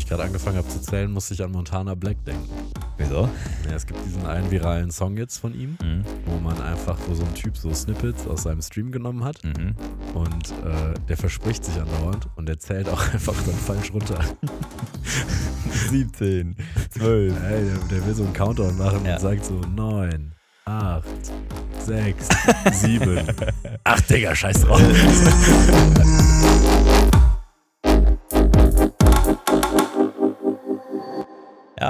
[0.00, 2.48] ich gerade angefangen habe zu zählen, musste ich an Montana Black denken.
[2.98, 3.28] Wieso?
[3.68, 6.04] Ja, es gibt diesen einen viralen Song jetzt von ihm, Mhm.
[6.26, 9.74] wo man einfach, wo so ein Typ so Snippets aus seinem Stream genommen hat Mhm.
[10.14, 14.18] und äh, der verspricht sich andauernd und der zählt auch einfach dann falsch runter.
[15.90, 16.56] 17,
[16.90, 17.34] 12.
[17.42, 19.14] Ey, der, der will so einen Countdown machen Ja.
[19.14, 20.32] und sagt so 9,
[20.66, 21.04] 8,
[21.84, 22.28] 6,
[22.72, 23.22] 7.
[23.84, 24.80] Ach, Digga, scheiß drauf.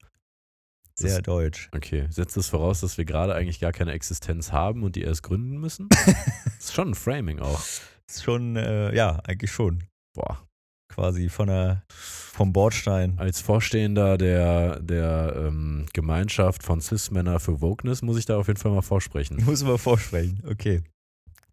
[0.94, 1.70] Sehr Das- deutsch.
[1.74, 5.22] Okay, setzt es voraus, dass wir gerade eigentlich gar keine Existenz haben und die erst
[5.22, 5.88] gründen müssen?
[6.44, 7.60] das ist schon ein Framing auch.
[8.06, 9.84] Ist schon, äh, ja, eigentlich schon.
[10.14, 10.47] Boah.
[10.88, 13.14] Quasi von der, vom Bordstein.
[13.18, 18.58] Als Vorstehender der, der ähm, Gemeinschaft von Cis-Männer für Wokeness muss ich da auf jeden
[18.58, 19.42] Fall mal vorsprechen.
[19.44, 20.42] Muss man vorsprechen.
[20.48, 20.82] Okay.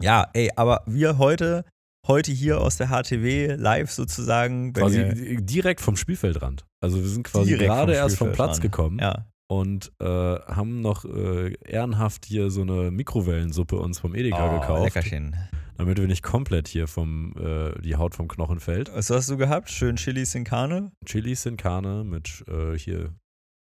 [0.02, 1.66] Ja, ey, aber wir heute,
[2.08, 4.74] heute hier aus der HTW live sozusagen.
[4.74, 6.66] Quasi ihr- direkt vom Spielfeldrand.
[6.82, 11.06] Also wir sind quasi gerade vom erst vom Platz gekommen Ja, und äh, haben noch
[11.06, 15.36] äh, ehrenhaft hier so eine Mikrowellensuppe uns vom Edeka oh, gekauft, Leckerchen.
[15.78, 18.94] Damit wir nicht komplett hier vom äh, die Haut vom Knochen fällt.
[18.94, 19.70] Was hast du gehabt?
[19.70, 20.92] Schön Chili sin Carne?
[21.06, 23.14] Chili sin Carne mit äh, hier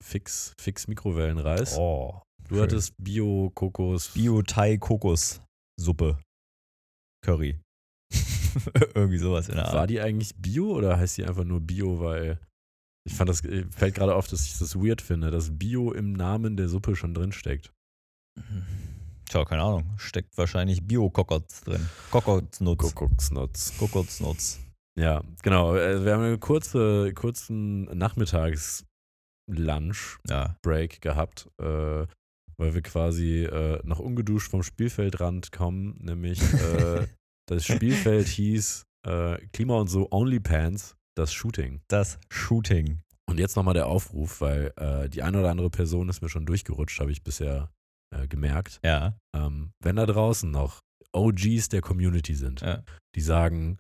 [0.04, 1.78] fix fix Mikrowellenreis.
[1.78, 2.22] Oh.
[2.48, 2.64] du schön.
[2.64, 6.18] hattest Bio Kokos Bio-Thai-Kokos-Suppe.
[7.24, 7.60] Curry.
[8.96, 9.90] Irgendwie sowas in der War Art.
[9.90, 12.40] die eigentlich Bio oder heißt die einfach nur Bio, weil
[13.08, 16.14] ich fand das äh, fällt gerade auf, dass ich das weird finde, dass Bio im
[16.14, 17.72] Namen der Suppe schon drin steckt.
[19.32, 19.94] Tja, keine Ahnung.
[19.96, 21.88] Steckt wahrscheinlich Bio-Kokots drin.
[22.12, 22.94] Kokotsnutz.
[22.94, 23.78] Kuckucksnutz.
[23.78, 24.60] Kokotsnutz.
[25.00, 25.74] Ja, genau.
[25.74, 31.00] äh, Wir haben einen kurze, kurzen Nachmittags-Lunch-Break Ja.
[31.00, 32.06] gehabt, äh,
[32.58, 35.96] weil wir quasi äh, noch ungeduscht vom Spielfeldrand kommen.
[36.02, 37.08] Nämlich äh,
[37.48, 41.80] das Spielfeld hieß äh, Klima und so Onlypants, das Shooting.
[41.88, 43.00] Das Shooting.
[43.30, 46.46] Und jetzt nochmal der Aufruf, weil äh, die eine oder andere Person ist mir schon
[46.46, 47.72] durchgerutscht, habe ich bisher
[48.16, 48.80] äh, gemerkt.
[48.84, 49.18] Ja.
[49.36, 50.80] Ähm, wenn da draußen noch
[51.14, 52.84] OGs der Community sind, Ja.
[53.16, 53.80] die sagen,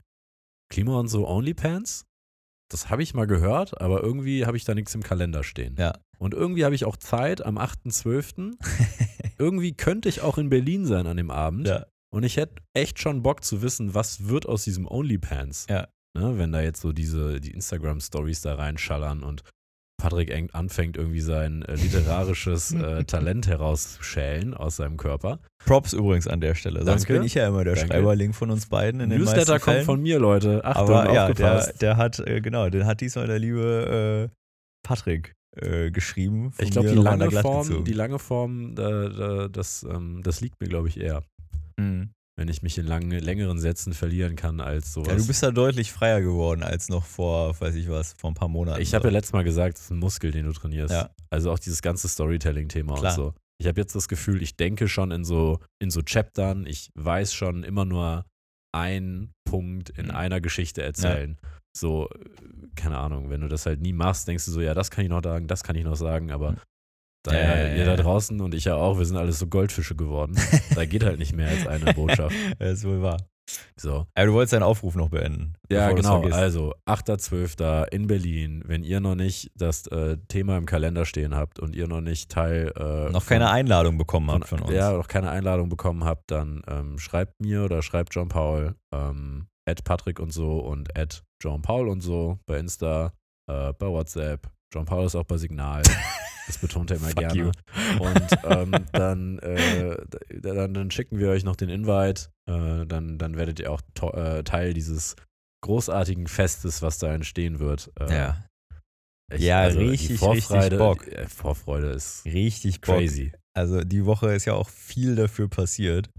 [0.69, 2.05] Klima und so Onlypants,
[2.69, 5.75] das habe ich mal gehört, aber irgendwie habe ich da nichts im Kalender stehen.
[5.77, 5.97] Ja.
[6.17, 8.53] Und irgendwie habe ich auch Zeit am 8.12.
[9.37, 11.67] irgendwie könnte ich auch in Berlin sein an dem Abend.
[11.67, 11.85] ja.
[12.13, 15.65] Und ich hätte echt schon Bock zu wissen, was wird aus diesem Onlypants.
[15.69, 15.87] Ja.
[16.13, 19.43] Ne, wenn da jetzt so diese die Instagram-Stories da reinschallern und
[20.01, 25.39] Patrick eng- anfängt irgendwie sein äh, literarisches äh, Talent herausschälen aus seinem Körper.
[25.65, 26.83] Props übrigens an der Stelle.
[26.83, 27.13] Sonst Danke.
[27.13, 27.93] bin ich ja immer der Danke.
[27.93, 29.85] Schreiberling von uns beiden in den Newsletter meisten kommt Fällen.
[29.85, 30.65] von mir, Leute.
[30.65, 31.81] Achtung, Aber ja, der, aufgepasst.
[31.81, 34.35] der hat, äh, genau, den hat diesmal der liebe äh,
[34.83, 36.51] Patrick äh, geschrieben.
[36.51, 40.59] von ich glaube, die lange Form, die lange Form, da, da, das, ähm, das liegt
[40.61, 41.21] mir, glaube ich, eher.
[41.79, 42.09] Mhm.
[42.41, 45.09] Wenn ich mich in lange, längeren Sätzen verlieren kann als sowas.
[45.09, 48.33] Ja, du bist da deutlich freier geworden als noch vor, weiß ich was, vor ein
[48.33, 48.81] paar Monaten.
[48.81, 50.91] Ich habe ja letztes Mal gesagt, es ist ein Muskel, den du trainierst.
[50.91, 51.11] Ja.
[51.29, 53.33] Also auch dieses ganze Storytelling-Thema und so.
[53.59, 57.31] Ich habe jetzt das Gefühl, ich denke schon in so, in so Chaptern, ich weiß
[57.31, 58.25] schon immer nur
[58.73, 60.11] einen Punkt in Mhm.
[60.11, 61.37] einer Geschichte erzählen.
[61.77, 62.17] So, äh,
[62.75, 65.11] keine Ahnung, wenn du das halt nie machst, denkst du so, ja, das kann ich
[65.11, 66.57] noch sagen, das kann ich noch sagen, aber Mhm.
[67.23, 69.95] Da Ja, ja, ihr da draußen und ich ja auch, wir sind alles so Goldfische
[69.95, 70.35] geworden.
[70.75, 72.35] da geht halt nicht mehr als eine Botschaft.
[72.59, 73.17] Das ist wohl wahr.
[73.75, 74.05] So.
[74.13, 75.55] Aber du wolltest deinen Aufruf noch beenden.
[75.69, 76.21] Ja, genau.
[76.29, 77.87] Also 8.12.
[77.91, 78.63] in Berlin.
[78.65, 82.31] Wenn ihr noch nicht das äh, Thema im Kalender stehen habt und ihr noch nicht
[82.31, 82.71] Teil.
[82.77, 84.71] Äh, noch von- keine Einladung bekommen habt von uns.
[84.73, 89.47] Ja, noch keine Einladung bekommen habt, dann ähm, schreibt mir oder schreibt John Paul, ähm,
[89.67, 93.11] at Patrick und so und at John Paul und so bei Insta,
[93.49, 94.49] äh, bei WhatsApp.
[94.73, 95.81] John Paul ist auch bei Signal.
[96.47, 97.33] Das betont er immer gerne.
[97.35, 97.51] you.
[97.99, 99.95] Und ähm, dann, äh,
[100.41, 102.29] dann, dann schicken wir euch noch den Invite.
[102.49, 103.79] Äh, dann, dann werdet ihr auch
[104.15, 105.15] äh, Teil dieses
[105.63, 107.91] großartigen Festes, was da entstehen wird.
[107.97, 108.45] Äh, ja.
[109.31, 111.07] ich- Ja, die richtig, Vorfreude, richtig Bock.
[111.07, 112.95] Äh, Vorfreude ist Richtig Bock.
[112.97, 113.31] crazy.
[113.55, 116.09] Also die Woche ist ja auch viel dafür passiert.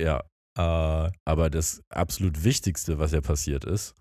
[0.00, 0.24] Ja,
[0.58, 3.94] Äh, aber das absolut Wichtigste, was ja passiert ist,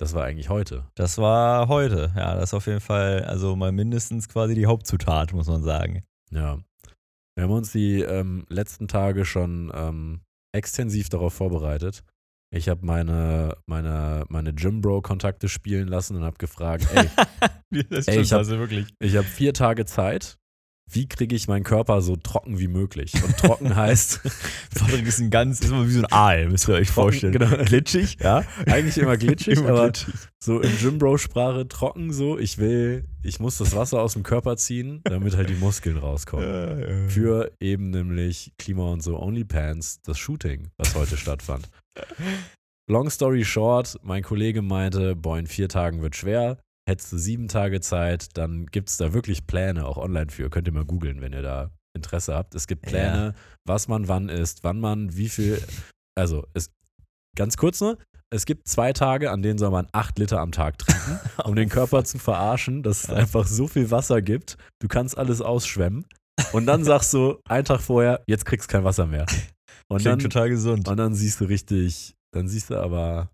[0.00, 0.84] das war eigentlich heute.
[0.94, 2.12] das war heute.
[2.16, 6.02] Ja, das ist auf jeden Fall, also mal mindestens quasi die Hauptzutat, muss man sagen.
[6.30, 6.58] Ja.
[7.36, 10.20] Wir haben uns die ähm, letzten Tage schon ähm,
[10.52, 12.02] extensiv darauf vorbereitet.
[12.52, 17.08] Ich habe meine, meine, meine Gym-Bro-Kontakte spielen lassen und habe gefragt, ey,
[18.06, 18.56] Ey, ich hab- also
[19.16, 20.38] habe vier Tage Zeit.
[20.92, 23.12] Wie kriege ich meinen Körper so trocken wie möglich?
[23.22, 24.20] Und trocken heißt
[24.74, 27.32] Patrick ist ein ganz, ist immer wie so ein Aal, müsst ihr euch vorstellen.
[27.32, 27.64] Genau.
[27.64, 28.44] Glitschig, ja.
[28.66, 30.14] eigentlich immer glitschig, Immer aber glitschig.
[30.42, 32.38] so in Gym-Bro-Sprache trocken so.
[32.38, 36.46] Ich will, ich muss das Wasser aus dem Körper ziehen, damit halt die Muskeln rauskommen.
[36.46, 37.08] Ja, ja.
[37.08, 41.68] Für eben nämlich Klima und so OnlyPants, das Shooting, was heute stattfand.
[42.88, 46.58] Long story short, mein Kollege meinte, boah, in vier Tagen wird schwer.
[46.88, 50.50] Hättest du sieben Tage Zeit, dann gibt es da wirklich Pläne, auch online für.
[50.50, 52.54] Könnt ihr mal googeln, wenn ihr da Interesse habt.
[52.54, 53.34] Es gibt Pläne,
[53.66, 55.62] was man wann isst, wann man wie viel.
[56.16, 56.70] Also, es,
[57.36, 57.98] ganz kurz nur,
[58.32, 61.68] es gibt zwei Tage, an denen soll man acht Liter am Tag trinken, um den
[61.68, 64.56] Körper zu verarschen, dass es einfach so viel Wasser gibt.
[64.80, 66.06] Du kannst alles ausschwemmen.
[66.52, 69.26] Und dann sagst du einen Tag vorher, jetzt kriegst du kein Wasser mehr.
[69.88, 70.88] Und dann, Klingt total gesund.
[70.88, 73.30] und dann siehst du richtig, dann siehst du aber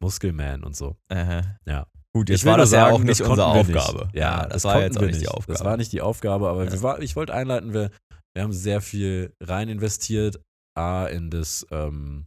[0.00, 0.96] Muskelman und so.
[1.08, 1.42] Aha.
[1.66, 1.86] Ja.
[2.12, 4.06] Gut, jetzt Ich war das ja sagen, auch nicht unsere Aufgabe.
[4.06, 4.16] Nicht.
[4.16, 5.28] Ja, das, das, war jetzt auch nicht die.
[5.28, 5.52] Aufgabe.
[5.52, 6.72] Das war nicht die Aufgabe, aber Ja.
[6.72, 7.90] wir war, ich wollte einleiten, wir,
[8.34, 10.40] wir haben sehr viel rein investiert,
[10.76, 12.26] A, in das, ähm,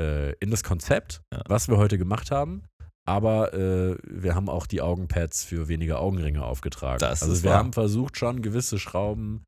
[0.00, 1.42] äh, in das Konzept, Ja.
[1.48, 2.62] was wir heute gemacht haben.
[3.06, 7.00] Aber äh, wir haben auch die Augenpads für weniger Augenringe aufgetragen.
[7.00, 7.58] Das also wir wahr.
[7.58, 9.44] haben versucht, schon gewisse Schrauben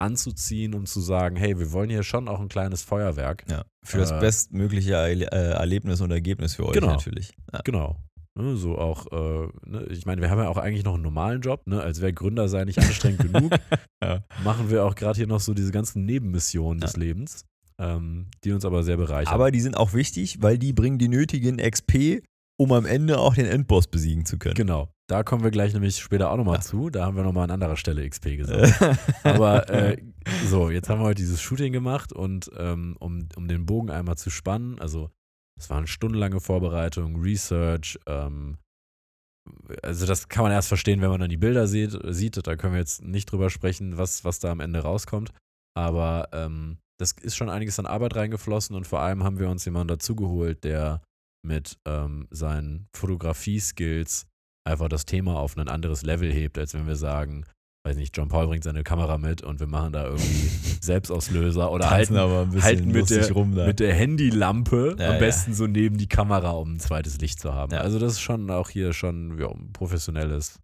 [0.00, 3.44] anzuziehen, um zu sagen, hey, wir wollen hier schon auch ein kleines Feuerwerk.
[3.48, 6.88] ja, für das Äh, bestmögliche äh, Erlebnis und Ergebnis für euch Genau.
[6.88, 7.32] natürlich.
[7.52, 7.60] Ja.
[7.64, 7.96] Genau.
[8.38, 11.40] Ne, so auch, äh, ne, ich meine, wir haben ja auch eigentlich noch einen normalen
[11.42, 11.82] Job, ne?
[11.82, 13.52] als wäre Gründer sein nicht anstrengend genug.
[14.02, 14.22] Ja.
[14.44, 17.44] Machen wir auch gerade hier noch so diese ganzen Nebenmissionen des Lebens,
[17.78, 19.34] ähm, die uns aber sehr bereichern.
[19.34, 22.22] Aber die sind auch wichtig, weil die bringen die nötigen XP,
[22.60, 24.54] um am Ende auch den Endboss besiegen zu können.
[24.54, 26.60] genau, da kommen wir gleich nämlich später auch nochmal Ja.
[26.60, 26.90] zu.
[26.90, 28.98] Da haben wir nochmal an anderer Stelle XP gesagt.
[29.24, 29.96] Aber äh,
[30.46, 34.18] so, jetzt haben wir heute dieses Shooting gemacht und ähm, um, um den Bogen einmal
[34.18, 35.10] zu spannen, also
[35.58, 38.58] es waren stundenlange Vorbereitung, Research, ähm,
[39.82, 42.46] also das kann man erst verstehen, wenn man dann die Bilder sieht, sieht.
[42.46, 45.32] Da können wir jetzt nicht drüber sprechen, was, was da am Ende rauskommt.
[45.74, 49.64] Aber ähm, das ist schon einiges an Arbeit reingeflossen und vor allem haben wir uns
[49.64, 51.00] jemanden dazugeholt, der
[51.42, 54.26] mit ähm, seinen Fotografie-Skills
[54.66, 57.44] einfach das Thema auf ein anderes Level hebt, als wenn wir sagen,
[57.86, 60.50] weiß nicht, John Paul bringt seine Kamera mit und wir machen da irgendwie
[60.82, 65.12] Selbstauslöser oder halten, aber ein bisschen halten mit der- rum mit der Handylampe Ja, am
[65.14, 65.18] ja.
[65.18, 67.72] besten so neben die Kamera, um ein zweites Licht zu haben.
[67.72, 67.80] Ja.
[67.80, 70.58] Also das ist schon auch hier schon ja, ein professionelles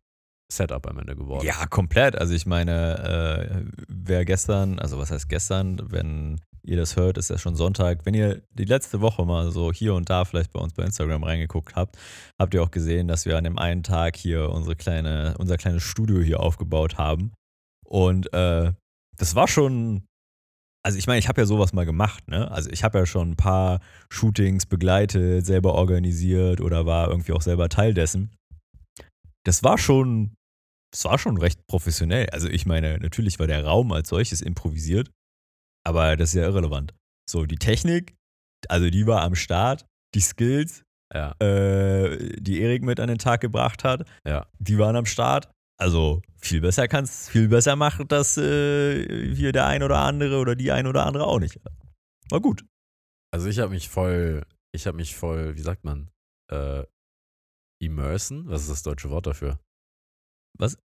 [0.52, 1.44] Setup am Ende geworden.
[1.46, 2.17] Ja, komplett.
[2.17, 7.30] Also ich meine, äh, wer gestern, also was heißt gestern, wenn ihr das hört, ist
[7.30, 8.04] ja schon Sonntag.
[8.04, 11.24] Wenn ihr die letzte Woche mal so hier und da vielleicht bei uns bei Instagram
[11.24, 11.96] reingeguckt habt,
[12.38, 15.82] habt ihr auch gesehen, dass wir an dem einen Tag hier unsere kleine, unser kleines
[15.82, 17.32] Studio hier aufgebaut haben.
[17.84, 18.72] Und äh,
[19.16, 20.06] das war schon,
[20.84, 22.50] also ich meine, ich habe ja sowas mal gemacht, ne?
[22.50, 23.80] Also ich habe ja schon ein paar
[24.10, 28.30] Shootings begleitet, selber organisiert oder war irgendwie auch selber Teil dessen.
[29.44, 30.36] Das war schon,
[30.92, 32.28] das war schon recht professionell.
[32.30, 35.10] Also ich meine, natürlich war der Raum als solches improvisiert,
[35.87, 36.94] aber das ist ja irrelevant.
[37.31, 38.15] So, die Technik,
[38.69, 40.83] also die war am Start, die Skills,
[41.15, 41.33] Ja.
[41.41, 44.47] äh, die Erik mit an den Tag gebracht hat, Ja.
[44.59, 45.50] die waren am Start.
[45.79, 50.55] Also viel besser kannst, viel besser macht das äh, hier der ein oder andere oder
[50.57, 51.61] die ein oder andere auch nicht.
[52.31, 52.64] War gut.
[53.33, 54.43] Also ich habe mich voll,
[54.75, 56.11] ich habe mich voll, wie sagt man,
[56.50, 56.85] äh,
[57.83, 58.49] immersen?
[58.49, 59.59] Was ist das deutsche Wort dafür?
[60.61, 60.76] I-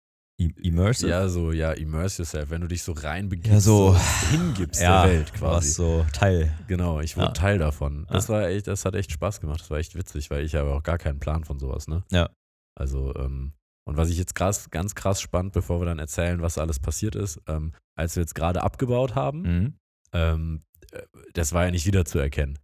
[0.50, 1.10] Immersive.
[1.10, 3.96] Ja, so, ja, immerse yourself, wenn du dich so reinbegibst, Ja, so-
[4.32, 5.70] hingibst ja, der Welt quasi.
[5.70, 6.52] so Teil.
[6.68, 7.32] Genau, ich wurde Ja.
[7.34, 8.06] Teil davon.
[8.10, 9.62] Das war echt, das hat echt Spaß gemacht.
[9.62, 12.04] Das war echt witzig, weil ich habe auch gar keinen Plan von sowas, ne?
[12.12, 12.30] Ja.
[12.78, 13.54] Also, ähm,
[13.88, 17.16] und was ich jetzt krass, ganz krass spannend, bevor wir dann erzählen, was alles passiert
[17.16, 19.74] ist, ähm, als wir jetzt gerade abgebaut haben, Mhm.
[20.14, 21.02] ähm, äh,
[21.34, 22.58] das war ja nicht wiederzuerkennen.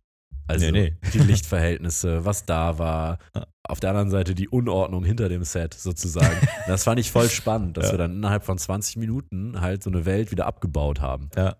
[0.47, 0.93] Also Nee, nee.
[1.13, 3.17] die Lichtverhältnisse, was da war,
[3.63, 6.37] auf der anderen Seite die Unordnung hinter dem Set sozusagen.
[6.67, 7.93] das fand ich voll spannend, dass Ja.
[7.93, 11.29] wir dann innerhalb von 20 Minuten halt so eine Welt wieder abgebaut haben.
[11.35, 11.57] Ja.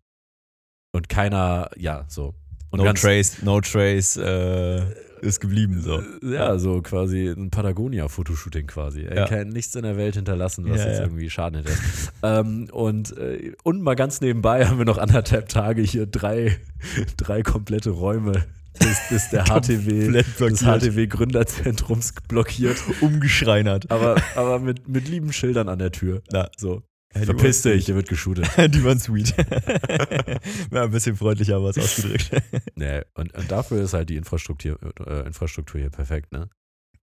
[0.94, 2.34] Und keiner, ja, so.
[2.70, 4.82] Und no Trace, no Trace äh,
[5.22, 6.00] ist geblieben so.
[6.00, 9.04] Äh, Ja, so quasi ein Patagonia-Fotoshooting quasi.
[9.04, 9.26] Ja.
[9.26, 11.04] Kein, nichts in der Welt hinterlassen, was Ja, jetzt ja.
[11.06, 11.78] irgendwie Schaden hätte.
[12.24, 16.58] ähm, und, äh, und mal ganz nebenbei haben wir noch anderthalb Tage hier drei,
[17.18, 18.46] drei komplette Räume
[18.80, 20.62] des, des der HTW, des.
[20.62, 22.78] HTW-Gründerzentrums blockiert.
[23.02, 23.90] Umgeschreinert.
[23.92, 26.22] Aber, aber mit, mit lieben Schildern an der Tür.
[26.32, 26.50] Ja.
[26.58, 26.84] So.
[27.16, 28.48] Ja, Verpiss dich, hier wird geshootet.
[28.74, 29.34] Die waren sweet.
[30.72, 32.32] ja, ein bisschen freundlicher was ausgedrückt.
[32.76, 36.50] Nee, und, und dafür ist halt die Infrastruktur, äh, Infrastruktur hier perfekt, ne?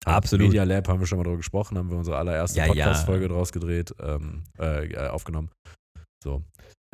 [0.04, 0.46] Absolut.
[0.46, 2.86] Media Lab haben wir schon mal drüber gesprochen, haben wir unsere allererste Ja, ja.
[2.86, 5.50] Podcast-Folge draus gedreht, ähm, äh, äh, aufgenommen.
[6.22, 6.42] So.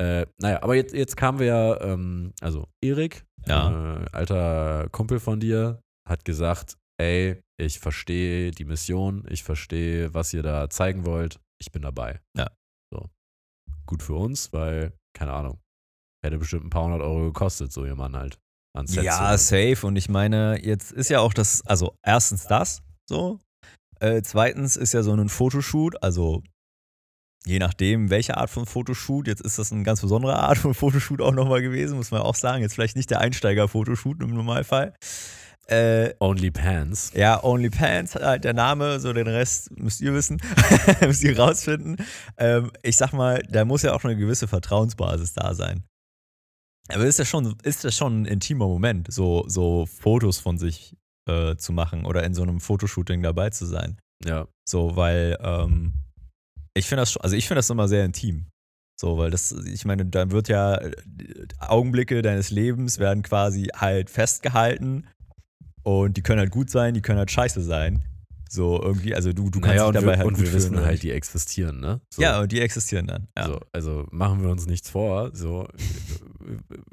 [0.01, 4.01] Äh, naja, aber jetzt, jetzt kamen wir ja, ähm, also Erik, Ja.
[4.01, 10.33] äh, alter Kumpel von dir, hat gesagt, ey, ich verstehe die Mission, ich verstehe, was
[10.33, 12.21] ihr da zeigen wollt, ich bin dabei.
[12.37, 12.49] Ja.
[12.93, 13.09] So.
[13.85, 15.59] Gut für uns, weil, keine Ahnung,
[16.25, 18.39] hätte bestimmt ein paar hundert Euro gekostet, so jemand halt.
[18.77, 19.85] An Ja, safe.
[19.85, 23.39] Und ich meine, jetzt ist ja auch das, also erstens das so.
[23.99, 26.41] Äh, zweitens ist ja so ein Fotoshoot, also
[27.45, 31.21] je nachdem, welche Art von Fotoshoot, jetzt ist das eine ganz besondere Art von Fotoshoot
[31.21, 32.61] auch nochmal gewesen, muss man auch sagen.
[32.61, 34.93] Jetzt vielleicht nicht der Einsteiger-Fotoshoot im Normalfall.
[35.67, 37.11] Äh, Only Pants.
[37.13, 40.41] ja, OnlyPants, halt der Name, so den Rest müsst ihr wissen,
[41.01, 41.97] müsst ihr rausfinden.
[42.37, 45.83] Ähm, ich sag mal, da muss ja auch eine gewisse Vertrauensbasis da sein.
[46.91, 50.97] Aber ist das schon, ist das schon ein intimer Moment, so, so Fotos von sich
[51.27, 53.99] äh, zu machen oder in so einem Fotoshooting dabei zu sein?
[54.25, 54.47] Ja.
[54.67, 55.93] So, weil ähm,
[56.73, 58.45] ich finde das, schon- also ich finde das immer sehr intim.
[58.99, 60.77] So, weil das, ich meine, dann wird ja
[61.59, 65.07] Augenblicke deines Lebens werden quasi halt festgehalten
[65.83, 68.03] und die können halt gut sein, die können halt scheiße sein.
[68.49, 71.03] So irgendwie, also du, du kannst naja, dich dabei wir, halt und wir wissen halt,
[71.03, 72.01] die existieren, ne?
[72.13, 72.21] So.
[72.21, 73.27] Ja, und die existieren dann.
[73.37, 73.45] Ja.
[73.45, 75.29] So, also machen wir uns nichts vor.
[75.35, 75.67] So,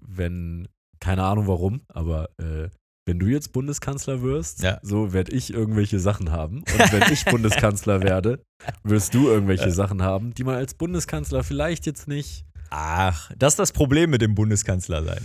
[0.06, 0.68] wenn,
[1.00, 2.68] keine Ahnung warum, aber äh,
[3.06, 4.78] wenn du jetzt Bundeskanzler wirst, Ja.
[4.82, 6.58] so werde ich irgendwelche Sachen haben.
[6.58, 8.40] Und wenn ich Bundeskanzler werde,
[8.82, 9.70] wirst du irgendwelche Ja.
[9.70, 14.22] Sachen haben, die man als Bundeskanzler vielleicht jetzt nicht Ach, das ist das Problem mit
[14.22, 15.20] dem Bundeskanzler sein.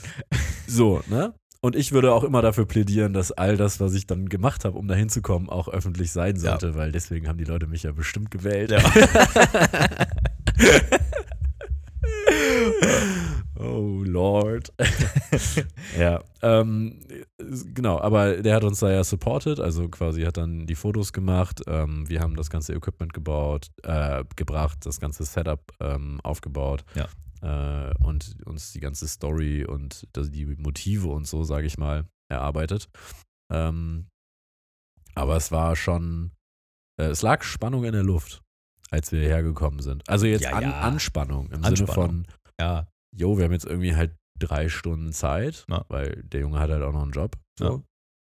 [0.67, 1.33] so, ne?
[1.63, 4.77] Und ich würde auch immer dafür plädieren, dass all das, was ich dann gemacht habe,
[4.77, 6.41] um da hinzukommen, auch öffentlich sein Ja.
[6.51, 8.69] sollte, weil deswegen haben die Leute mich ja bestimmt gewählt.
[8.71, 8.79] Ja.
[13.61, 14.73] oh Lord.
[15.97, 16.99] ja, ähm,
[17.73, 21.61] genau, aber der hat uns da ja supported, also quasi hat dann die Fotos gemacht.
[21.67, 26.83] Ähm, wir haben das ganze Equipment gebaut, äh, gebracht, das ganze Setup ähm, aufgebaut.
[26.95, 27.07] Ja.
[27.41, 32.05] Äh, und uns die ganze Story und das, die Motive und so, sage ich mal,
[32.29, 32.89] erarbeitet.
[33.51, 34.07] Ähm,
[35.15, 36.31] aber es war schon,
[36.99, 38.41] äh, es lag Spannung in der Luft,
[38.91, 40.07] als wir hergekommen sind.
[40.07, 40.79] Also jetzt Ja, an, ja.
[40.81, 42.25] Anspannung im Sinne Anspannung.
[42.25, 42.27] von,
[42.59, 45.85] Ja, jo, wir haben jetzt irgendwie halt drei Stunden Zeit, Ja.
[45.89, 47.37] weil der Junge hat halt auch noch einen Job.
[47.59, 47.83] So.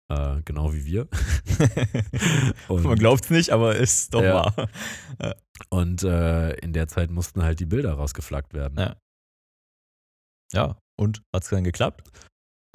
[0.09, 1.07] Äh, genau wie wir.
[2.69, 4.33] man glaubt es nicht, aber ist doch Ja.
[4.55, 4.69] wahr.
[5.69, 8.79] und äh, in der Zeit mussten halt die Bilder rausgeflaggt werden.
[8.79, 8.95] Ja.
[10.53, 12.09] Ja, und hat es dann geklappt?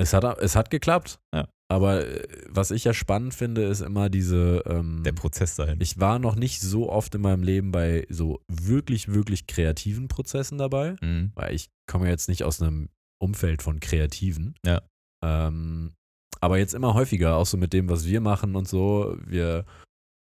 [0.02, 1.18] Es, hat, es hat geklappt.
[1.34, 1.48] Ja.
[1.70, 4.62] Aber äh, was ich ja spannend finde, ist immer diese.
[4.66, 5.80] Ähm, Der Prozess dahin.
[5.80, 10.58] ich war noch nicht so oft in meinem Leben bei so wirklich, wirklich kreativen Prozessen
[10.58, 10.96] dabei.
[11.00, 11.32] Mhm.
[11.34, 14.54] weil ich komme jetzt nicht aus einem Umfeld von Kreativen.
[14.66, 14.82] Ja.
[15.24, 15.92] Ähm,
[16.40, 19.16] aber jetzt immer häufiger, auch so mit dem, was wir machen und so.
[19.24, 19.64] Wir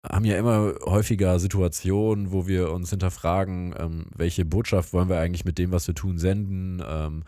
[0.07, 5.45] haben ja immer häufiger Situationen, wo wir uns hinterfragen, ähm, welche Botschaft wollen wir eigentlich
[5.45, 6.83] mit dem, was wir tun, senden.
[6.87, 7.25] Ähm,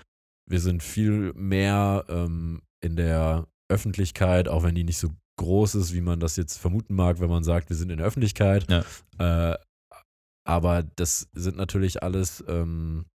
[0.51, 5.95] wir sind viel mehr ähm, in der Öffentlichkeit, auch wenn die nicht so groß ist,
[5.95, 8.67] wie man das jetzt vermuten mag, wenn man sagt, wir sind in der Öffentlichkeit.
[8.69, 9.53] Ja.
[9.53, 9.57] Äh,
[10.45, 13.07] aber das sind natürlich alles ähm,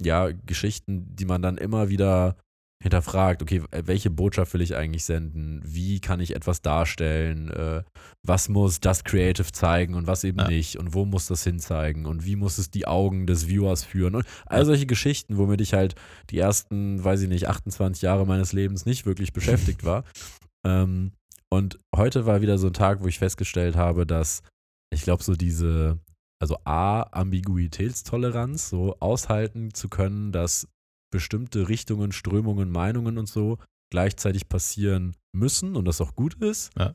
[0.00, 2.36] ja Geschichten, die man dann immer wieder
[2.82, 3.42] hinterfragt.
[3.42, 5.60] Okay, welche Botschaft will ich eigentlich senden?
[5.64, 7.50] Wie kann ich etwas darstellen?
[7.50, 7.82] Äh,
[8.26, 10.48] was muss das Creative zeigen und was eben Ja.
[10.48, 10.76] nicht?
[10.76, 12.06] Und wo muss das hinzeigen?
[12.06, 14.14] Und wie muss es die Augen des Viewers führen?
[14.14, 15.94] Und all solche Geschichten, womit ich halt
[16.30, 20.04] die ersten, weiß ich nicht, 28 Jahre meines Lebens nicht wirklich beschäftigt war.
[20.62, 21.12] Ähm,
[21.48, 24.42] und heute war wieder so ein Tag, wo ich festgestellt habe, dass
[24.92, 25.98] ich glaube, so diese,
[26.38, 30.68] also A, Ambiguitätstoleranz, so aushalten zu können, dass
[31.10, 33.58] bestimmte Richtungen, Strömungen, Meinungen und so
[33.92, 36.70] gleichzeitig passieren müssen und das auch gut ist.
[36.78, 36.94] Ja.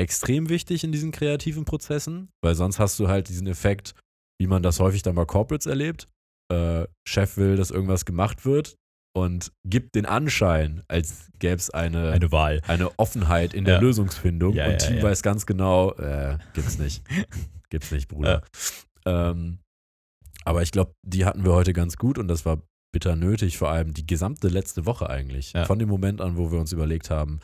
[0.00, 3.94] Extrem wichtig in diesen kreativen Prozessen, weil sonst hast du halt diesen Effekt,
[4.40, 6.08] wie man das häufig dann bei Corporates erlebt.
[6.50, 8.76] Äh, Chef will, dass irgendwas gemacht wird
[9.14, 12.62] und gibt den Anschein, als gäbe es eine, Eine Wahl.
[12.66, 13.80] eine Offenheit in der Ja.
[13.80, 17.04] Lösungsfindung Ja, und Team weiß ganz genau, äh, gibt's nicht.
[17.68, 18.42] gibt's nicht, Bruder.
[19.04, 19.58] Ähm,
[20.44, 23.70] aber ich glaube, die hatten wir heute ganz gut und das war bitter nötig, vor
[23.70, 25.52] allem die gesamte letzte Woche eigentlich.
[25.54, 25.64] Ja.
[25.64, 27.40] Von dem Moment an, wo wir uns überlegt haben,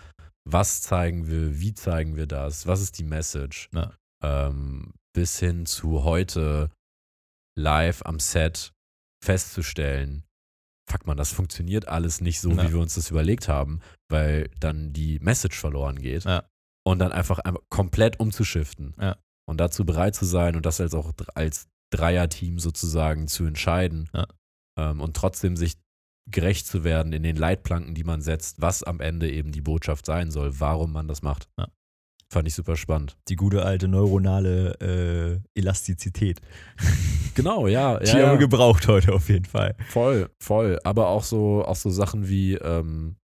[0.47, 3.93] was zeigen wir, wie zeigen wir das, was ist die Message, Ja.
[4.23, 6.71] ähm, bis hin zu heute
[7.57, 8.73] live am Set
[9.25, 10.25] festzustellen,
[10.90, 12.62] fuck man, das funktioniert alles nicht so, Ja.
[12.69, 16.25] wie wir uns das überlegt haben, weil dann die Message verloren geht.
[16.87, 18.95] Und dann einfach, einfach komplett umzuschiften.
[19.47, 24.09] Und dazu bereit zu sein und das als auch als Dreierteam sozusagen zu entscheiden.
[24.78, 24.90] Ja.
[24.90, 25.75] Ähm, und trotzdem sich
[26.30, 30.06] gerecht zu werden in den Leitplanken, die man setzt, was am Ende eben die Botschaft
[30.06, 31.49] sein soll, warum man das macht.
[32.30, 33.16] fand ich super spannend.
[33.28, 36.40] Die gute alte neuronale äh, Elastizität.
[37.35, 37.99] Genau, ja.
[38.00, 38.37] Die ja, haben wir ja.
[38.37, 39.75] gebraucht heute auf jeden Fall.
[39.88, 40.78] Voll, voll.
[40.85, 43.16] Aber auch so, auch so Sachen wie, ähm,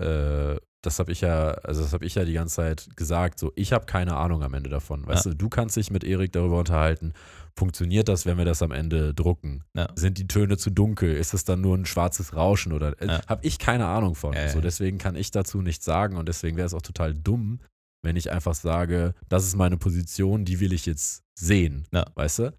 [0.00, 3.52] äh, das habe ich ja, also das habe ich ja die ganze Zeit gesagt, so,
[3.54, 5.06] ich habe keine Ahnung am Ende davon.
[5.06, 7.12] Weißt du, du kannst dich mit Erik darüber unterhalten,
[7.56, 9.64] funktioniert das, wenn wir das am Ende drucken?
[9.76, 9.88] Ja.
[9.96, 11.14] Sind die Töne zu dunkel?
[11.14, 13.26] Ist es dann nur ein schwarzes Rauschen oder äh, Ja.
[13.28, 14.32] habe ich keine Ahnung von.
[14.34, 17.60] Ja, so, deswegen kann ich dazu nichts sagen und deswegen wäre es auch total dumm,
[18.04, 21.86] wenn ich einfach sage, das ist meine Position, die will ich jetzt sehen.
[22.14, 22.54] Weißt du?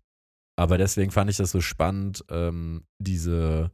[0.58, 3.72] Aber deswegen fand ich das so spannend, ähm, diese,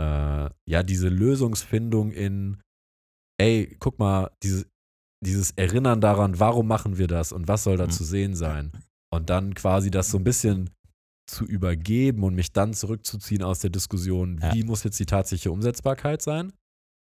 [0.00, 2.60] äh, ja, diese Lösungsfindung in,
[3.40, 4.66] ey, guck mal, dieses,
[5.24, 7.90] dieses Erinnern daran, warum machen wir das und was soll da Mhm.
[7.90, 8.72] zu sehen sein?
[9.16, 10.70] Und dann quasi das so ein bisschen
[11.28, 14.54] zu übergeben und mich dann zurückzuziehen aus der Diskussion, Ja.
[14.54, 16.52] wie muss jetzt die tatsächliche Umsetzbarkeit sein?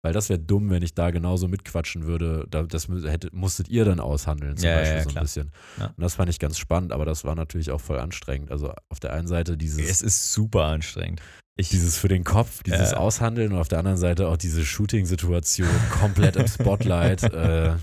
[0.05, 2.45] Weil das wäre dumm, wenn ich da genauso mitquatschen würde.
[2.49, 5.51] Da- Das mü- hätte, musstet ihr dann aushandeln, zum Ja, Beispiel ja, so ein bisschen.
[5.77, 8.51] Und das fand ich ganz spannend, aber das war natürlich auch voll anstrengend.
[8.51, 11.21] Also auf der einen Seite dieses, Es ist super anstrengend.
[11.55, 12.97] Ich, dieses für den Kopf, dieses Ja.
[12.97, 15.69] Aushandeln und auf der anderen Seite auch diese Shooting-Situation
[16.01, 17.23] komplett im Spotlight.
[17.33, 17.75] äh,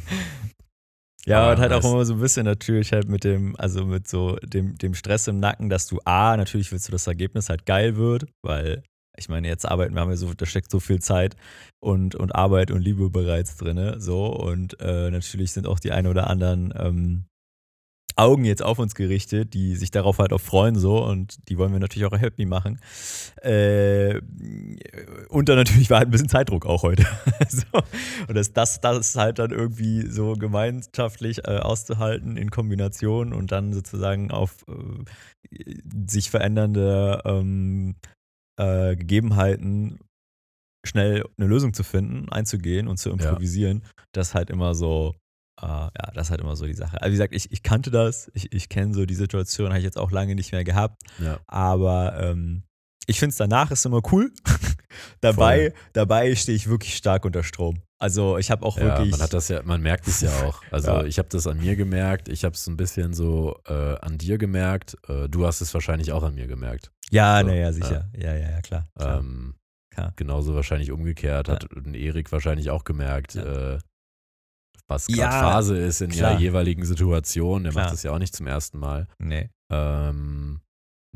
[1.27, 4.09] Ja, Aber und halt auch immer so ein bisschen natürlich halt mit dem, also mit
[4.09, 7.49] so dem, dem Stress im Nacken, dass du A, natürlich willst du, dass das Ergebnis
[7.49, 8.83] halt geil wird, weil
[9.17, 11.37] ich meine, jetzt arbeiten wir haben ja so, da steckt so viel Zeit
[11.79, 14.27] und, und Arbeit und Liebe bereits drin, so.
[14.27, 17.25] Und äh, natürlich sind auch die ein oder anderen ähm,
[18.21, 21.73] Augen jetzt auf uns gerichtet, die sich darauf halt auch freuen so und die wollen
[21.73, 22.81] wir natürlich auch happy machen.
[23.43, 24.21] Äh,
[25.29, 27.07] und dann natürlich war halt ein bisschen Zeitdruck auch heute.
[27.49, 27.65] so.
[28.29, 33.53] Und das, das, das ist halt dann irgendwie so gemeinschaftlich äh, auszuhalten in Kombination und
[33.53, 35.75] dann sozusagen auf äh,
[36.07, 37.97] sich verändernde ähm,
[38.59, 39.99] äh, Gegebenheiten
[40.87, 45.15] schnell eine Lösung zu finden, einzugehen und zu improvisieren, das ist halt immer so,
[45.63, 47.01] äh, ja, das ist halt immer so die Sache.
[47.01, 49.85] Also wie gesagt, ich, ich kannte das, ich, ich kenne so die Situation, habe ich
[49.85, 51.39] jetzt auch lange nicht mehr gehabt, ja.
[51.47, 52.63] aber ähm,
[53.07, 54.33] ich finde es danach ist immer cool.
[55.21, 57.83] dabei dabei stehe ich wirklich stark unter Strom.
[57.99, 59.11] Also ich habe auch ja, wirklich.
[59.11, 60.63] man hat das ja, man merkt es ja auch.
[60.71, 61.05] Also Ja.
[61.05, 64.39] ich habe das an mir gemerkt, ich habe es ein bisschen so äh, an dir
[64.39, 64.97] gemerkt.
[65.09, 66.91] Äh, du hast es wahrscheinlich auch an mir gemerkt.
[67.11, 68.09] ja, so, naja, sicher.
[68.17, 68.87] Ja, ja, ja, klar.
[68.97, 69.19] klar.
[69.19, 69.55] Ähm,
[70.17, 71.55] genauso wahrscheinlich umgekehrt, Ja.
[71.55, 73.75] hat ein Erik wahrscheinlich auch gemerkt, Ja.
[73.75, 73.79] äh,
[74.91, 76.33] was gerade Ja, Phase ist in klar.
[76.33, 77.63] der jeweiligen Situation.
[77.63, 77.85] Der Klar.
[77.85, 79.07] macht das ja auch nicht zum ersten Mal.
[79.19, 79.49] Nee.
[79.73, 80.61] Ähm,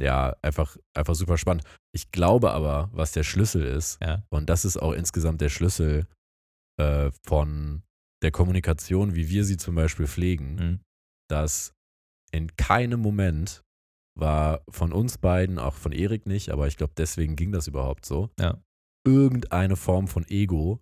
[0.01, 1.65] ja, einfach, einfach super spannend.
[1.95, 4.23] Ich glaube aber, was der Schlüssel ist, Ja.
[4.31, 6.07] und das ist auch insgesamt der Schlüssel
[6.81, 7.83] äh, von
[8.23, 10.81] der Kommunikation, wie wir sie zum Beispiel pflegen, Mhm.
[11.29, 11.73] dass
[12.33, 13.63] in keinem Moment
[14.19, 18.07] war von uns beiden, auch von Erik nicht, aber ich glaube, deswegen ging das überhaupt
[18.07, 18.61] so, Ja.
[19.07, 20.81] irgendeine Form von Ego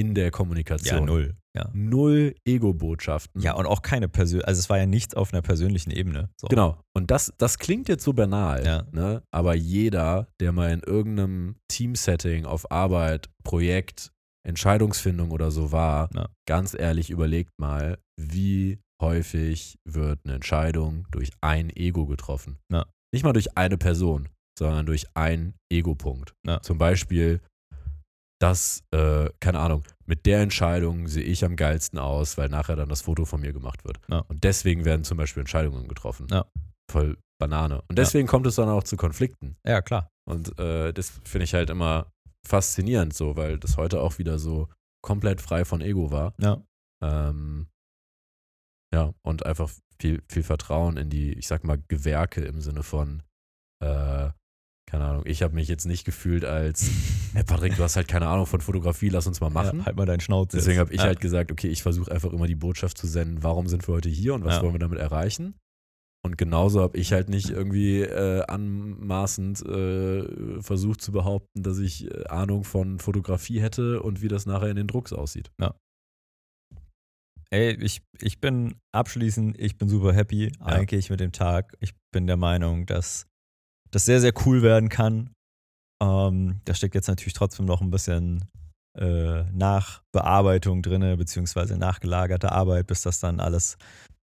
[0.00, 1.00] in der Kommunikation.
[1.00, 1.36] Ja, null.
[1.56, 1.68] Ja.
[1.74, 3.42] Null Ego-Botschaften.
[3.42, 6.30] Ja, und auch keine Persön also es war ja nichts auf einer persönlichen Ebene.
[6.40, 6.46] So.
[6.46, 6.78] Genau.
[6.94, 8.86] Und das, das klingt jetzt so banal, Ja.
[8.92, 9.22] ne?
[9.32, 14.12] aber jeder, der mal in irgendeinem Teamsetting auf Arbeit, Projekt,
[14.46, 16.28] Entscheidungsfindung oder so war, Ja.
[16.46, 22.58] ganz ehrlich überlegt mal, wie häufig wird eine Entscheidung durch ein Ego getroffen.
[23.12, 26.34] Nicht mal durch eine Person, sondern durch einen Ego-Punkt.
[26.62, 27.40] Zum Beispiel,
[28.40, 32.88] dass, äh, keine Ahnung, mit der Entscheidung sehe ich am geilsten aus, weil nachher dann
[32.88, 34.00] das Foto von mir gemacht wird.
[34.08, 34.20] Ja.
[34.28, 36.26] Und deswegen werden zum Beispiel Entscheidungen getroffen.
[36.30, 36.46] Ja.
[36.90, 37.82] Voll Banane.
[37.88, 39.56] Und deswegen kommt es dann auch zu Konflikten.
[39.64, 40.10] Ja, klar.
[40.28, 42.12] Und äh, das finde ich halt immer
[42.46, 44.68] faszinierend so, weil das heute auch wieder so
[45.02, 46.34] komplett frei von Ego war.
[46.38, 46.62] Ja.
[47.02, 47.68] Ähm,
[48.92, 53.22] ja, und einfach viel, viel Vertrauen in die, ich sag mal, Gewerke im Sinne von,
[53.82, 54.30] äh,
[54.90, 56.90] keine Ahnung, ich habe mich jetzt nicht gefühlt als,
[57.32, 59.78] hey Patrick, du hast halt keine Ahnung von Fotografie, lass uns mal machen.
[59.78, 60.56] Ja, halt mal deinen Schnauze.
[60.56, 61.06] Deswegen habe ich ja.
[61.06, 64.08] halt gesagt, okay, ich versuche einfach immer die Botschaft zu senden, warum sind wir heute
[64.08, 64.62] hier und was Ja.
[64.62, 65.54] wollen wir damit erreichen.
[66.22, 72.10] Und genauso habe ich halt nicht irgendwie äh, anmaßend äh, versucht zu behaupten, dass ich
[72.10, 75.50] äh, Ahnung von Fotografie hätte und wie das nachher in den Drucks aussieht.
[77.50, 81.74] Ey, ich, ich bin abschließend, ich bin super happy eigentlich mit dem Tag.
[81.80, 83.29] Ich bin der Meinung, dass
[83.90, 85.30] das sehr, sehr cool werden kann.
[86.02, 88.44] Ähm, da steckt jetzt natürlich trotzdem noch ein bisschen
[88.98, 93.76] äh, Nachbearbeitung drin, beziehungsweise nachgelagerte Arbeit, bis das dann alles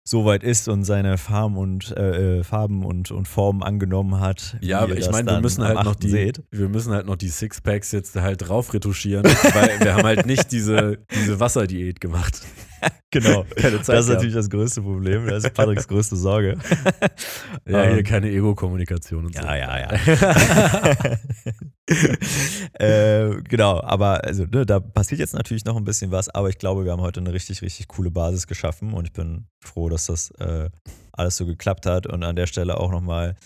[0.04, 4.56] soweit ist und seine Farben und äh, äh, Farben und, und Formen angenommen hat.
[4.60, 6.02] Ja, aber ich meine, wir müssen halt noch 8.
[6.02, 6.42] die, seht.
[6.50, 10.50] wir müssen halt noch die Sixpacks jetzt halt drauf retuschieren, weil wir haben halt nicht
[10.50, 12.42] diese, diese Wasserdiät gemacht.
[13.10, 13.44] Genau.
[13.56, 14.08] Keine Zeit Das ist gehabt.
[14.08, 15.26] natürlich das größte Problem.
[15.26, 16.58] Das ist Patricks größte Sorge.
[17.68, 19.42] Ja, hier Ähm, keine Ego-Kommunikation und so.
[19.42, 21.16] Ja, ja, ja.
[22.74, 26.58] äh, genau, aber also, ne, da passiert jetzt natürlich noch ein bisschen was, aber ich
[26.58, 30.06] glaube, wir haben heute eine richtig, richtig coole Basis geschaffen und ich bin froh, dass
[30.06, 30.70] das äh,
[31.12, 32.06] alles so geklappt hat.
[32.06, 33.36] Und an der Stelle auch nochmal,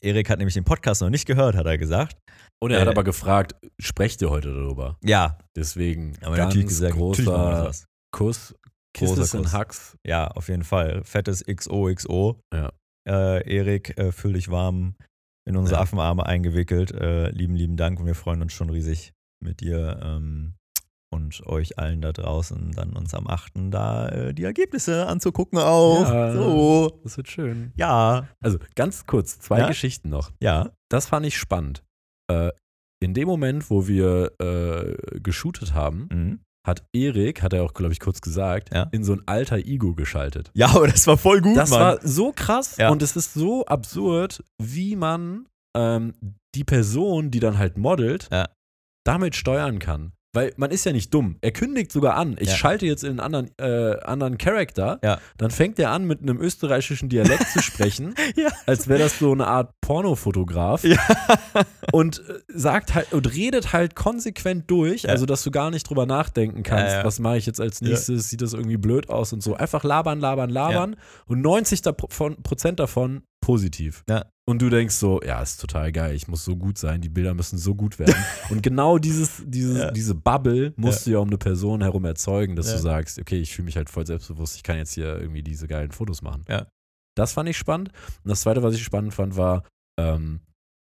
[0.00, 2.16] Erik hat nämlich den Podcast noch nicht gehört, hat er gesagt.
[2.62, 4.96] Und er hat Äh, aber gefragt, sprecht ihr heute darüber?
[5.02, 7.72] Ja, Deswegen aber ganz gesagt, großer.
[8.12, 8.54] Kuss.
[8.98, 9.34] Kuss.
[9.52, 9.96] Hugs.
[10.06, 11.02] Ja, auf jeden Fall.
[11.04, 12.40] Fettes XOXO.
[12.52, 12.72] Ja.
[13.08, 14.94] Äh, Erik, äh, fühl dich warm
[15.46, 15.82] in unsere Ja.
[15.82, 16.92] Affenarme eingewickelt.
[16.92, 20.54] Äh, lieben, lieben Dank und wir freuen uns schon riesig mit dir ähm,
[21.12, 23.52] und euch allen da draußen dann uns am 8.
[23.70, 26.08] da äh, die Ergebnisse anzugucken auch.
[26.10, 26.32] Ja.
[26.32, 27.00] So.
[27.04, 27.72] Das wird schön.
[27.76, 28.28] Ja.
[28.40, 29.68] Also ganz kurz, zwei Ja?
[29.68, 30.32] Geschichten noch.
[30.40, 30.70] Ja.
[30.88, 31.84] Das fand ich spannend.
[32.30, 32.50] Äh,
[33.02, 36.40] in dem Moment, wo wir äh, geshootet haben, Mhm.
[36.66, 38.88] Hat Erik, hat er auch, glaube ich, kurz gesagt, Ja.
[38.92, 40.50] in so ein alter Ego geschaltet.
[40.54, 41.80] Ja, aber das war voll gut, Das Mann.
[41.80, 42.88] war so krass Ja.
[42.90, 45.46] und es ist so absurd, wie man
[45.76, 46.14] ähm,
[46.54, 48.48] die Person, die dann halt modelt, Ja.
[49.04, 50.12] damit steuern kann.
[50.34, 51.36] Weil man ist ja nicht dumm.
[51.40, 52.56] Er kündigt sogar an, ich Ja.
[52.56, 54.98] schalte jetzt in einen anderen, äh, anderen Charakter.
[55.02, 55.18] Ja.
[55.38, 58.48] Dann fängt er an, mit einem österreichischen Dialekt zu sprechen, Ja.
[58.66, 60.84] als wäre das so eine Art Pornofotograf.
[61.92, 66.06] Und äh, sagt halt und redet halt konsequent durch, also dass du gar nicht drüber
[66.06, 69.54] nachdenken kannst, was mache ich jetzt als nächstes, sieht das irgendwie blöd aus und so.
[69.54, 74.04] Einfach labern, labern, labern und 90 davon, Prozent davon positiv.
[74.08, 74.24] Ja.
[74.46, 77.34] Und du denkst so, ja, ist total geil, ich muss so gut sein, die Bilder
[77.34, 78.14] müssen so gut werden.
[78.50, 79.90] und genau dieses, dieses, Ja.
[79.90, 82.76] diese Bubble musst du ja um eine Person herum erzeugen, dass Ja.
[82.76, 85.66] du sagst, okay, ich fühle mich halt voll selbstbewusst, ich kann jetzt hier irgendwie diese
[85.68, 86.44] geilen Fotos machen.
[86.48, 86.66] Ja.
[87.16, 87.90] Das fand ich spannend.
[88.22, 89.62] Und das zweite, was ich spannend fand, war,
[90.00, 90.40] ähm,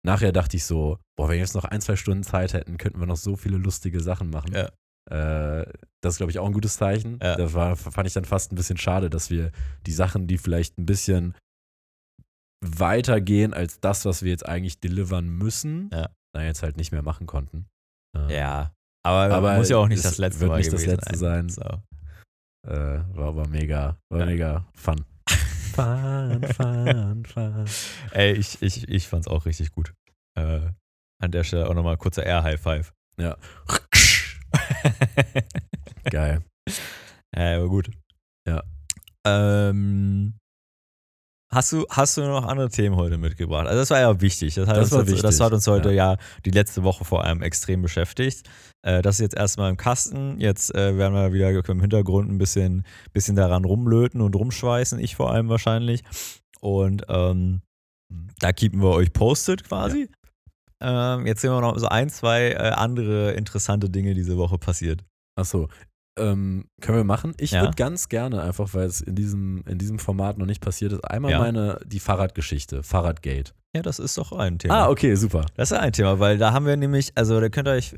[0.06, 3.00] nachher dachte ich so, boah, wenn wir jetzt noch ein, zwei Stunden Zeit hätten, könnten
[3.00, 4.54] wir noch so viele lustige Sachen machen.
[4.54, 4.70] Ja.
[5.10, 5.66] Äh,
[6.02, 7.20] das ist, glaube ich, auch ein gutes Zeichen.
[7.22, 7.36] Ja.
[7.36, 9.52] Da war, fand ich dann fast ein bisschen schade, dass wir
[9.86, 11.36] die Sachen, die vielleicht ein bisschen
[12.62, 16.10] weitergehen als das, was wir jetzt eigentlich delivern müssen, Ja.
[16.34, 17.68] dann jetzt halt nicht mehr machen konnten.
[18.18, 18.74] Äh, ja.
[19.06, 21.48] Aber, Aber muss ja auch nicht das letzte wird Mal nicht das letzte sein.
[21.50, 21.62] So.
[22.68, 24.26] Äh, war aber mega, war Ja.
[24.26, 25.06] mega fun.
[25.74, 27.66] Fun, fun, fun.
[28.12, 29.94] Ey, ich, ich, ich fand's auch richtig gut.
[30.38, 30.72] Äh,
[31.22, 32.92] an der Stelle auch nochmal kurzer Air-High Five.
[33.18, 33.38] Ja.
[36.10, 36.44] Geil.
[37.36, 37.92] Ja, aber gut.
[38.48, 38.64] Ja.
[39.26, 40.38] Ähm,
[41.52, 43.68] hast, du, hast du noch andere Themen heute mitgebracht?
[43.68, 44.56] Also das war ja wichtig.
[44.56, 46.18] Das hat, Das uns, jetzt- das wichtig, hat uns heute ja.
[46.46, 48.50] die letzte Woche vor allem extrem beschäftigt.
[48.82, 50.40] Äh, das ist jetzt erstmal im Kasten.
[50.40, 55.00] Jetzt äh, werden wir wieder im Hintergrund ein bisschen, bisschen daran rumlöten und rumschweißen.
[55.00, 56.04] Ich vor allem wahrscheinlich.
[56.62, 57.62] Und ähm,
[58.40, 60.10] da keepen wir euch posted quasi.
[60.82, 65.04] Ähm, jetzt sehen wir noch so ein, zwei äh, andere interessante Dinge diese Woche passiert.
[65.36, 65.68] Achso.
[66.20, 67.34] Ähm, können wir machen?
[67.38, 67.62] Ich Ja.
[67.62, 71.04] würde ganz gerne, einfach weil es in diesem, in diesem Format noch nicht passiert ist,
[71.06, 71.40] einmal Ja.
[71.40, 73.54] meine, die Fahrradgeschichte, Fahrradgate.
[73.76, 74.86] Ja, das ist doch ein Thema.
[74.86, 75.46] Ah, okay, super.
[75.56, 77.96] Das ist ein Thema, weil da haben wir nämlich, also da könnt ihr euch,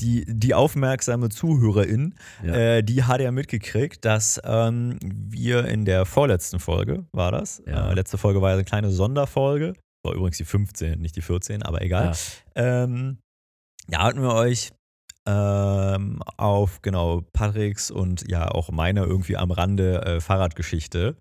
[0.00, 2.54] die, die aufmerksame Zuhörerin, Ja.
[2.54, 7.90] äh, die hat ja mitgekriegt, dass ähm, wir in der vorletzten Folge, war das, Ja.
[7.90, 11.62] äh, letzte Folge war ja eine kleine Sonderfolge, war übrigens die 15, nicht die 14,
[11.62, 12.14] aber egal.
[12.56, 12.82] Ja.
[12.84, 13.18] Ähm,
[13.86, 14.72] da hatten wir euch
[15.26, 21.16] ähm, auf, genau, Patricks und ja auch meiner irgendwie am Rande äh, Fahrradgeschichte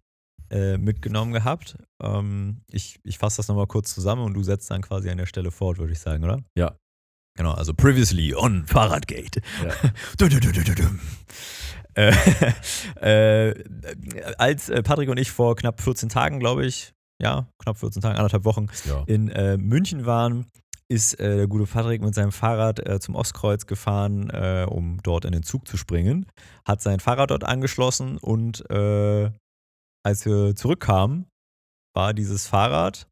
[0.50, 1.78] äh, mitgenommen gehabt.
[2.02, 5.28] Ähm, ich ich fasse das nochmal kurz zusammen und du setzt dann quasi an der
[5.28, 6.40] Stelle fort, würde ich sagen, oder?
[6.58, 6.76] Ja.
[7.38, 9.42] Genau, also previously on Fahrradgate.
[9.64, 9.92] Ja.
[10.18, 10.84] Du, du, du, du, du, du.
[11.94, 12.14] Äh,
[13.50, 13.64] äh,
[14.38, 18.18] als äh, Patrick und ich vor knapp 14 Tagen, glaube ich, ja, knapp 14 Tagen,
[18.18, 19.04] anderthalb Wochen, ja.
[19.08, 20.48] in äh, München waren,
[20.92, 25.26] ist äh, der gute Patrick mit seinem Fahrrad äh, zum Ostkreuz gefahren, äh, um dort
[25.26, 26.26] in den Zug zu springen,
[26.66, 29.32] hat sein Fahrrad dort angeschlossen und äh,
[30.04, 31.28] als wir zurückkamen,
[31.96, 33.08] war dieses Fahrrad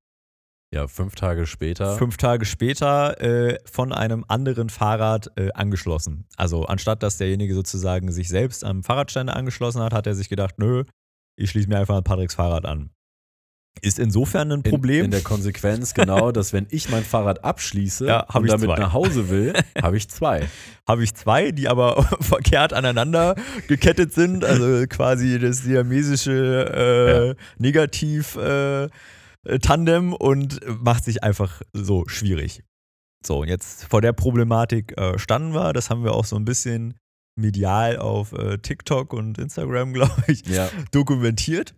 [0.73, 1.97] ja, fünf Tage später.
[1.97, 6.27] fünf Tage später äh, von einem anderen Fahrrad äh, angeschlossen.
[6.37, 10.59] Also anstatt dass derjenige sozusagen sich selbst am Fahrradständer angeschlossen hat, hat er sich gedacht,
[10.59, 10.83] nö,
[11.39, 12.91] ich schließe mir einfach an Patricks Fahrrad an.
[13.81, 15.05] Ist insofern ein in, Problem.
[15.05, 18.79] in der Konsequenz genau, dass wenn ich mein Fahrrad abschließe Ja, und ich damit zwei.
[18.79, 20.47] nach Hause will, habe ich zwei.
[20.87, 23.35] habe ich zwei, die aber verkehrt aneinander
[23.67, 24.43] gekettet sind.
[24.45, 28.89] Also quasi das siamesische äh, Negativ äh, äh,
[29.61, 32.63] Tandem und macht sich einfach so schwierig.
[33.25, 35.73] So, und jetzt vor der Problematik äh, standen wir.
[35.73, 36.95] Das haben wir auch so ein bisschen
[37.37, 40.69] medial auf äh, TikTok und Instagram, glaube ich, Ja.
[40.91, 41.73] dokumentiert.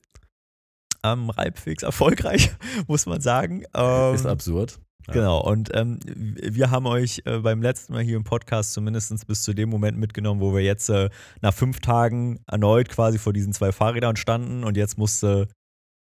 [1.03, 2.51] Ähm, halbwegs erfolgreich,
[2.87, 3.63] muss man sagen.
[3.73, 4.79] Ähm, ist absurd.
[5.07, 5.13] Ja.
[5.13, 9.41] Genau, und ähm, wir haben euch äh, beim letzten Mal hier im Podcast zumindest bis
[9.41, 11.09] zu dem Moment mitgenommen, wo wir jetzt äh,
[11.41, 15.47] nach fünf Tagen erneut quasi vor diesen zwei Fahrrädern standen und jetzt musste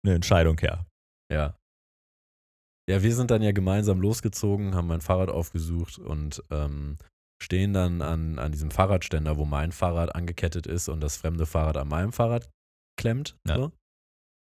[0.03, 0.87] eine Entscheidung her.
[1.31, 1.59] Ja.
[2.89, 6.99] Ja, wir sind dann ja gemeinsam losgezogen, haben mein Fahrrad aufgesucht und ähm,
[7.43, 11.77] stehen dann an, an diesem Fahrradständer, wo mein Fahrrad angekettet ist und das fremde Fahrrad
[11.77, 12.49] an meinem Fahrrad
[12.97, 13.37] klemmt.
[13.47, 13.57] Ja.
[13.57, 13.73] So.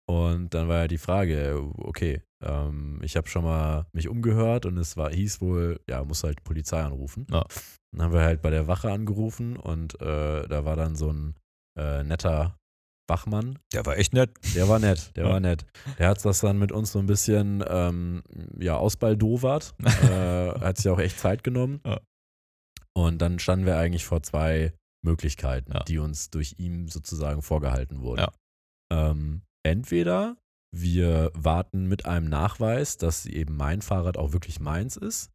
[0.08, 4.76] Und dann war ja die Frage, okay, ähm, ich habe schon mal mich umgehört und
[4.78, 7.26] es war, hieß wohl, ja, muss halt Polizei anrufen.
[7.30, 7.44] Ja.
[7.92, 11.34] Dann haben wir halt bei der Wache angerufen und äh, da war dann so ein
[11.78, 12.56] äh, netter
[13.08, 14.30] Wachmann, Der war echt nett.
[14.56, 15.30] der war nett, der Ja.
[15.30, 15.64] war nett.
[15.98, 18.22] Der hat das dann mit uns so ein bisschen ähm,
[18.58, 19.74] ja, ausbaldowert.
[19.84, 21.80] äh, hat sich auch echt Zeit genommen.
[21.86, 22.00] Ja.
[22.94, 24.72] Und dann standen wir eigentlich vor zwei
[25.04, 28.20] Möglichkeiten, die uns durch ihn sozusagen vorgehalten wurden.
[28.20, 28.32] Ja.
[29.10, 30.36] Ähm, entweder
[30.74, 35.30] wir warten mit einem Nachweis, dass eben mein Fahrrad auch wirklich meins ist,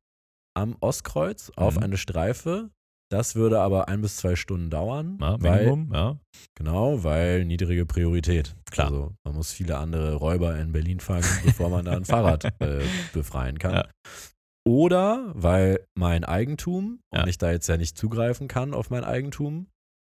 [0.55, 1.83] am Ostkreuz auf Mhm.
[1.83, 2.69] eine Streife.
[3.09, 6.17] Das würde aber ein bis zwei Stunden dauern, Ja, weil Minimum, ja.
[6.55, 8.55] Genau, weil niedrige Priorität.
[8.69, 8.87] Klar.
[8.87, 12.83] Also man muss viele andere Räuber in Berlin fangen, bevor man da ein Fahrrad äh,
[13.13, 13.73] befreien kann.
[13.73, 13.89] Ja.
[14.65, 17.23] Oder weil mein Eigentum, Ja.
[17.23, 19.67] und ich da jetzt ja nicht zugreifen kann auf mein Eigentum,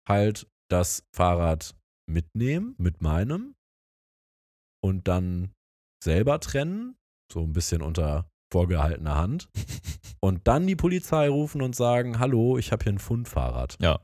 [0.09, 1.75] halt das Fahrrad
[2.09, 3.55] mitnehmen mit meinem
[4.87, 5.51] und dann
[6.03, 6.97] selber trennen,
[7.33, 9.49] so ein bisschen unter vorgehaltener Hand.
[10.21, 13.77] und dann die Polizei rufen und sagen, hallo, ich habe hier ein Fundfahrrad.
[13.81, 14.01] Ja.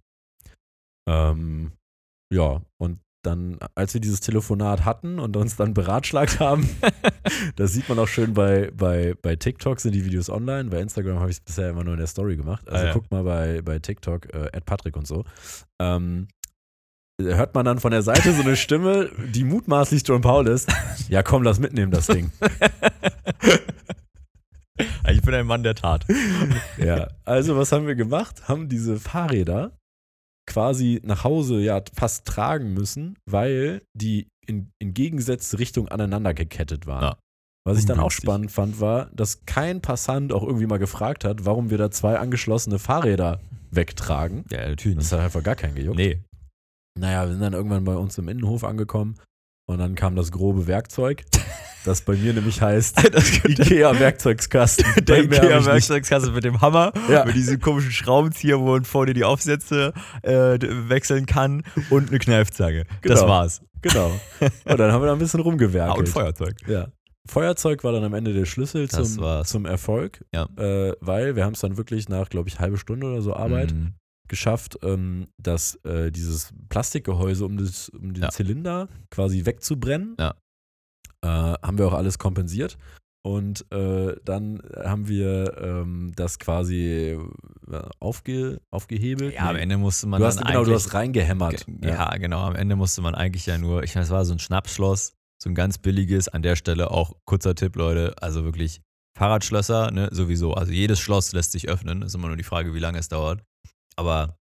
[1.09, 1.73] Ähm,
[2.33, 6.68] ja, und dann, als wir dieses Telefonat hatten und uns dann beratschlagt haben,
[7.57, 11.21] das sieht man auch schön bei, bei, bei TikTok sind die Videos online, bei Instagram
[11.21, 12.68] habe ich es bisher immer nur in der Story gemacht.
[12.68, 12.92] Also Ah, ja.
[12.92, 15.25] guckt mal bei, bei TikTok, äh, Patrick und so.
[15.81, 16.27] Ähm,
[17.25, 20.71] hört man dann von der Seite so eine Stimme, die mutmaßlich John Paul ist.
[21.09, 22.31] Ja, komm, lass mitnehmen, das Ding.
[25.11, 26.07] ich bin ein Mann der Tat.
[26.79, 28.49] Ja, also was haben wir gemacht?
[28.49, 29.73] Haben diese Fahrräder
[30.47, 36.87] quasi nach Hause ja fast tragen müssen, weil die in, in gegengesetzte Richtung aneinander gekettet
[36.87, 37.03] waren.
[37.03, 37.17] Ja.
[37.65, 41.45] Was ich dann auch spannend fand, war, dass kein Passant auch irgendwie mal gefragt hat,
[41.45, 43.39] warum wir da zwei angeschlossene Fahrräder
[43.71, 44.45] wegtragen.
[44.51, 45.97] Ja, natürlich Das hat einfach gar keinen gejuckt.
[45.97, 46.19] Nee.
[46.98, 49.14] Naja, wir sind dann irgendwann bei uns im Innenhof angekommen
[49.66, 51.24] und dann kam das grobe Werkzeug,
[51.85, 53.02] das bei mir nämlich heißt
[53.48, 54.85] Ikea Werkzeugskasten.
[55.07, 57.24] Der Ikea-Werkzeugkasse mit dem Hammer, Ja.
[57.24, 62.85] mit diesem komischen Schraubenzieher, wo man vorne die Aufsätze äh, wechseln kann und eine Kneifzange.
[63.02, 63.28] Das Genau.
[63.33, 63.62] war's.
[63.81, 64.12] Genau.
[64.64, 65.98] Und dann haben wir da ein bisschen Ah, rumgewerkelt.
[65.98, 66.55] und Feuerzeug.
[66.68, 66.88] Ja.
[67.28, 70.46] Feuerzeug war dann am Ende der Schlüssel Das zum, zum Erfolg, Ja.
[70.57, 73.72] äh, weil wir haben es dann wirklich nach, glaube ich, halbe Stunde oder so Arbeit
[73.72, 73.94] Mhm.
[74.33, 78.31] Geschafft, ähm, dass äh, dieses Plastikgehäuse um, das, um den Ja.
[78.31, 80.16] Zylinder quasi wegzubrennen.
[80.18, 80.35] Ja.
[81.23, 82.79] Äh, haben wir auch alles kompensiert.
[83.25, 87.16] Und äh, dann haben wir ähm, das quasi
[87.71, 89.35] äh, aufge, aufgehebelt.
[89.35, 89.57] Ja, am.
[89.57, 91.66] Ende musste man du hast, dann genau, du hast reingehämmert.
[91.66, 92.40] Ge- Ja, genau.
[92.40, 95.51] Am Ende musste man eigentlich ja nur, ich meine, es war so ein Schnappschloss, so
[95.51, 96.29] ein ganz billiges.
[96.29, 98.14] An der Stelle auch kurzer Tipp, Leute.
[98.21, 98.81] Also wirklich
[99.16, 100.55] Fahrradschlösser, ne, sowieso.
[100.55, 102.01] Also jedes Schloss lässt sich öffnen.
[102.03, 103.42] Ist immer nur die Frage, wie lange es dauert.
[103.96, 104.37] Aber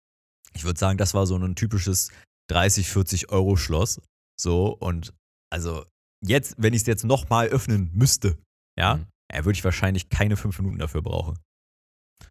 [0.54, 2.10] ich würde sagen, das war so ein typisches
[2.50, 4.00] 30, 40 Euro Schloss.
[4.40, 5.12] So und
[5.52, 5.84] also
[6.24, 8.38] jetzt, wenn ich es jetzt nochmal öffnen müsste,
[8.78, 9.06] ja, Mhm.
[9.32, 11.38] äh, würde ich wahrscheinlich keine fünf Minuten dafür brauchen.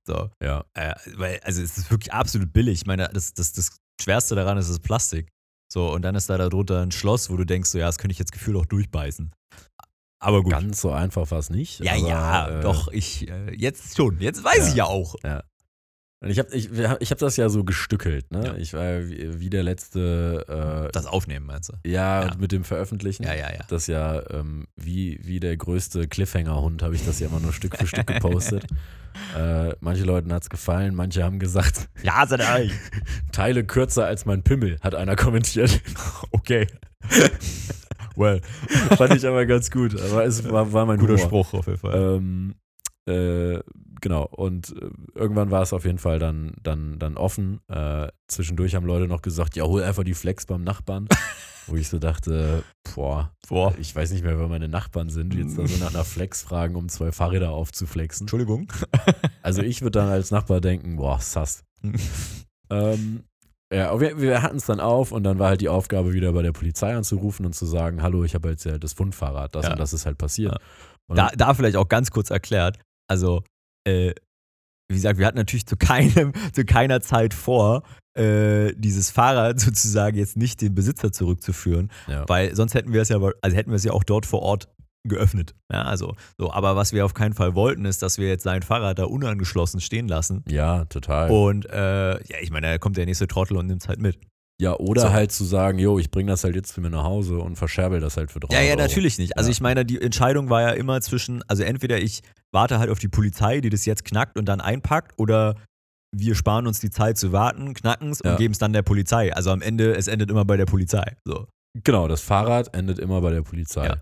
[0.06, 0.30] So.
[0.42, 0.66] Ja.
[0.74, 2.82] Äh, weil, also es ist wirklich absolut billig.
[2.82, 5.30] Ich meine, das, das, das Schwerste daran ist das Plastik.
[5.72, 8.14] So, und dann ist da darunter ein Schloss, wo du denkst, so, ja, das könnte
[8.14, 9.32] ich jetzt gefühlt auch durchbeißen.
[10.22, 10.52] Aber gut.
[10.52, 11.80] Ganz so einfach war es nicht.
[11.80, 14.20] ja, aber, ja, äh, doch, ich, äh, jetzt schon.
[14.20, 14.68] Jetzt weiß Ja.
[14.68, 15.16] ich ja auch.
[16.22, 18.30] Und ich habe ich, ich hab das ja so gestückelt.
[18.30, 18.46] Ne?
[18.46, 18.56] Ja.
[18.58, 20.88] Ich war wie, wie der letzte.
[20.88, 21.74] Äh, Das Aufnehmen, meinst du?
[21.90, 22.32] ja, Ja.
[22.32, 23.24] und mit dem Veröffentlichen.
[23.24, 23.60] Ja, ja, ja.
[23.70, 27.78] Das ja ähm, wie, wie der größte Cliffhanger-Hund habe ich das ja immer nur Stück
[27.78, 28.66] für Stück gepostet.
[29.38, 32.74] äh, manche Leuten hat es gefallen, manche haben gesagt, Ja, seid ehrlich.
[33.32, 35.80] Teile kürzer als mein Pimmel, hat einer kommentiert.
[36.32, 36.68] Okay.
[38.16, 38.42] well,
[38.98, 40.00] Fand ich aber ganz gut.
[40.00, 41.26] Aber es war, war mein guter Humor.
[41.28, 42.18] Spruch auf jeden Fall.
[42.18, 42.56] Ähm,
[43.10, 43.64] äh,
[44.02, 47.60] genau, und äh, irgendwann war es auf jeden Fall dann, dann, dann offen.
[47.68, 51.08] Äh, zwischendurch haben Leute noch gesagt, ja, hol einfach die Flex beim Nachbarn.
[51.68, 52.64] Wo ich so dachte,
[52.96, 53.76] boah, Boah.
[53.78, 56.42] ich weiß nicht mehr, wer meine Nachbarn sind, die jetzt da so nach einer Flex
[56.42, 58.24] fragen, um zwei Fahrräder aufzuflexen.
[58.26, 58.68] Entschuldigung.
[59.42, 61.64] Also ich würde dann als Nachbar denken, boah, sass.
[62.72, 63.24] Ähm,
[63.74, 66.42] ja, wir, wir hatten es dann auf und dann war halt die Aufgabe, wieder bei
[66.44, 69.72] der Polizei anzurufen und zu sagen, hallo, ich habe jetzt ja das Fundfahrrad, das Ja.
[69.72, 70.54] und das ist halt passiert.
[71.10, 71.16] Ja.
[71.16, 72.78] Da, da vielleicht auch ganz kurz erklärt.
[73.10, 73.44] Also,
[73.88, 74.14] äh,
[74.92, 77.84] wie gesagt, wir hatten natürlich zu, keinem, zu keiner Zeit vor,
[78.18, 82.26] äh, dieses Fahrrad sozusagen jetzt nicht dem Besitzer zurückzuführen, ja.
[82.28, 84.68] weil sonst hätten wir es ja, also hätten wir es ja auch dort vor Ort
[85.08, 85.56] geöffnet.
[85.72, 88.62] Ja, also, so, aber was wir auf keinen Fall wollten, ist, dass wir jetzt sein
[88.64, 90.44] Fahrrad da unangeschlossen stehen lassen.
[90.48, 91.30] Ja, total.
[91.32, 94.20] Und äh, ja, ich meine, da kommt der nächste Trottel und nimmt es halt mit.
[94.62, 95.12] ja, oder so.
[95.12, 98.02] halt zu sagen, jo, ich bringe das halt jetzt zu mir nach Hause und verscherbel
[98.02, 98.82] das halt für 300 Ja, ja, Euro.
[98.82, 99.38] natürlich nicht.
[99.38, 99.52] Also Ja.
[99.52, 103.08] ich meine, die Entscheidung war ja immer zwischen, also entweder ich warte halt auf die
[103.08, 105.56] Polizei, die das jetzt knackt und dann einpackt, oder
[106.16, 108.32] wir sparen uns die Zeit zu warten, knacken es Ja.
[108.32, 109.34] und geben es dann der Polizei.
[109.34, 111.16] Also am Ende, es endet immer bei der Polizei.
[111.26, 111.48] So.
[111.84, 113.86] Genau, das Fahrrad endet immer bei der Polizei.
[113.86, 114.02] Ja.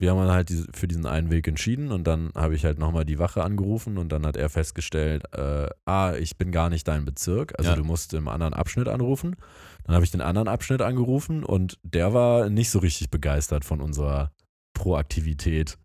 [0.00, 2.78] Wir haben dann halt diese, für diesen einen Weg entschieden und dann habe ich halt
[2.78, 6.86] nochmal die Wache angerufen und dann hat er festgestellt, äh, ah, ich bin gar nicht
[6.88, 7.76] dein Bezirk, also Ja.
[7.76, 9.36] du musst im anderen Abschnitt anrufen.
[9.84, 13.80] Dann habe ich den anderen Abschnitt angerufen und der war nicht so richtig begeistert von
[13.80, 14.32] unserer
[14.74, 15.78] Proaktivität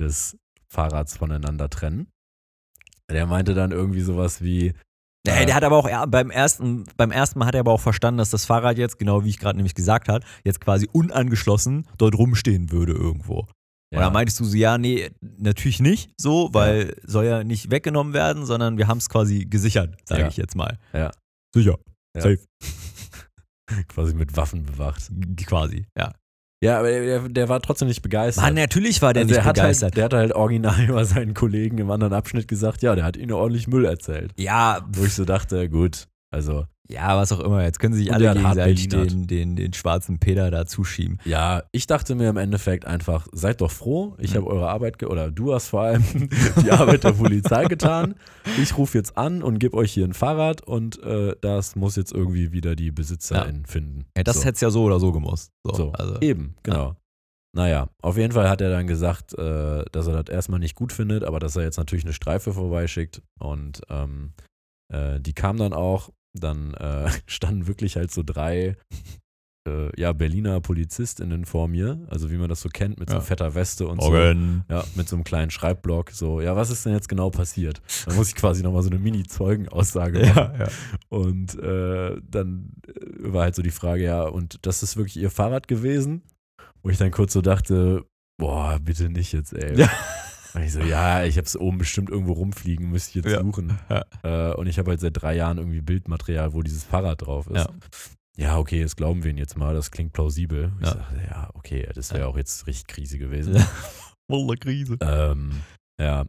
[0.00, 0.36] des
[0.74, 2.08] Fahrrads voneinander trennen.
[3.10, 4.72] Der meinte dann irgendwie sowas wie,
[5.26, 7.72] Ja, äh, der hat aber auch ja, beim ersten, beim ersten Mal hat er aber
[7.72, 10.88] auch verstanden, dass das Fahrrad jetzt, genau wie ich gerade nämlich gesagt habe, jetzt quasi
[10.92, 13.40] unangeschlossen dort rumstehen würde irgendwo.
[13.40, 17.70] Und ja, dann meintest du so, ja, nee, natürlich nicht so, weil soll ja nicht
[17.70, 20.28] weggenommen werden, sondern wir haben es quasi gesichert, sage Ja.
[20.28, 20.78] ich jetzt mal.
[20.92, 21.12] Ja.
[21.54, 21.78] Sicher.
[22.16, 22.22] Ja.
[22.22, 22.38] Safe.
[23.88, 25.10] quasi mit Waffen bewacht.
[25.46, 26.12] Quasi, ja.
[26.64, 28.42] Ja, aber der, der war trotzdem nicht begeistert.
[28.44, 29.84] Mann, natürlich war der Also nicht der hat, begeistert.
[29.88, 33.16] halt, der hat halt original über seinen Kollegen im anderen Abschnitt gesagt, ja, der hat
[33.16, 34.32] ihnen ordentlich Müll erzählt.
[34.36, 37.62] ja, Wo ich so dachte, gut, also ja, was auch immer.
[37.62, 41.18] Jetzt können sie sich alle gegenseitig den, den, den schwarzen Peter da zuschieben.
[41.24, 44.36] ja, ich dachte mir im Endeffekt einfach, seid doch froh, ich Mhm.
[44.36, 46.04] habe eure Arbeit, oder du hast vor allem
[46.62, 48.16] die Arbeit der Polizei getan.
[48.62, 52.12] Ich rufe jetzt an und gebe euch hier ein Fahrrad und äh, das muss jetzt
[52.12, 54.04] irgendwie wieder die Besitzerin finden.
[54.14, 54.42] Ja, das so.
[54.44, 55.52] hätte es ja so oder so gemusst.
[55.66, 56.96] So, So, Also, eben, genau.
[57.56, 60.92] Naja, auf jeden Fall hat er dann gesagt, äh, dass er das erstmal nicht gut
[60.92, 63.22] findet, aber dass er jetzt natürlich eine Streife vorbeischickt.
[63.38, 64.32] Und ähm,
[64.92, 66.10] äh, die kam dann auch.
[66.34, 68.76] Dann äh, standen wirklich halt so drei
[69.68, 73.20] äh, ja, Berliner PolizistInnen vor mir, also wie man das so kennt, mit so Ja.
[73.22, 74.10] fetter Weste und so.
[74.10, 74.64] Morgen.
[74.68, 76.10] Ja, mit so einem kleinen Schreibblock.
[76.10, 77.80] So, ja, was ist denn jetzt genau passiert?
[78.06, 80.36] Da muss ich quasi nochmal so eine Mini-Zeugenaussage machen.
[80.36, 80.68] Ja, ja.
[81.08, 85.30] Und äh, dann äh, war halt so die Frage, ja, und das ist wirklich ihr
[85.30, 86.22] Fahrrad gewesen?
[86.82, 88.04] Wo ich dann kurz so dachte,
[88.36, 89.78] boah, bitte nicht jetzt, ey.
[89.78, 89.88] Ja.
[90.54, 93.42] Und ich so, ja, ich habe es oben bestimmt irgendwo rumfliegen, müsste ich jetzt Ja.
[93.42, 93.78] suchen.
[93.90, 94.04] Ja.
[94.52, 97.56] Äh, und ich habe halt seit drei Jahren irgendwie Bildmaterial, wo dieses Fahrrad drauf ist.
[97.56, 97.68] Ja.
[98.36, 100.72] Ja, okay, das glauben wir ihnen jetzt mal, das klingt plausibel.
[100.80, 101.06] Ich Ja.
[101.30, 102.26] ja, okay, das wäre Ja.
[102.28, 103.54] auch jetzt richtig Krise gewesen.
[103.56, 103.66] Ja.
[104.30, 104.96] Volle Krise.
[105.00, 105.60] Ähm,
[106.00, 106.24] ja,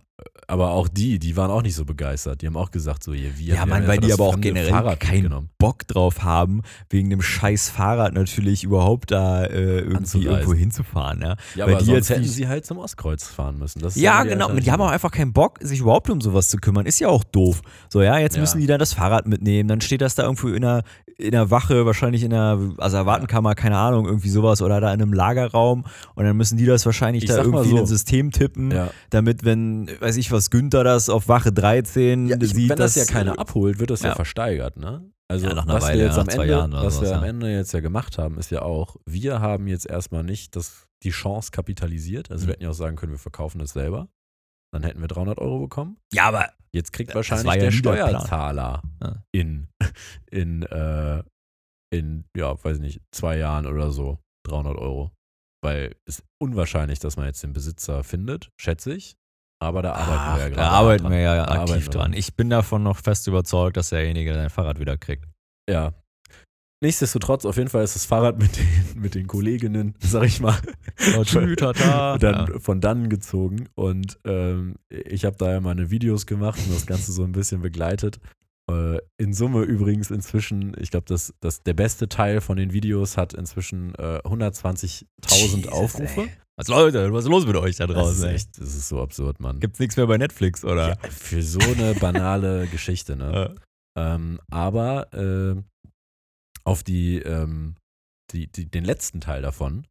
[0.48, 2.42] aber auch die, die waren auch nicht so begeistert.
[2.42, 5.00] Die haben auch gesagt, so, hier, wir Ja, haben weil die aber auch generell Fahrrad
[5.00, 5.50] kein mitgenommen.
[5.58, 11.22] Bock drauf haben, wegen dem scheiß Fahrrad natürlich überhaupt da äh, irgendwie irgendwo hinzufahren.
[11.22, 13.82] Ja, Ja, Weil aber die jetzt hätten sie halt zum Ostkreuz fahren müssen.
[13.96, 14.52] Ja genau.
[14.54, 16.86] Die haben auch einfach keinen Bock, sich überhaupt um sowas zu kümmern.
[16.86, 17.62] Ist ja auch doof.
[17.90, 18.42] So, ja, jetzt Ja.
[18.42, 19.68] müssen die dann das Fahrrad mitnehmen.
[19.68, 20.84] Dann steht das da irgendwo in einer,
[21.18, 25.14] in einer Wache, wahrscheinlich in einer Asservatenkammer, keine Ahnung, irgendwie sowas oder da in einem
[25.14, 25.86] Lagerraum.
[26.14, 27.82] Und dann müssen die das wahrscheinlich Ich da irgendwie in so.
[27.84, 28.92] ein System tippen, Ja.
[29.10, 32.94] damit, wenn, weiß ich was, Günther das auf Wache 13 Ja, ich, sieht, wenn das
[32.94, 34.16] dass- ja keiner abholt, wird das ja, ja.
[34.16, 35.10] versteigert, ne?
[35.28, 37.02] Also Ja, nach einer was Weile, wir jetzt am nach zwei Ende, Jahren oder was
[37.02, 37.24] wir am.
[37.24, 41.10] Ende jetzt ja gemacht haben, ist ja auch, wir haben jetzt erstmal nicht das, die
[41.10, 42.30] Chance kapitalisiert.
[42.30, 42.48] Also Mhm.
[42.48, 44.08] wir hätten ja auch sagen können, wir verkaufen das selber.
[44.72, 45.98] Dann hätten wir 300 Euro bekommen.
[46.14, 47.72] Ja, aber Jetzt kriegt Das wahrscheinlich ja der.
[47.72, 48.82] Steuerzahler
[49.32, 49.70] in,
[50.30, 51.24] in, äh,
[51.90, 55.12] in, ja, weiß ich nicht, zwei Jahren oder so 300 Euro.
[55.64, 59.16] Weil es ist unwahrscheinlich, dass man jetzt den Besitzer findet, schätze ich.
[59.60, 60.56] Aber da arbeiten Ach, wir ja gerade.
[60.62, 61.12] da arbeiten dran.
[61.14, 62.14] wir ja Da aktiv wir dran.
[62.14, 65.26] Ich bin davon noch fest überzeugt, dass derjenige sein Fahrrad wieder kriegt.
[65.70, 65.94] Ja.
[66.84, 70.58] Nichtsdestotrotz, auf jeden Fall ist das Fahrrad mit den, mit den Kolleginnen, sag ich mal,
[71.56, 72.18] tata.
[72.20, 72.60] dann Ja.
[72.60, 73.70] von dann gezogen.
[73.76, 77.62] Und ähm, ich habe da ja meine Videos gemacht und das Ganze so ein bisschen
[77.62, 78.20] begleitet.
[78.70, 83.16] Äh, in Summe übrigens inzwischen, ich glaube, das, das, der beste Teil von den Videos
[83.16, 86.22] hat inzwischen äh, 120.000 Jesus, Aufrufe.
[86.22, 86.32] ey.
[86.58, 88.18] Was, Leute, was ist los mit euch da Das draußen?
[88.18, 88.36] ist ey?
[88.36, 89.60] echt, das ist so absurd, Mann.
[89.60, 90.90] Gibt's nichts mehr bei Netflix, oder?
[90.90, 93.56] Ja, für so eine banale Geschichte, ne?
[93.98, 94.16] Ja.
[94.16, 95.62] Ähm, aber äh,
[96.64, 97.76] auf die, ähm,
[98.32, 99.86] die, die, den letzten Teil davon,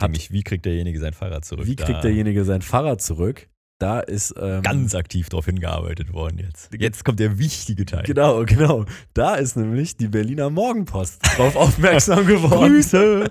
[0.00, 1.66] hat, Nämlich, wie kriegt derjenige sein Fahrrad zurück?
[1.66, 3.48] wie kriegt da derjenige sein Fahrrad zurück?
[3.78, 6.70] Da ist ähm, ganz aktiv drauf hingearbeitet worden jetzt.
[6.76, 8.02] Jetzt kommt der wichtige Teil.
[8.02, 8.84] Genau, genau.
[9.14, 12.72] Da ist nämlich die Berliner Morgenpost drauf aufmerksam geworden.
[12.72, 13.30] Grüße!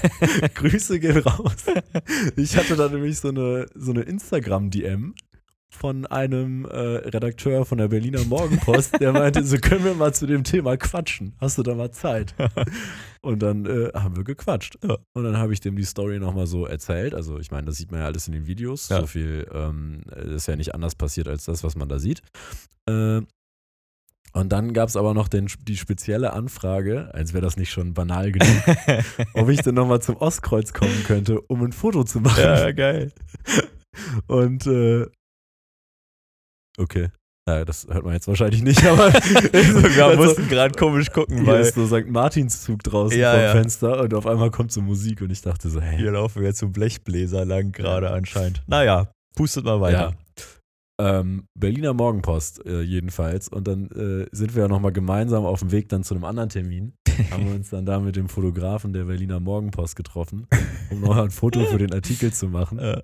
[0.54, 1.64] Grüße gehen raus.
[2.36, 5.14] Ich hatte da nämlich so eine, so eine Instagram-DM
[5.70, 10.26] von einem äh, Redakteur von der Berliner Morgenpost, der meinte, so können wir mal zu
[10.26, 11.34] dem Thema quatschen.
[11.40, 12.34] Hast du da mal Zeit?
[13.20, 14.78] Und dann äh, haben wir gequatscht.
[14.82, 14.96] Ja.
[15.12, 17.14] Und dann habe ich dem die Story nochmal so erzählt.
[17.14, 18.88] Also ich meine, das sieht man ja alles in den Videos.
[18.88, 19.00] Ja.
[19.00, 20.02] So viel ähm,
[20.34, 22.22] ist ja nicht anders passiert als das, was man da sieht.
[22.88, 23.20] Äh,
[24.32, 27.92] Und dann gab es aber noch den, die spezielle Anfrage, als wäre das nicht schon
[27.92, 28.62] banal genug,
[29.34, 32.42] ob ich denn nochmal zum Ostkreuz kommen könnte, um ein Foto zu machen.
[32.42, 33.12] ja, geil.
[34.26, 35.06] Und äh,
[36.78, 37.08] okay.
[37.48, 41.74] Ja, das hört man jetzt wahrscheinlich nicht, aber Wir mussten gerade komisch gucken, weil ist
[41.74, 42.06] so St.
[42.06, 43.52] Martinszug draußen Ja, vom ja.
[43.52, 45.96] Fenster und auf einmal kommt so Musik und ich dachte so, hey.
[45.96, 48.62] hier laufen wir jetzt so Blechbläser lang gerade anscheinend.
[48.66, 50.14] Naja, pustet mal weiter.
[51.00, 53.48] Ähm, Berliner Morgenpost äh, jedenfalls.
[53.48, 56.48] Und dann äh, sind wir ja nochmal gemeinsam auf dem Weg dann zu einem anderen
[56.48, 56.92] Termin.
[57.30, 60.46] haben wir uns dann da mit dem Fotografen der Berliner Morgenpost getroffen,
[60.90, 62.78] um noch ein Foto für den Artikel zu machen.
[62.78, 63.00] Ja.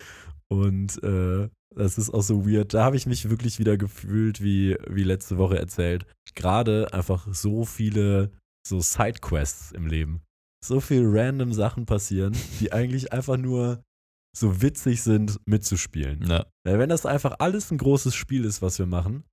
[0.48, 2.74] Und äh, das ist auch so weird.
[2.74, 6.06] Da habe ich mich wirklich wieder gefühlt, wie, wie letzte Woche erzählt.
[6.34, 8.30] Gerade einfach so viele
[8.66, 10.22] so Sidequests im Leben.
[10.64, 13.82] So viel random Sachen passieren, die eigentlich einfach nur
[14.36, 16.26] so witzig sind, mitzuspielen.
[16.26, 16.46] Ja.
[16.64, 19.24] Wenn das einfach alles ein großes Spiel ist, was wir machen,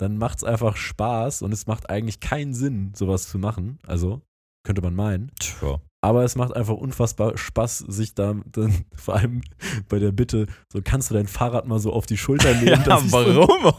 [0.00, 3.78] dann macht es einfach Spaß und es macht eigentlich keinen Sinn, sowas zu machen.
[3.86, 4.22] Also,
[4.64, 5.30] könnte man meinen.
[5.38, 5.80] Tja.
[6.00, 9.42] Aber es macht einfach unfassbar Spaß, sich da dann vor allem
[9.88, 12.82] bei der Bitte, so kannst du dein Fahrrad mal so auf die Schulter nehmen.
[12.86, 13.74] Ja, warum?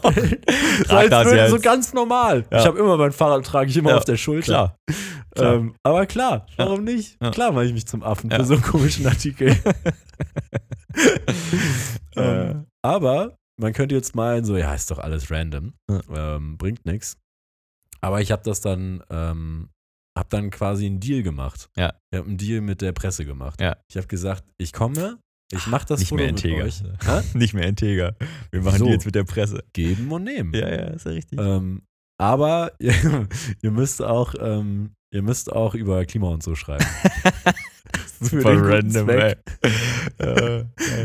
[0.80, 1.64] So, so, Trag das würde, so jetzt.
[1.64, 2.44] ganz normal.
[2.50, 2.60] Ja.
[2.60, 4.44] Ich habe immer mein Fahrrad, trage ich immer Ja, auf der Schulter.
[4.44, 4.76] Klar.
[5.34, 5.54] klar.
[5.54, 7.16] Ähm, aber klar, warum nicht?
[7.22, 7.30] Ja.
[7.30, 9.56] Klar mache ich mich zum Affen für so einen komischen Artikel.
[12.16, 12.50] Äh.
[12.50, 15.74] ähm, aber man könnte jetzt meinen, so, ja, ist doch alles random,
[16.14, 17.18] ähm, bringt nichts.
[18.00, 19.68] Aber ich habe das dann, ähm,
[20.16, 21.70] habe dann quasi einen Deal gemacht.
[21.76, 21.94] Ja.
[22.10, 23.60] Ich habe einen Deal mit der Presse gemacht.
[23.60, 23.76] Ja.
[23.88, 25.18] Ich habe gesagt, ich komme,
[25.52, 26.82] ich mache das Nicht Foto mehr mit euch.
[27.04, 27.22] Hä?
[27.34, 28.16] Nicht mehr integer.
[28.50, 28.86] Wir machen So.
[28.86, 29.64] die jetzt mit der Presse.
[29.72, 30.52] Geben und nehmen.
[30.54, 31.38] Ja, ja, ist ja richtig.
[31.40, 31.82] Ähm,
[32.18, 36.84] aber ihr, müsst auch, ähm, ihr müsst auch über Klima und so schreiben.
[38.20, 39.34] Super random, ey.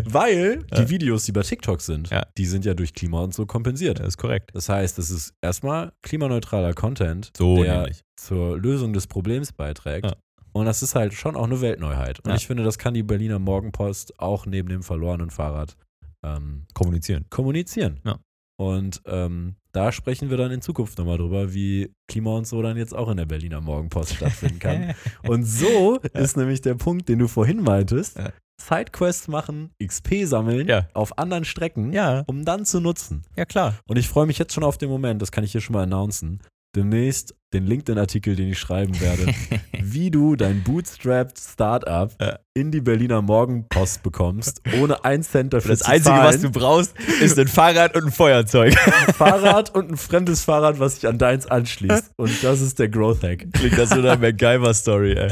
[0.05, 0.89] Weil die.
[0.89, 2.25] Videos, die bei TikTok sind, Ja.
[2.37, 3.99] die sind ja durch Klima und so kompensiert.
[3.99, 4.51] das ist korrekt.
[4.53, 8.03] Das heißt, es ist erstmal klimaneutraler Content, So der nämlich.
[8.15, 10.05] Zur Lösung des Problems beiträgt.
[10.05, 10.15] Ja.
[10.53, 12.19] Und das ist halt schon auch eine Weltneuheit.
[12.21, 12.35] Und Ja.
[12.35, 15.75] ich finde, das kann die Berliner Morgenpost auch neben dem verlorenen Fahrrad
[16.23, 17.25] ähm, Kommunizieren.
[17.29, 17.99] kommunizieren.
[18.05, 18.17] Ja.
[18.57, 22.77] Und ähm, da sprechen wir dann in Zukunft nochmal drüber, wie Klima und so dann
[22.77, 24.93] jetzt auch in der Berliner Morgenpost stattfinden kann.
[25.27, 28.17] Und so ist nämlich der Punkt, den du vorhin meintest.
[28.61, 30.87] Sidequests machen, XP sammeln Ja.
[30.93, 33.23] auf anderen Strecken, ja, um dann zu nutzen.
[33.35, 33.75] ja klar.
[33.87, 35.83] Und ich freue mich jetzt schon auf den Moment, das kann ich hier schon mal
[35.83, 36.41] announcen,
[36.75, 39.27] demnächst den LinkedIn-Artikel, den ich schreiben werde,
[39.81, 42.39] wie du dein Bootstrapped Startup Ja.
[42.53, 46.89] in die Berliner Morgenpost bekommst, ohne einen Cent dafür Das zu Einzige, was du braucht,
[47.21, 48.75] ist ein Fahrrad und ein Feuerzeug.
[49.07, 52.11] ein Fahrrad und ein fremdes Fahrrad, was sich an deins anschließt.
[52.17, 53.45] Und das ist der Growth Hack.
[53.53, 55.31] Klingt das so eine MacGyver-Story, ey.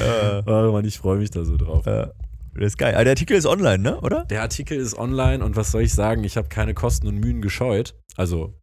[0.46, 1.86] Oh Mann, ich freue mich da so drauf.
[1.86, 2.08] äh,
[2.54, 2.94] das ist geil.
[2.94, 4.00] Aber der Artikel ist online, ne?
[4.00, 4.24] Oder?
[4.26, 6.24] Der Artikel ist online und was soll ich sagen?
[6.24, 7.94] Ich habe keine Kosten und Mühen gescheut.
[8.16, 8.54] Also,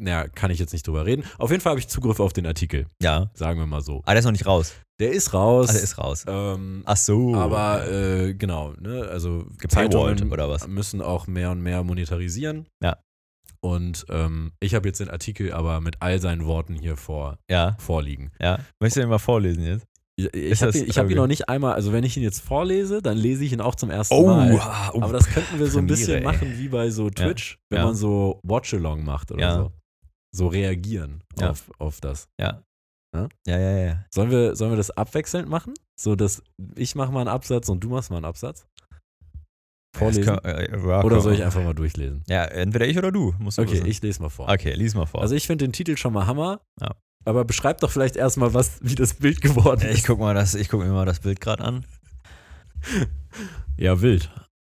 [0.00, 1.24] naja, kann ich jetzt nicht drüber reden.
[1.38, 3.30] Auf jeden Fall habe ich Zugriff auf den Artikel, Ja.
[3.34, 4.02] sagen wir mal so.
[4.06, 4.74] Ah, der ist noch nicht raus.
[4.98, 5.68] Der ist raus.
[5.70, 6.24] Ah, der ist raus.
[6.28, 7.34] ähm, Ach so.
[7.34, 9.06] aber äh, genau, ne?
[9.10, 10.66] Also Gepaywallt Zeitungen oder was?
[10.68, 12.66] müssen auch mehr und mehr monetarisieren.
[12.82, 12.96] Ja.
[13.62, 17.76] Und ähm, ich habe jetzt den Artikel aber mit all seinen Worten hier vor, ja,
[17.78, 18.30] vorliegen.
[18.40, 18.58] ja.
[18.80, 19.86] Möchtest du den mal vorlesen jetzt?
[20.16, 23.00] Ich, habe ihn, ich hab ihn noch nicht einmal, also wenn ich ihn jetzt vorlese,
[23.00, 24.52] dann lese ich ihn auch zum ersten Oh, Mal.
[24.92, 25.00] oh.
[25.02, 26.24] Aber das könnten wir so ein Premiere, bisschen ey.
[26.24, 27.84] machen wie bei so Twitch, wenn Ja.
[27.86, 29.54] man so Watch-Along macht oder Ja.
[29.56, 29.72] so.
[30.32, 31.50] So reagieren Ja.
[31.50, 32.28] auf, auf das.
[32.40, 32.62] Ja.
[33.14, 33.28] Ja?
[33.46, 34.04] Ja, ja, ja.
[34.10, 35.74] Sollen wir, sollen wir das abwechselnd machen?
[36.00, 36.42] So, dass
[36.76, 38.66] ich mache mal einen Absatz und du machst mal einen Absatz?
[39.96, 40.24] Vorlesen?
[40.24, 42.22] Kann- äh, oder soll ich einfach mal durchlesen?
[42.28, 43.34] Ja, entweder ich oder du.
[43.40, 43.86] Musst du Okay, wissen.
[43.86, 44.48] ich lese mal vor.
[44.48, 45.20] Okay, lies mal vor.
[45.20, 46.60] Also ich finde den Titel schon mal Hammer.
[46.80, 46.94] Ja.
[47.24, 50.06] Aber beschreib doch vielleicht erstmal, was, wie das Bild geworden ich ist.
[50.06, 51.84] guck mal das, ich guck mir mal das Bild gerade an.
[53.76, 54.30] Ja, wild.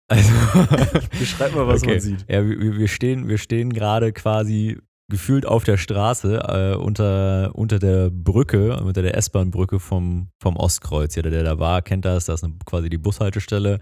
[0.09, 0.31] Also,
[1.19, 1.93] Beschreib mal, was okay.
[1.93, 2.25] man sieht.
[2.29, 4.79] Ja, wir, wir stehen, wir stehen gerade quasi
[5.11, 11.15] gefühlt auf der Straße äh, unter, unter der Brücke, unter der S-Bahn-Brücke vom, vom Ostkreuz.
[11.15, 12.27] Jeder, der da war, kennt das.
[12.27, 13.81] Das ist eine, quasi die Bushaltestelle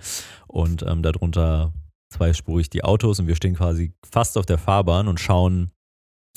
[0.49, 1.73] und ähm, darunter
[2.13, 5.71] zweispurig die Autos und wir stehen quasi fast auf der Fahrbahn und schauen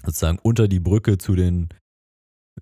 [0.05, 1.69] sozusagen unter die Brücke zu den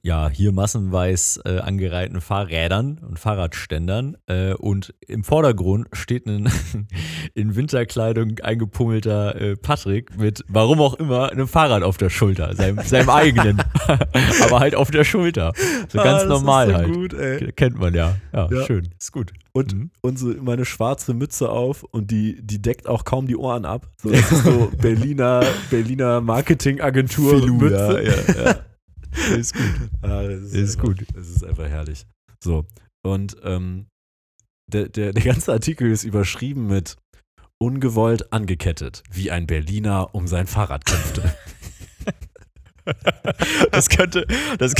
[0.04, 4.18] ja, hier massenweis äh, angereihten Fahrrädern und Fahrradständern.
[4.28, 6.50] Äh, und im Vordergrund steht ein
[7.36, 12.56] in Winterkleidung eingepummelter äh, Patrick mit, warum auch immer, einem Fahrrad auf der Schulter.
[12.56, 13.62] Seinem, seinem eigenen.
[14.44, 15.54] Aber halt auf der Schulter.
[15.90, 16.94] So Ah, ganz normal ist so halt.
[16.94, 17.52] Gut, ey.
[17.52, 18.16] Kennt man ja.
[18.34, 18.48] ja.
[18.52, 18.66] Ja.
[18.66, 18.90] schön.
[18.98, 19.34] Ist gut.
[19.54, 19.92] Und, Mhm.
[20.16, 23.88] so meine schwarze Mütze auf und die, die deckt auch kaum die Ohren ab.
[24.02, 28.02] So, das ist so Berliner, Berliner Marketingagentur Mütze.
[28.04, 28.12] ja,
[28.44, 28.56] ja, ja.
[29.38, 29.64] Ist gut.
[30.02, 31.06] Ah, das ist, Ist einfach, gut.
[31.14, 32.06] Das ist einfach herrlich.
[32.44, 32.66] So,
[33.06, 33.88] und ähm,
[34.72, 36.96] der, der, der ganze Artikel ist überschrieben mit
[37.62, 41.36] ungewollt angekettet, wie ein Berliner um sein Fahrrad kämpfte.
[43.72, 44.26] Das könnte,
[44.58, 44.74] das,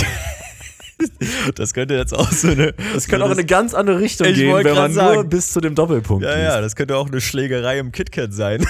[1.56, 2.74] das könnte jetzt auch so eine.
[2.94, 5.16] Das könnte auch in eine ganz andere Richtung Ich gehen, wollte wenn man grad nur
[5.18, 5.30] sagen.
[5.30, 6.44] bis zu dem Doppelpunkt Ja, liest.
[6.44, 8.66] ja, das könnte auch eine Schlägerei im KitKat sein.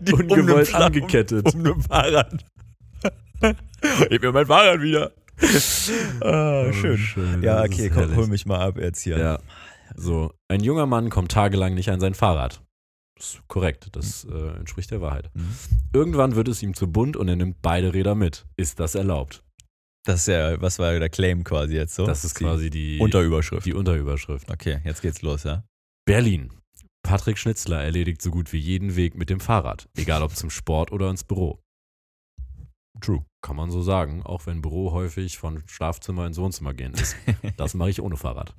[0.00, 1.52] Die um Ungewollt Schlag- angekettet.
[1.54, 2.44] Um, um ein Fahrrad.
[4.10, 5.12] Gib mir mein Fahrrad wieder.
[6.20, 6.98] Ah, Oh, schön.
[6.98, 8.16] schön, Ja, okay, komm, herrlich.
[8.16, 9.18] hol mich mal ab jetzt hier.
[9.18, 9.38] Ja.
[9.94, 12.62] So, ein junger Mann kommt tagelang nicht an sein Fahrrad.
[13.16, 15.30] Das ist korrekt, das äh, entspricht der Wahrheit.
[15.34, 15.48] Mhm.
[15.92, 18.46] Irgendwann wird es ihm zu bunt und er nimmt beide Räder mit.
[18.56, 19.42] Ist das erlaubt?
[20.04, 22.06] Das ist ja, was war der Claim quasi jetzt so?
[22.06, 23.66] Das ist quasi die, Unterüberschrift.
[23.66, 24.50] die Unterüberschrift.
[24.50, 25.64] Okay, jetzt geht's los, ja.
[26.06, 26.50] Berlin.
[27.02, 30.92] Patrick Schnitzler erledigt so gut wie jeden Weg mit dem Fahrrad, egal ob zum Sport
[30.92, 31.60] oder ins Büro.
[33.00, 33.24] True.
[33.42, 37.16] Kann man so sagen, auch wenn Büro häufig von Schlafzimmer ins Wohnzimmer gehen ist.
[37.56, 38.54] Das mache ich ohne Fahrrad.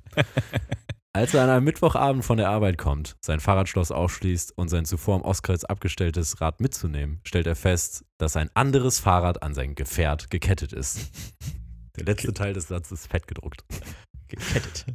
[1.12, 5.16] Als er an einem Mittwochabend von der Arbeit kommt, sein Fahrradschloss aufschließt und sein zuvor
[5.16, 10.30] am Ostkreuz abgestelltes Rad mitzunehmen, stellt er fest, dass ein anderes Fahrrad an sein Gefährt
[10.30, 11.10] gekettet ist.
[11.96, 13.64] Der letzte Teil des Satzes ist fett gedruckt.
[14.28, 14.86] Gekettet.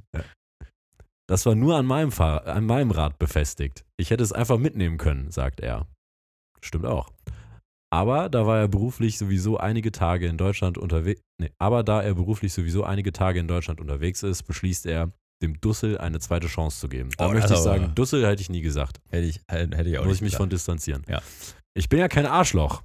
[1.27, 3.83] Das war nur an meinem, Fahr an meinem Rad befestigt.
[3.97, 5.87] Ich hätte es einfach mitnehmen können, sagt er.
[6.61, 7.11] Stimmt auch.
[7.95, 11.21] Aber da war er beruflich sowieso einige Tage in Deutschland unterwegs.
[11.39, 15.61] Nee, aber da er beruflich sowieso einige Tage in Deutschland unterwegs ist, beschließt er, dem
[15.61, 17.09] Dussel eine zweite Chance zu geben.
[17.17, 18.99] Da Oh, möchte ich aber- sagen, Dussel hätte ich nie gesagt.
[19.09, 20.41] Hätte ich, hätte ich auch Muss nicht ich mich gesagt.
[20.41, 21.03] von distanzieren.
[21.07, 21.21] Ja.
[21.73, 22.83] Ich bin ja kein Arschloch.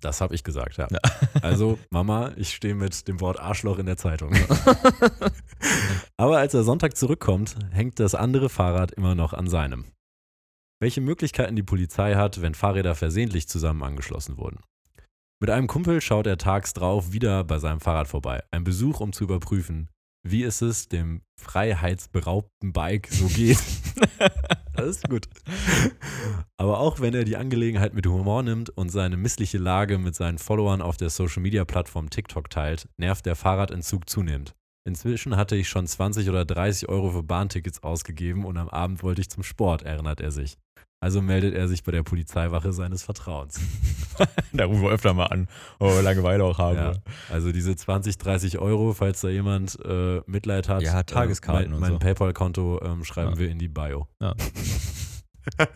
[0.00, 0.88] Das habe ich gesagt, ja.
[0.90, 0.98] Ja.
[1.42, 4.32] Also, Mama, ich stehe mit dem Wort Arschloch in der Zeitung.
[6.16, 9.84] Aber als er Sonntag zurückkommt, hängt das andere Fahrrad immer noch an seinem.
[10.82, 14.60] Welche Möglichkeiten die Polizei hat, wenn Fahrräder versehentlich zusammen angeschlossen wurden.
[15.38, 18.42] Mit einem Kumpel schaut er tags drauf wieder bei seinem Fahrrad vorbei.
[18.50, 19.90] Ein Besuch, um zu überprüfen,
[20.26, 23.58] wie es es dem freiheitsberaubten Bike so geht.
[24.74, 25.28] das ist gut.
[26.56, 30.38] Aber auch wenn er die Angelegenheit mit Humor nimmt und seine missliche Lage mit seinen
[30.38, 34.54] Followern auf der Social-Media-Plattform TikTok teilt, nervt der Fahrradentzug zunehmend.
[34.86, 39.20] Inzwischen hatte ich schon 20 oder 30 Euro für Bahntickets ausgegeben und am Abend wollte
[39.20, 40.56] ich zum Sport, erinnert er sich.
[41.02, 43.58] Also meldet er sich bei der Polizeiwache seines Vertrauens.
[44.52, 45.48] Da rufen wir öfter mal an,
[45.78, 46.76] wo wir Langeweile auch haben.
[46.76, 46.92] Ja.
[47.30, 50.82] Also diese 20, 30 Euro, falls da jemand äh, Mitleid hat.
[50.82, 51.98] Ja, Tageskarten äh, mein, und mein so.
[52.00, 53.38] PayPal-Konto ähm, schreiben Ja.
[53.38, 54.08] wir in die Bio.
[54.20, 54.34] Ja.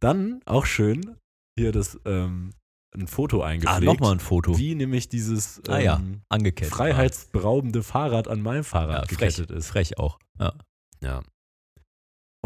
[0.00, 1.16] Dann auch schön
[1.58, 2.50] hier das ähm,
[2.96, 3.84] ein Foto Ah, eingepflegt.
[3.84, 4.58] nochmal ein Foto.
[4.58, 6.72] Wie nämlich dieses ähm, Ah ja, Angekettet.
[6.74, 9.68] freiheitsberaubende Fahrrad an meinem ja, Fahrrad frech, gekettet ist.
[9.68, 10.18] frech auch.
[10.40, 10.52] Ja.
[11.00, 11.22] Ja.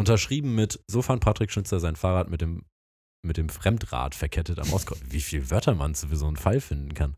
[0.02, 2.64] Unterschrieben mit, so fand Patrick Schnitzer sein Fahrrad mit dem,
[3.24, 5.00] mit dem Fremdrad verkettet am Auskreuz.
[5.08, 7.14] Wie viele Wörter man für so einen Fall finden kann.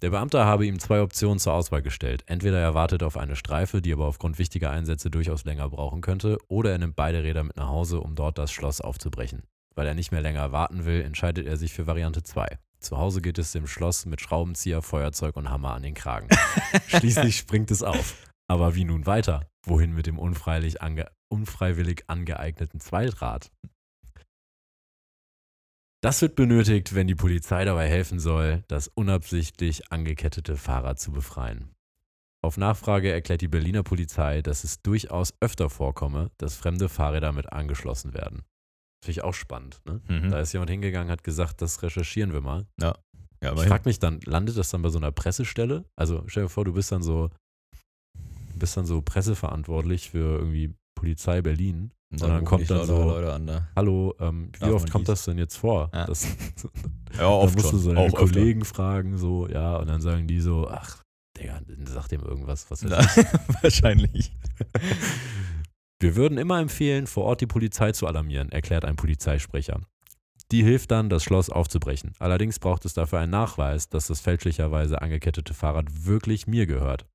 [0.00, 2.22] Der Beamte habe ihm zwei Optionen zur Auswahl gestellt.
[2.24, 6.38] Entweder er wartet auf eine Streife, die aber aufgrund wichtiger Einsätze durchaus länger brauchen könnte,
[6.48, 9.42] oder er nimmt beide Räder mit nach Hause, um dort das Schloss aufzubrechen.
[9.74, 12.58] Weil er nicht mehr länger warten will, entscheidet er sich für Variante 2.
[12.80, 16.28] Zu Hause geht es dem Schloss mit Schraubenzieher, Feuerzeug und Hammer an den Kragen.
[16.86, 18.16] Schließlich springt es auf.
[18.48, 19.50] Aber wie nun weiter?
[19.66, 23.50] Wohin mit dem unfreiwillig, ange unfreiwillig angeeigneten Zweitrad?
[26.02, 31.70] Das wird benötigt, wenn die Polizei dabei helfen soll, das unabsichtlich angekettete Fahrrad zu befreien.
[32.44, 37.52] Auf Nachfrage erklärt die Berliner Polizei, dass es durchaus öfter vorkomme, dass fremde Fahrräder mit
[37.52, 38.42] angeschlossen werden.
[39.04, 39.80] Finde ich auch spannend.
[39.84, 40.00] Ne?
[40.08, 40.30] Mhm.
[40.30, 42.66] Da ist jemand hingegangen, hat gesagt, das recherchieren wir mal.
[42.80, 42.96] ja,
[43.40, 43.68] Ich immerhin.
[43.68, 45.84] frage mich dann, landet das dann bei so einer Pressestelle?
[45.94, 47.30] Also stell dir vor, du bist dann so,
[48.56, 51.90] bist dann so presseverantwortlich für irgendwie Polizei Berlin.
[52.12, 53.68] Und dann rufen kommt dich dann so- Leute an da.
[53.74, 55.14] Hallo, ähm, wie Darf oft kommt dies?
[55.14, 55.90] das denn jetzt vor?
[55.92, 56.06] Ja.
[56.06, 56.24] Das,
[57.14, 57.80] Ja, dann oft musst du schon.
[57.80, 58.18] so Auch öfter.
[58.18, 61.02] Kollegen fragen, so, ja, und dann sagen die so, ach,
[61.38, 62.98] Digga, sag dem irgendwas, was Ja,
[63.62, 64.32] wahrscheinlich.
[66.00, 69.80] Wir würden immer empfehlen, vor Ort die Polizei zu alarmieren, erklärt ein Polizeisprecher.
[70.50, 72.12] Die hilft dann, das Schloss aufzubrechen.
[72.18, 77.06] Allerdings braucht es dafür einen Nachweis, dass das fälschlicherweise angekettete Fahrrad wirklich mir gehört.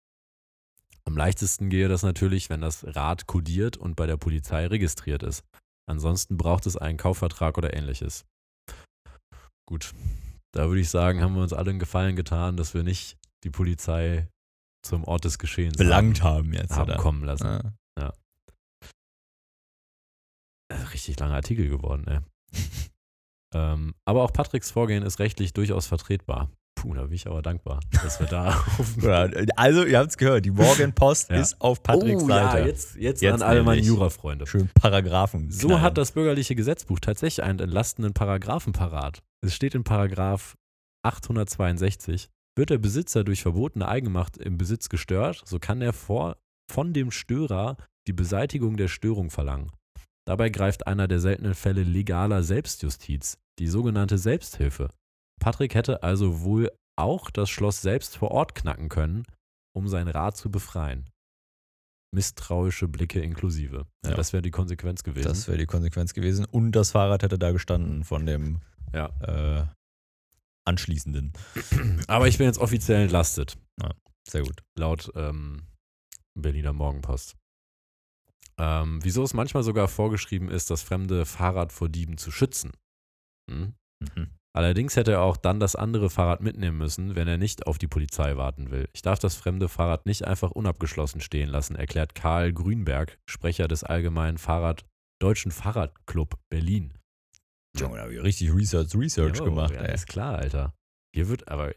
[1.08, 5.46] Am leichtesten gehe das natürlich, wenn das Rad kodiert und bei der Polizei registriert ist.
[5.90, 8.26] Ansonsten braucht es einen Kaufvertrag oder ähnliches.
[9.66, 9.94] Gut,
[10.54, 13.50] da würde ich sagen, haben wir uns alle einen Gefallen getan, dass wir nicht die
[13.50, 14.28] Polizei
[14.86, 16.76] zum Ort des Geschehens Belangt haben, haben jetzt.
[16.76, 17.00] haben oder?
[17.00, 17.78] kommen lassen.
[17.98, 18.14] Ja.
[20.68, 22.20] Äh, richtig langer Artikel geworden, ey.
[23.54, 26.52] ähm, aber auch Patricks Vorgehen ist rechtlich durchaus vertretbar.
[26.78, 30.18] Puh, da bin ich aber dankbar, dass wir da auf Ja, Also, ihr habt es
[30.18, 31.38] gehört, die Morgenpost Ja.
[31.38, 32.60] ist auf Patricks oh, Seite.
[32.60, 33.82] Ja, jetzt, jetzt, Jetzt an alle meine.
[33.82, 34.46] Jurafreunde.
[34.46, 35.50] Schön Paragraphen.
[35.50, 35.82] So knallen.
[35.82, 39.24] hat das bürgerliche Gesetzbuch tatsächlich einen entlastenden Paragraphen parat.
[39.42, 40.56] Es steht in Paragraph
[41.04, 46.38] 862, wird der Besitzer durch verbotene Eigenmacht im Besitz gestört, so kann er vor,
[46.72, 49.72] von dem Störer die Beseitigung der Störung verlangen.
[50.28, 54.90] Dabei greift einer der seltenen Fälle legaler Selbstjustiz, die sogenannte Selbsthilfe.
[55.40, 59.24] Patrick hätte also wohl auch das Schloss selbst vor Ort knacken können,
[59.76, 61.10] um sein Rad zu befreien.
[62.14, 63.86] Misstrauische Blicke inklusive.
[64.04, 64.16] Ja, Ja.
[64.16, 65.28] Das wäre die Konsequenz gewesen.
[65.28, 66.46] Das wäre die Konsequenz gewesen.
[66.46, 68.62] Und das Fahrrad hätte da gestanden von dem
[68.94, 69.08] ja.
[69.22, 69.66] äh,
[70.66, 71.34] anschließenden.
[72.08, 73.58] Aber ich bin jetzt offiziell entlastet,
[74.28, 74.64] Sehr gut.
[74.78, 75.68] laut ähm,
[76.34, 77.38] Berliner Morgenpost.
[78.60, 82.72] Ähm, wieso es manchmal sogar vorgeschrieben ist, das fremde Fahrrad vor Dieben zu schützen.
[83.50, 83.76] Hm?
[84.00, 84.30] Mhm.
[84.58, 87.88] Allerdings hätte er auch dann das andere Fahrrad mitnehmen müssen, wenn er nicht auf die
[87.88, 88.90] Polizei warten will.
[88.92, 93.84] Ich darf das fremde Fahrrad nicht einfach unabgeschlossen stehen lassen, erklärt Karl Grünberg, Sprecher des
[93.84, 94.84] Allgemeinen Fahrrad
[95.22, 96.98] Deutschen Fahrradclub Berlin.
[97.78, 99.76] Junge, da habe ich richtig Research, Research Jo, gemacht.
[99.76, 99.94] Ja, ey.
[99.94, 100.74] ist klar, Alter.
[101.14, 101.76] Hier wird aber.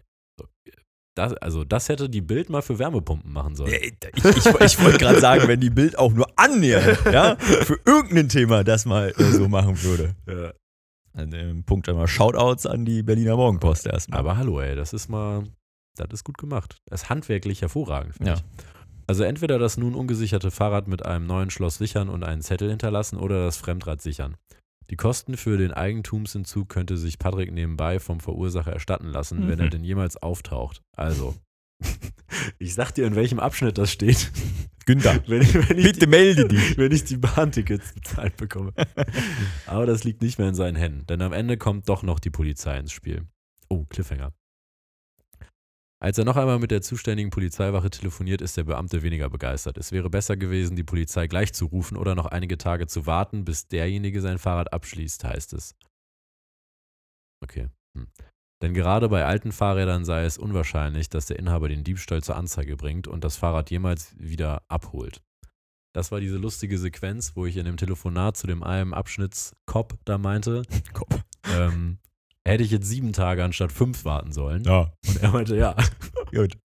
[1.14, 3.74] Das, also, das hätte die Bild mal für Wärmepumpen machen sollen.
[3.74, 3.92] Ich,
[4.24, 8.64] ich, ich wollte gerade sagen, wenn die Bild auch nur annähernd ja, für irgendein Thema
[8.64, 10.14] das mal äh, so machen würde.
[10.26, 10.54] Ja.
[11.12, 14.20] An dem Punkt einmal Shoutouts an die Berliner Morgenpost erstmal.
[14.20, 15.44] Aber hallo, ey, das ist mal.
[15.96, 16.78] Das ist gut gemacht.
[16.86, 18.36] Das ist handwerklich hervorragend, finde Ja.
[18.36, 18.42] ich.
[19.08, 23.16] Also entweder das nun ungesicherte Fahrrad mit einem neuen Schloss sichern und einen Zettel hinterlassen
[23.18, 24.36] oder das Fremdrad sichern.
[24.88, 29.64] Die Kosten für den Eigentumsentzug könnte sich Patrick nebenbei vom Verursacher erstatten lassen, wenn Mhm.
[29.64, 30.80] er denn jemals auftaucht.
[30.96, 31.34] Also,
[32.58, 34.30] ich sag dir, in welchem Abschnitt das steht.
[34.90, 36.76] Günther, Wenn wenn bitte melde dich.
[36.76, 38.72] wenn ich die Bahntickets bezahlt bekomme.
[39.66, 42.30] Aber das liegt nicht mehr in seinen Händen, denn am Ende kommt doch noch die
[42.30, 43.24] Polizei ins Spiel.
[43.68, 44.32] Oh, Cliffhanger.
[46.02, 49.78] Als er noch einmal mit der zuständigen Polizeiwache telefoniert, ist der Beamte weniger begeistert.
[49.78, 53.44] Es wäre besser gewesen, die Polizei gleich zu rufen oder noch einige Tage zu warten,
[53.44, 55.76] bis derjenige sein Fahrrad abschließt, heißt es.
[57.44, 57.68] Okay.
[57.96, 58.08] Hm.
[58.62, 62.76] Denn gerade bei alten Fahrrädern sei es unwahrscheinlich, dass der Inhaber den Diebstahl zur Anzeige
[62.76, 65.22] bringt und das Fahrrad jemals wieder abholt.
[65.94, 70.18] Das war diese lustige Sequenz, wo ich in dem Telefonat zu dem einen Abschnittskop da
[70.18, 71.18] meinte, Kopf.
[71.56, 71.98] ähm,
[72.46, 74.62] hätte ich jetzt sieben Tage anstatt fünf warten sollen.
[74.64, 75.74] Ja, Und er meinte, ja.
[76.30, 76.56] gut.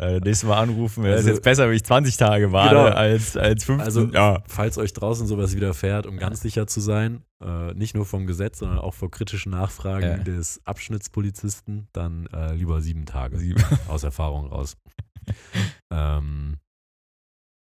[0.00, 2.86] Äh, nächstes Mal anrufen, wäre es Also- jetzt besser, wenn ich 20 Tage warte Genau.
[2.88, 3.84] als, als 15.
[3.84, 4.42] Also, ja.
[4.48, 8.60] falls euch draußen sowas widerfährt, um ganz sicher zu sein, äh, nicht nur vom Gesetz,
[8.60, 10.16] sondern auch vor kritischen Nachfragen Ja.
[10.16, 13.62] des Abschnittspolizisten, dann äh, lieber sieben Tage Sieben.
[13.88, 14.78] aus Erfahrung raus.
[15.92, 16.56] ähm,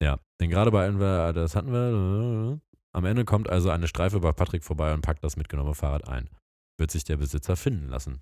[0.01, 2.59] ja, denn gerade bei Enver, das hatten wir.
[2.93, 6.29] Am Ende kommt also eine Streife bei Patrick vorbei und packt das mitgenommene Fahrrad ein.
[6.77, 8.19] Wird sich der Besitzer finden lassen?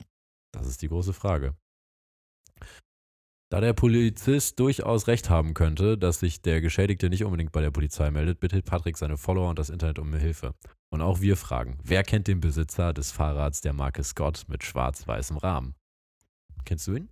[0.54, 1.56] Das ist die große Frage.
[3.50, 7.72] Da der Polizist durchaus recht haben könnte, dass sich der Geschädigte nicht unbedingt bei der
[7.72, 10.54] Polizei meldet, bittet Patrick seine Follower und das Internet um Hilfe.
[10.90, 15.38] Und auch wir fragen, wer kennt den Besitzer des Fahrrads der Marke Scott mit schwarz-weißem
[15.38, 15.76] Rahmen?
[16.66, 17.10] Kennst du ihn?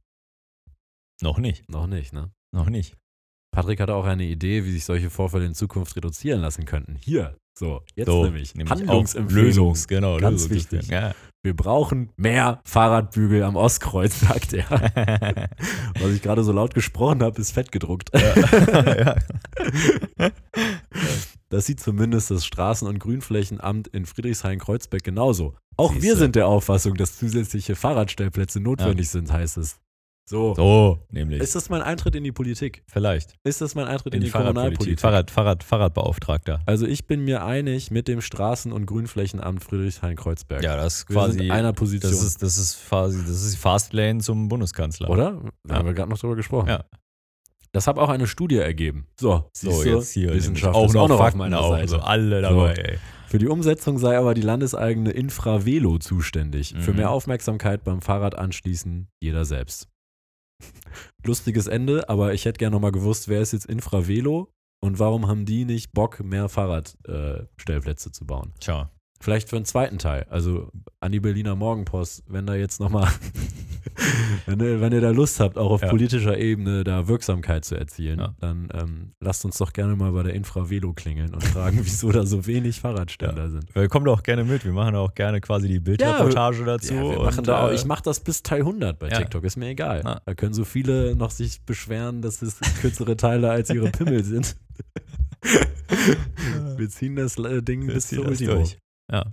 [1.22, 1.70] Noch nicht.
[1.70, 2.34] Noch nicht, ne?
[2.52, 2.98] Noch nicht.
[3.52, 6.96] Patrick hatte auch eine Idee, wie sich solche Vorfälle in Zukunft reduzieren lassen könnten.
[6.96, 8.54] Hier, so, jetzt so, nämlich.
[8.62, 9.78] auf Handlungsempfehlung.
[9.88, 10.18] Genau.
[10.18, 10.82] Ganz Lösungsempfehlung.
[10.82, 10.90] wichtig.
[10.90, 11.14] Ja.
[11.44, 14.66] Wir brauchen mehr Fahrradbügel am Ostkreuz, sagt er.
[16.00, 18.10] Was ich gerade so laut gesprochen habe, ist fett gedruckt.
[18.14, 19.16] ja.
[21.50, 25.54] Das sieht zumindest das Straßen- und Grünflächenamt in Friedrichshain-Kreuzberg genauso.
[25.78, 26.18] Auch wir Siehste.
[26.18, 29.78] sind der Auffassung, dass zusätzliche Fahrradstellplätze notwendig sind, heißt es.
[30.28, 30.56] So.
[30.56, 31.40] So, nämlich.
[31.40, 32.84] Ist das mein Eintritt in die Politik?
[32.88, 33.36] Vielleicht.
[33.44, 34.56] Ist das mein Eintritt In die Fahrradpolitik.
[34.98, 35.00] Kommunalpolitik?
[35.00, 36.62] Fahrrad, Fahrrad, Fahrradbeauftragter.
[36.66, 40.64] Also ich bin mir einig mit dem Straßen- und Grünflächenamt Friedrichshain-Kreuzberg.
[40.64, 41.34] Ja, das ist wir quasi.
[41.34, 42.12] sind in einer Position.
[42.12, 45.10] das ist, das ist quasi, das ist die Fastlane zum Bundeskanzler.
[45.12, 45.42] Oder?
[45.64, 45.80] Da Ja.
[45.80, 46.70] haben wir gerade noch drüber gesprochen.
[46.70, 46.84] Ja.
[47.72, 49.06] Das hat auch eine Studie ergeben.
[49.20, 50.34] So, So, jetzt hier.
[50.34, 51.88] Wissenschaft auch noch auf Fakten meiner auch, Seite.
[51.90, 52.98] So, alle dabei, ey.
[53.28, 56.74] Für die Umsetzung sei aber die landeseigene Infravelo zuständig.
[56.80, 56.98] Für Mhm.
[56.98, 59.88] mehr Aufmerksamkeit beim Fahrrad anschließen jeder selbst.
[61.24, 64.50] Lustiges Ende, aber ich hätte gerne nochmal gewusst, wer ist jetzt Infravelo
[64.82, 68.54] und warum haben die nicht Bock, mehr Fahrradstellplätze äh, zu bauen?
[68.60, 68.92] Tja.
[69.22, 70.28] Vielleicht für einen zweiten Teil.
[70.30, 73.12] Also an die Berliner Morgenpost, wenn da jetzt nochmal,
[74.46, 75.90] wenn, ihr- wenn ihr da Lust habt, auch auf Ja.
[75.90, 78.36] politischer Ebene da Wirksamkeit zu erzielen, Ja.
[78.40, 82.26] dann ähm, lasst uns doch gerne mal bei der Infravelo klingeln und fragen, wieso da
[82.26, 83.74] so wenig Fahrradständer sind.
[83.76, 84.66] Wir kommen doch gerne mit.
[84.66, 86.94] Wir machen auch gerne quasi die Bildreportage dazu.
[86.94, 89.18] Ja, wir und, machen da auch, äh, ich mache das bis Teil 100 bei Ja.
[89.20, 90.02] TikTok, ist mir egal.
[90.04, 90.22] Ja.
[90.26, 94.56] Da können so viele noch sich beschweren, dass es kürzere Teile als ihre Pimmel sind.
[96.78, 98.64] wir ziehen das äh, Ding wir bis zum Ultimo.
[99.12, 99.26] Ja.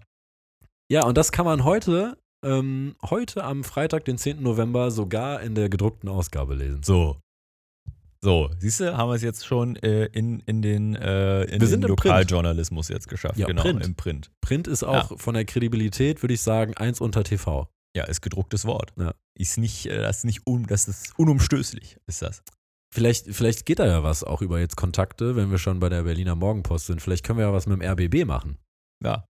[0.91, 4.43] Ja, und das kann man heute, ähm, heute am Freitag, den 10.
[4.43, 6.83] November, sogar in der gedruckten Ausgabe lesen.
[6.83, 7.19] So.
[8.25, 11.69] So, siehst du, haben wir es jetzt schon äh, in, in den, äh, in Wir
[11.69, 11.83] den.
[11.83, 13.37] Lokaljournalismus jetzt geschafft.
[13.37, 13.85] Ja, genau, Print.
[13.85, 14.31] im Print.
[14.41, 17.69] Print ist auch von der Kredibilität, würde ich sagen, eins unter TV.
[17.97, 18.93] Ja, ist gedrucktes Wort.
[18.97, 19.13] Ja.
[19.37, 22.45] Ist nicht, äh, das ist nicht un, das ist unumstößlich, ist das.
[22.95, 26.05] Vielleicht, vielleicht geht da ja was auch über jetzt Kontakte, wenn wir schon bei der
[26.05, 27.03] Berliner Morgenpost sind.
[27.03, 28.59] Vielleicht können wir ja was mit dem RBB machen.
[29.03, 29.27] Ja.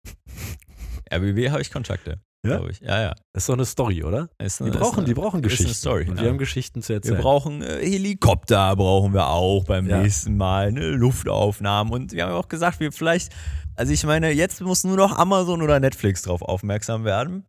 [1.14, 2.20] RBB habe ich Kontakte.
[2.44, 2.56] Ja?
[2.56, 2.80] glaube ich.
[2.80, 3.14] Ja, ja.
[3.32, 4.28] Das ist doch eine Story, oder?
[4.38, 5.74] Ist Die eine- ist brauchen, eine- die brauchen ist eine Geschichten.
[5.74, 6.22] Story, Und ja.
[6.22, 7.16] wir haben Geschichten zu erzählen.
[7.16, 10.02] Wir brauchen äh, Helikopter, brauchen wir auch beim Ja.
[10.02, 10.88] nächsten Mal, ne?
[10.90, 11.92] Luftaufnahmen.
[11.92, 13.32] Und wir haben ja auch gesagt, wir vielleicht,
[13.76, 17.46] also ich meine, jetzt muss nur noch Amazon oder Netflix drauf aufmerksam werden.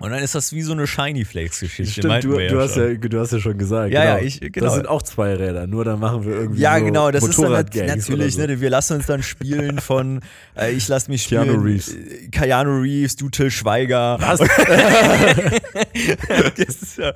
[0.00, 1.90] Und dann ist das wie so eine Shiny Flakes-Geschichte.
[2.02, 3.92] Stimmt, du, du, hast ja, du hast ja schon gesagt.
[3.92, 4.16] Ja, genau.
[4.18, 4.66] ja, ich- genau.
[4.66, 7.36] Das sind auch zwei Räder, nur dann machen wir irgendwie Ja, so genau, das ist
[7.36, 8.46] dann nat Motorradgangs natürlich, so.
[8.46, 10.20] ne, wir lassen uns dann spielen von,
[10.56, 11.46] äh, ich lass mich spielen.
[11.46, 11.94] Keanu Reeves.
[11.94, 14.18] äh, Keanu Reeves, du Till Schweiger.
[14.20, 14.38] Was?
[16.56, 17.10] das ja,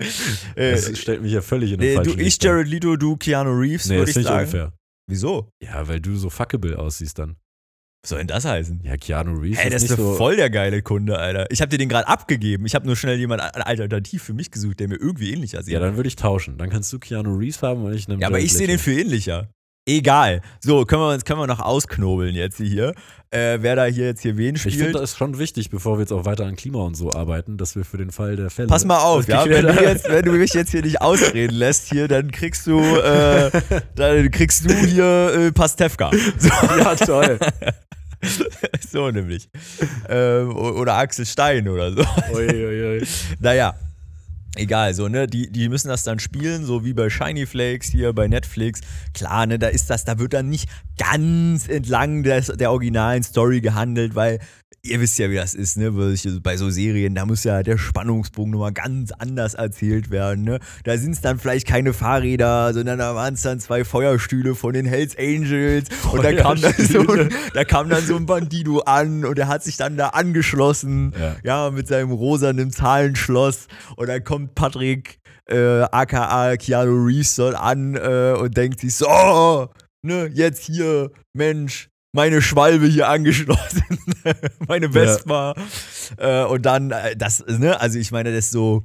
[0.57, 2.43] äh, Das stellt mich ja völlig in den nee, falschen du, ich.
[2.43, 4.45] Jared Leto, du Keanu Reeves, Nee, würde ich sagen.
[4.47, 4.72] unfair.
[5.09, 5.51] Wieso?
[5.62, 7.37] Ja, weil du so fuckable aussiehst dann.
[8.03, 8.81] Was soll denn das heißen?
[8.83, 10.15] Ja, Keanu Reeves Ey, das ist ist so...
[10.15, 11.47] voll der geile Kunde, Alter.
[11.51, 12.67] Ich habe dir den gerade abgegeben.
[12.67, 15.73] Ich habe nur schnell jemand alternativ für mich gesucht, der mir irgendwie ähnlich aussieht.
[15.73, 16.59] Ja, dann würde ich tauschen.
[16.59, 18.93] Dann kannst du Keanu Reeves haben und ich nehme Ja, aber ich sehe den für
[18.93, 19.51] ähnlicher.
[19.87, 20.43] Egal.
[20.61, 22.95] So, können wir können wir noch ausknobeln jetzt hier.
[23.31, 24.95] Äh, wer da hier jetzt hier wen Ich finde, spielt.
[24.95, 27.75] das ist schon wichtig, bevor wir jetzt auch weiter an Klima und so arbeiten, dass
[27.75, 28.69] wir für den Fall der Fälle.
[28.69, 31.89] Pass mal auf, ja, wenn, du jetzt, wenn du mich jetzt hier nicht ausreden lässt,
[31.89, 33.51] hier, dann kriegst du, äh,
[33.95, 36.11] dann kriegst du hier äh, Pastewka.
[36.39, 37.39] So, ja, toll.
[38.91, 39.49] so nämlich.
[40.09, 42.03] Ähm, oder Axel Stein oder so.
[42.35, 43.07] Ui, ui, ui.
[43.41, 43.75] Naja,
[44.57, 48.12] egal, so, ne, die, die müssen das dann spielen, so wie bei Shiny Flakes hier
[48.12, 48.81] bei Netflix.
[49.14, 50.68] Klar, ne, da ist das, da wird dann nicht
[50.99, 54.41] ganz entlang des, der originalen Story gehandelt, weil
[54.85, 55.93] ihr wisst ja, wie das ist, ne,
[56.43, 60.59] bei so Serien, da muss ja der Spannungsbogen nochmal ganz anders erzählt werden, ne.
[60.85, 64.72] Da sind es dann vielleicht keine Fahrräder, sondern da waren es dann zwei Feuerstühle von
[64.72, 68.80] den Hells Angels und da kam, dann so ein, da kam dann so ein Bandido
[68.80, 71.37] an und der hat sich dann da angeschlossen Ja.
[71.45, 73.68] ja, mit seinem rosanen Zahlenschloss.
[73.97, 75.18] Und dann kommt Patrick,
[75.49, 79.68] äh, aka Keanu Reeves, dort an äh, und denkt sich so, oh,
[80.03, 83.83] ne, jetzt hier, Mensch, meine Schwalbe hier angeschlossen,
[84.69, 85.55] meine Vespa.
[86.19, 88.83] Äh, und dann, äh, das, ne, also ich meine, das ist so,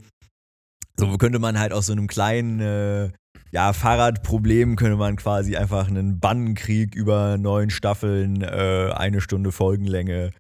[0.98, 3.12] so könnte man halt aus so einem kleinen, äh,
[3.52, 10.32] ja, Fahrradproblem könnte man quasi einfach einen Bannenkrieg über neun Staffeln, äh, eine Stunde Folgenlänge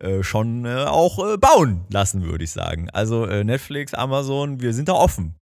[0.00, 2.90] äh, schon äh, auch bauen lassen, würde ich sagen.
[2.90, 5.36] Also Netflix, Amazon, wir sind da offen.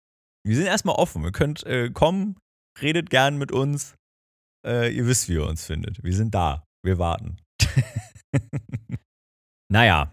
[0.45, 1.25] Wir sind erstmal offen.
[1.25, 2.37] Ihr könnt kommen,
[2.81, 3.95] redet gern mit uns.
[4.65, 6.03] Ihr wisst, wie ihr uns findet.
[6.03, 6.65] Wir sind da.
[6.83, 7.37] Wir warten.
[9.73, 10.13] naja.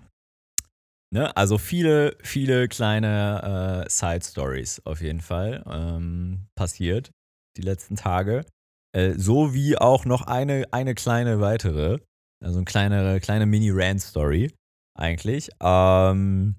[1.13, 7.11] Ne, also viele, viele kleine äh, Side-Stories auf jeden Fall ähm, passiert
[7.55, 8.45] die letzten Tage.
[8.93, 11.99] Äh, so wie auch noch eine, eine kleine weitere,
[12.43, 14.53] also eine kleine, kleine Mini-Rant-Story
[14.97, 15.49] eigentlich.
[15.61, 16.57] Ähm,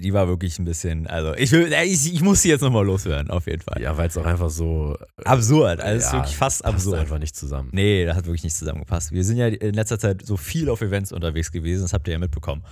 [0.00, 2.84] die war wirklich ein bisschen, also ich, will, äh, ich, ich muss sie jetzt nochmal
[2.84, 3.82] loswerden, auf jeden Fall.
[3.82, 4.96] Ja, weil es auch einfach so.
[5.18, 7.00] äh, Absurd, also es ist ja, wirklich fast passt absurd.
[7.00, 7.70] einfach nicht zusammen.
[7.72, 9.10] Nee, das hat wirklich nicht zusammengepasst.
[9.10, 12.12] Wir sind ja in letzter Zeit so viel auf Events unterwegs gewesen, das habt ihr
[12.12, 12.64] ja mitbekommen.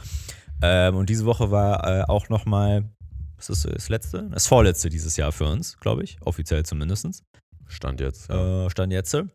[0.63, 2.89] Ähm, und diese Woche war äh, auch nochmal,
[3.37, 4.31] was ist das, das letzte?
[4.31, 7.25] Das vorletzte dieses Jahr für uns, glaube ich, offiziell zumindest.
[7.67, 8.29] Stand jetzt.
[8.29, 8.67] Ja.
[8.67, 9.15] Äh, Stand jetzt.
[9.15, 9.27] Ähm,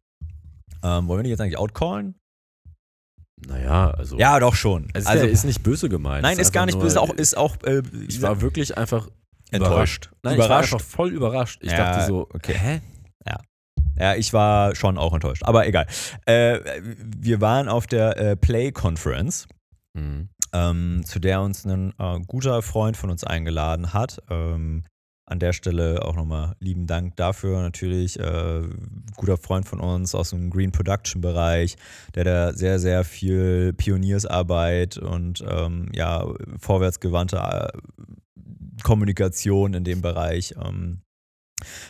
[0.81, 2.15] wollen wir die jetzt eigentlich outcallen?
[3.47, 4.17] Naja, also.
[4.17, 4.89] Ja, doch schon.
[4.93, 6.23] Ist, also, ja, ist nicht böse gemeint.
[6.23, 8.77] nein, Es ist gar nicht einfach böse, nur- auch, ist auch äh, Ich war wirklich
[8.77, 9.09] einfach
[9.51, 10.09] enttäuscht.
[10.23, 10.73] Nein, ich war Überrascht.
[10.73, 11.59] einfach voll überrascht.
[11.63, 12.53] Ich Ja, dachte so, okay.
[12.53, 12.81] hä?
[13.99, 15.43] Ja, ich war schon auch enttäuscht.
[15.43, 15.85] Aber egal.
[16.25, 19.47] Äh, wir waren auf der äh, Play Conference.
[19.95, 20.29] Hm.
[20.53, 24.19] ähm, zu der uns ein äh, guter Freund von uns eingeladen hat.
[24.29, 24.83] Ähm,
[25.31, 28.19] an der Stelle auch nochmal lieben Dank dafür natürlich.
[28.19, 28.63] Äh,
[29.15, 31.77] guter Freund von uns aus dem Green Production Bereich,
[32.15, 36.27] der da sehr, sehr viel Pioniersarbeit und ähm, ja,
[36.59, 37.69] vorwärtsgewandte äh,
[38.83, 41.01] Kommunikation in dem Bereich ähm,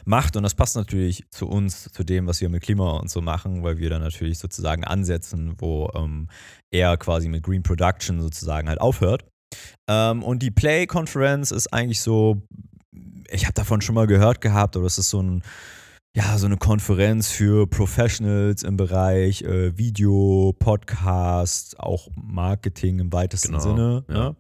[0.06, 0.36] macht.
[0.36, 3.64] Und das passt natürlich zu uns, zu dem, was wir mit Klima und so machen,
[3.64, 6.28] weil wir dann natürlich sozusagen ansetzen, wo ähm,
[6.70, 9.26] er quasi mit Green Production sozusagen halt aufhört.
[9.90, 12.42] Ähm, und die Play-Conference ist eigentlich so,
[13.32, 15.44] ich habe davon schon mal gehört gehabt, aber es ist so ein,
[16.16, 23.54] ja, so eine Konferenz für Professionals im Bereich äh, Video, Podcast, auch Marketing im weitesten
[23.54, 24.06] Genau, Sinne.
[24.10, 24.14] ja.
[24.14, 24.36] Ne?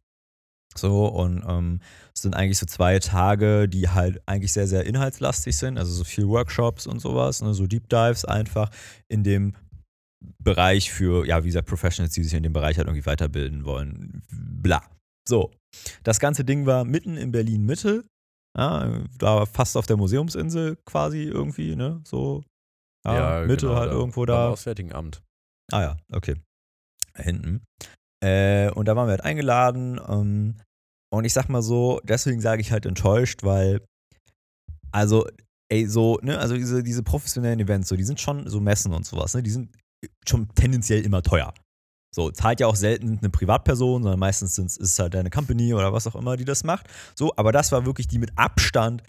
[0.77, 1.81] So, und ähm,
[2.15, 6.05] es sind eigentlich so zwei Tage, die halt eigentlich sehr, sehr inhaltslastig sind, also so
[6.05, 7.53] viel Workshops und sowas, ne?
[7.53, 8.69] so Deep Dives einfach
[9.09, 9.53] in dem
[10.41, 14.21] Bereich für, ja, wie gesagt, Professionals, die sich in dem Bereich halt irgendwie weiterbilden wollen.
[14.31, 14.81] Bla.
[15.27, 15.51] So.
[16.03, 18.03] Das ganze Ding war mitten in Berlin Mitte.
[18.57, 22.01] Ja, da fast auf der Museumsinsel quasi irgendwie, ne?
[22.05, 22.43] So.
[23.05, 24.49] Ja, Mitte genau, halt da, irgendwo Beim da.
[24.49, 25.23] Auswärtigen Amt.
[25.71, 26.35] Ah ja, okay.
[27.13, 27.63] Da hinten.
[28.23, 29.99] Äh, und da waren wir halt eingeladen.
[30.07, 30.61] Ähm,
[31.13, 33.81] und ich sag mal so, deswegen sage ich halt enttäuscht, weil,
[34.91, 35.27] also,
[35.69, 39.05] ey, so, ne, also diese, diese professionellen Events, so, die sind schon so Messen und
[39.05, 39.75] sowas, ne, die sind
[40.27, 41.53] schon tendenziell immer teuer.
[42.13, 45.93] So, zahlt ja auch selten eine Privatperson, sondern meistens ist es halt eine Company oder
[45.93, 46.87] was auch immer, die das macht.
[47.15, 49.01] So, aber das war wirklich die mit Abstand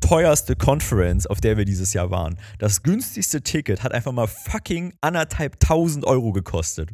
[0.00, 2.38] teuerste Conference, auf der wir dieses Jahr waren.
[2.58, 6.90] Das günstigste Ticket hat einfach mal fucking anderthalb tausend Euro gekostet.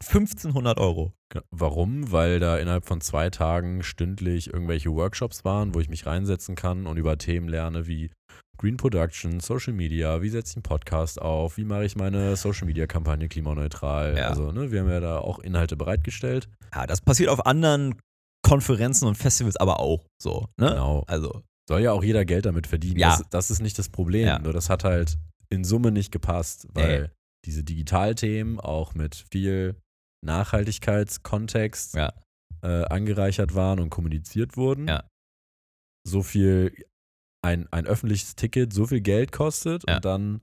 [0.00, 1.12] 1500 Euro.
[1.50, 2.12] Warum?
[2.12, 6.86] Weil da innerhalb von zwei Tagen stündlich irgendwelche Workshops waren, wo ich mich reinsetzen kann
[6.86, 8.10] und über Themen lerne wie
[8.58, 12.66] Green Production, Social Media, wie setze ich einen Podcast auf, wie mache ich meine Social
[12.66, 14.16] Media Kampagne klimaneutral.
[14.16, 14.28] Ja.
[14.28, 16.48] Also, ne, wir haben ja da auch Inhalte bereitgestellt.
[16.74, 17.94] Ja, das passiert auf anderen
[18.42, 20.48] Konferenzen und Festivals aber auch so.
[20.58, 20.70] Ne?
[20.70, 21.04] Genau.
[21.06, 22.98] Also, Soll ja auch jeder Geld damit verdienen.
[22.98, 23.16] Ja.
[23.18, 24.26] Das, das ist nicht das Problem.
[24.26, 24.38] Ja.
[24.38, 25.18] Nur das hat halt
[25.50, 27.08] in Summe nicht gepasst, weil Nee.
[27.46, 29.76] diese Digitalthemen auch mit viel
[30.24, 32.12] Nachhaltigkeitskontext Ja.
[32.62, 34.88] äh, angereichert waren und kommuniziert wurden.
[34.88, 35.04] Ja.
[36.06, 36.72] So viel,
[37.42, 39.96] ein, ein öffentliches Ticket so viel Geld kostet Ja.
[39.96, 40.40] und dann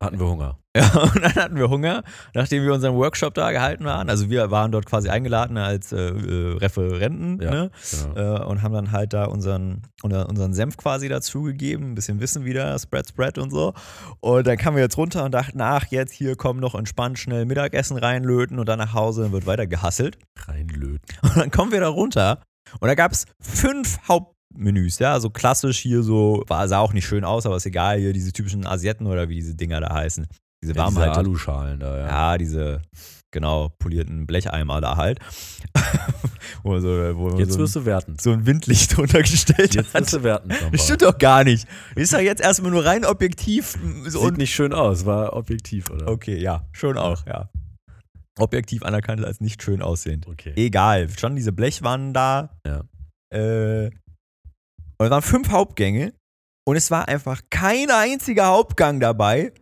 [0.00, 0.58] hatten wir Hunger.
[0.78, 2.04] Ja, und dann hatten wir Hunger,
[2.34, 4.08] nachdem wir unseren Workshop da gehalten waren.
[4.08, 7.70] Also wir waren dort quasi eingeladen als äh, äh, Referenten Ja, ne?
[8.14, 8.36] Genau.
[8.36, 12.44] äh, und haben dann halt da unseren, unser- unseren Senf quasi dazugegeben, ein bisschen Wissen
[12.44, 13.74] wieder, Spread, Spread und so.
[14.20, 17.44] Und dann kamen wir jetzt runter und dachten, ach, jetzt hier kommen noch entspannt schnell
[17.44, 20.16] Mittagessen reinlöten und dann nach Hause dann wird weiter gehasselt.
[20.46, 21.00] Reinlöten.
[21.22, 22.40] Und dann kommen wir da runter
[22.78, 23.98] und da gab es fünf
[24.52, 27.98] Hauptmenüs, ja, so klassisch hier so, war, sah auch nicht schön aus, aber ist egal,
[27.98, 30.26] hier diese typischen Asietten oder wie diese Dinger da heißen.
[30.62, 31.18] Diese Ja, Warmhalte.
[31.18, 32.06] Aluschalen da, ja.
[32.08, 32.82] Ja, diese
[33.30, 35.20] genau polierten Blecheimer da halt.
[36.62, 38.16] wo so, wo Jetzt so, wirst ein, du werten.
[38.18, 40.20] so ein Windlicht drunter gestellt Jetzt wirst hat.
[40.20, 40.48] du werten.
[40.72, 41.68] Das stimmt doch gar nicht.
[41.94, 43.78] Ist doch jetzt erstmal nur rein objektiv.
[44.04, 46.08] So Sieht und, nicht schön aus, war objektiv, oder?
[46.08, 47.50] okay, ja, schon auch, ja.
[48.38, 50.26] Objektiv anerkannt als nicht schön aussehend.
[50.26, 50.52] Okay.
[50.56, 52.50] Egal, standen diese Blechwannen da.
[52.66, 52.82] Ja.
[53.36, 53.90] Äh,
[54.98, 56.12] und es waren fünf Hauptgänge
[56.66, 59.52] und es war einfach kein einziger Hauptgang dabei,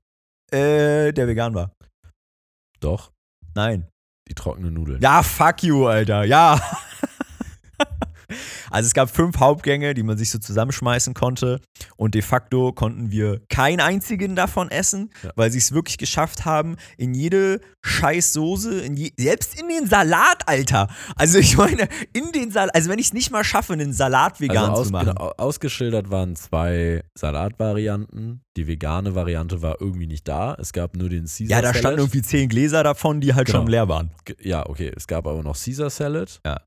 [0.51, 1.72] äh, der vegan war.
[2.80, 3.12] Doch,
[3.55, 3.89] Nein.
[4.28, 5.01] die trockenen Nudeln.
[5.01, 6.24] Ja, fuck you, Alter.
[6.24, 6.61] Ja.
[8.77, 11.61] Also es gab fünf Hauptgänge, die man sich so zusammenschmeißen konnte
[11.97, 15.31] und de facto konnten wir keinen einzigen davon essen, Ja.
[15.35, 20.47] weil sie es wirklich geschafft haben, in jede Scheißsoße, in je, selbst in den Salat,
[20.47, 20.89] Alter.
[21.16, 24.41] Also ich meine, in den Salat, also wenn ich es nicht mal schaffe, einen Salat
[24.43, 25.09] vegan also aus, zu machen.
[25.14, 28.43] genau, ausgeschildert waren zwei Salatvarianten.
[28.57, 30.55] Die vegane Variante war irgendwie nicht da.
[30.61, 31.77] Es gab nur den Caesar Ja, da Salad.
[31.79, 33.61] standen irgendwie zehn Gläser davon, die halt Genau.
[33.61, 34.11] schon leer waren.
[34.41, 34.93] Ja, okay.
[34.95, 36.41] Es gab aber noch Caesar Salad.
[36.45, 36.61] Ja.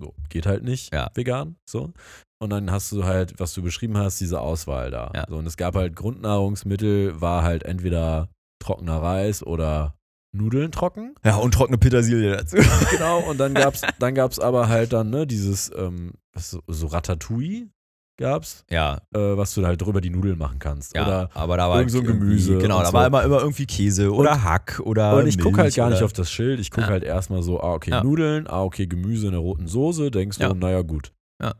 [0.00, 1.10] So, geht halt nicht Ja.
[1.14, 1.56] vegan.
[1.68, 1.92] So.
[2.40, 5.10] Und dann hast du halt, was du beschrieben hast, diese Auswahl da.
[5.14, 5.24] Ja.
[5.28, 8.28] So, und es gab halt Grundnahrungsmittel, war halt entweder
[8.58, 9.94] trockener Reis oder
[10.32, 11.14] Nudeln trocken.
[11.24, 12.56] Ja, und trockene Petersilie dazu.
[12.90, 13.20] genau.
[13.20, 17.68] Und dann gab's, dann gab's aber halt dann, ne, dieses, ähm, was so, so Ratatouille
[18.16, 20.94] gab's, Ja, äh, was du halt drüber die Nudeln machen kannst.
[20.94, 22.92] ja Oder aber da war irgend so ein Gemüse Genau, da so.
[22.92, 26.12] war immer, immer irgendwie Käse oder Hack oder Und ich gucke halt gar nicht auf
[26.12, 26.60] das Schild.
[26.60, 26.92] Ich gucke Ja.
[26.92, 28.04] halt erstmal so, ah, okay, Ja.
[28.04, 30.10] Nudeln, ah, okay, Gemüse in der roten Soße.
[30.10, 30.54] Denkst du, Ja.
[30.54, 31.12] naja, gut.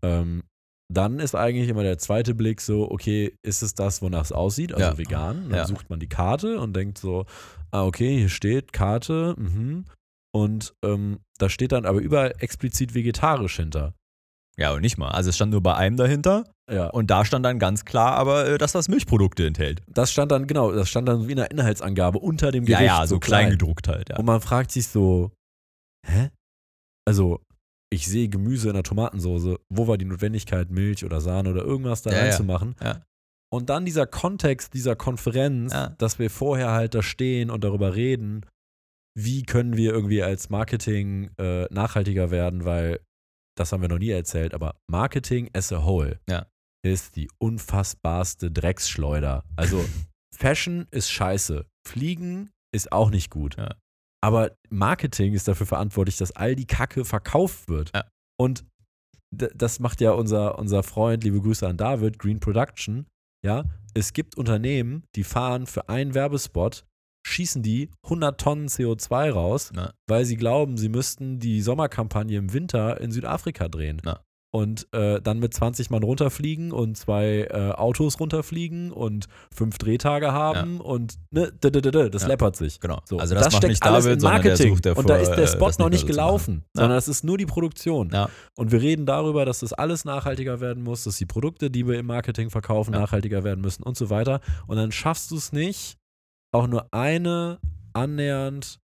[0.02, 0.44] Ähm,
[0.92, 4.72] dann ist eigentlich immer der zweite Blick so, okay, ist es das, wonach es aussieht?
[4.74, 5.48] Also vegan.
[5.50, 7.24] Dann sucht man die Karte und denkt so,
[7.70, 9.84] ah, okay, hier steht Karte, mhm.
[10.32, 13.94] Und ähm, da steht dann aber überall explizit vegetarisch hinter.
[14.56, 15.10] Ja, und nicht mal.
[15.10, 16.88] Also es stand nur bei einem dahinter Ja.
[16.90, 19.82] und da stand dann ganz klar aber, äh, dass das Milchprodukte enthält.
[19.88, 22.94] Das stand dann, genau, das stand dann wie in der Inhaltsangabe unter dem Ja, Gericht.
[22.94, 24.16] ja, so klein gedruckt halt, ja.
[24.16, 25.32] Und man fragt sich so,
[26.06, 26.30] hä?
[27.06, 27.40] Also,
[27.92, 29.58] ich sehe Gemüse in der Tomatensoße.
[29.68, 32.22] Wo war die Notwendigkeit, Milch oder Sahne oder irgendwas da Ja, ja.
[32.24, 32.76] reinzumachen?
[32.82, 33.02] Ja.
[33.52, 35.88] Und dann dieser Kontext dieser Konferenz, Ja.
[35.98, 38.46] dass wir vorher halt da stehen und darüber reden,
[39.16, 43.00] wie können wir irgendwie als Marketing äh, nachhaltiger werden, weil
[43.56, 46.46] das haben wir noch nie erzählt, aber Marketing as a whole Ja.
[46.84, 49.44] ist die unfassbarste Drecksschleuder.
[49.56, 49.84] Also
[50.36, 53.56] Fashion ist scheiße, Fliegen ist auch nicht gut.
[53.56, 53.76] Ja.
[54.22, 57.92] Aber Marketing ist dafür verantwortlich, dass all die Kacke verkauft wird.
[57.94, 58.04] Ja.
[58.40, 58.64] Und
[59.32, 63.06] das macht ja unser, unser Freund, liebe Grüße an David, Green Production.
[63.44, 66.86] Ja, es gibt Unternehmen, die fahren für einen Werbespot,
[67.24, 69.90] schießen die 100 Tonnen CO2 raus, Ja.
[70.06, 74.00] weil sie glauben, sie müssten die Sommerkampagne im Winter in Südafrika drehen.
[74.04, 74.20] Ja.
[74.50, 80.30] Und äh, dann mit 20 Mann runterfliegen und zwei äh, Autos runterfliegen und fünf Drehtage
[80.30, 82.28] haben und ne, d -d -d das Ja.
[82.28, 82.78] läppert sich.
[82.78, 83.00] Genau.
[83.04, 84.68] So, also das, macht steckt nicht alles David, in der Marketing.
[84.74, 86.64] sucht davor, und da ist der äh, Spot das noch nicht gelaufen, machen.
[86.72, 86.98] sondern Ja.
[86.98, 88.10] es ist nur die Produktion.
[88.12, 88.28] Ja.
[88.54, 91.98] Und wir reden darüber, dass das alles nachhaltiger werden muss, dass die Produkte, die wir
[91.98, 93.00] im Marketing verkaufen, Ja.
[93.00, 94.40] nachhaltiger werden müssen und so weiter.
[94.68, 95.96] Und dann schaffst du es nicht,
[96.54, 97.58] auch nur eine
[97.92, 98.78] annähernd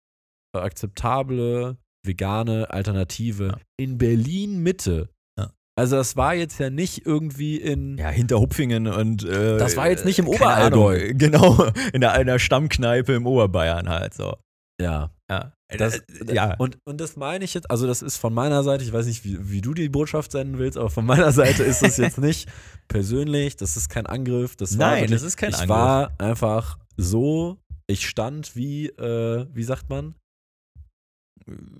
[0.54, 3.58] äh, akzeptable vegane Alternative Ja.
[3.76, 5.08] in Berlin Mitte.
[5.38, 5.50] Ja.
[5.78, 9.88] Also das war jetzt ja nicht irgendwie in Ja, hinter Hupfingen und äh, Das war
[9.90, 11.12] jetzt nicht im Oberallgäu.
[11.18, 14.36] Genau, in einer, Stammkneipe im Oberbayern halt so.
[14.80, 15.10] ja.
[15.30, 15.52] Ja.
[15.76, 16.54] Das, Äh, ja.
[16.56, 19.22] Und, und das meine ich jetzt, also das ist von meiner Seite, ich weiß nicht,
[19.26, 22.48] wie, wie du die Botschaft senden willst, aber von meiner Seite ist das jetzt nicht
[22.88, 24.56] persönlich, das ist kein Angriff.
[24.56, 25.68] Das war Nein, wirklich, das ist kein ich Angriff.
[25.68, 30.14] war einfach so, ich stand wie, äh, wie sagt man?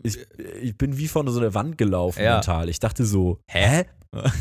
[0.03, 0.19] Ich,
[0.63, 2.35] ich bin wie von so einer Wand gelaufen Ja.
[2.37, 2.69] mental.
[2.71, 3.85] Ich dachte so, hä?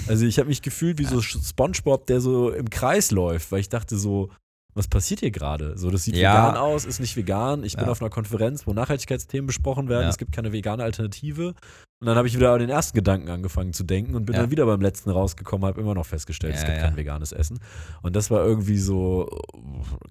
[0.07, 3.67] Also ich habe mich gefühlt wie so SpongeBob, der so im Kreis läuft, weil ich
[3.67, 4.29] dachte so,
[4.73, 5.77] was passiert hier gerade?
[5.77, 6.31] So, das sieht Ja.
[6.33, 7.63] vegan aus, ist nicht vegan.
[7.63, 7.91] Ich bin Ja.
[7.91, 10.03] auf einer Konferenz, wo Nachhaltigkeitsthemen besprochen werden.
[10.03, 10.09] Ja.
[10.09, 11.55] Es gibt keine vegane Alternative.
[11.99, 14.41] Und dann habe ich wieder den ersten Gedanken angefangen zu denken und bin Ja.
[14.41, 16.83] dann wieder beim letzten rausgekommen, habe immer noch festgestellt, es Ja, gibt ja.
[16.83, 17.59] kein veganes Essen.
[18.03, 19.27] Und das war irgendwie so,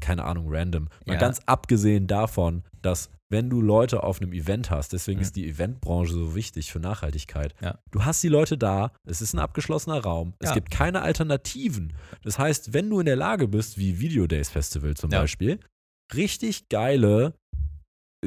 [0.01, 0.89] keine Ahnung, random.
[1.07, 5.23] Mal ganz abgesehen davon, dass wenn du Leute auf einem Event hast, deswegen Mhm.
[5.23, 7.55] ist die Eventbranche so wichtig für Nachhaltigkeit.
[7.61, 7.79] Ja.
[7.93, 10.55] Du hast die Leute da, es ist ein abgeschlossener Raum, es Ja.
[10.55, 11.93] gibt keine Alternativen.
[12.23, 15.21] Das heißt, wenn du in der Lage bist, wie Video Days Festival zum Ja.
[15.21, 15.59] Beispiel,
[16.15, 17.35] richtig geile,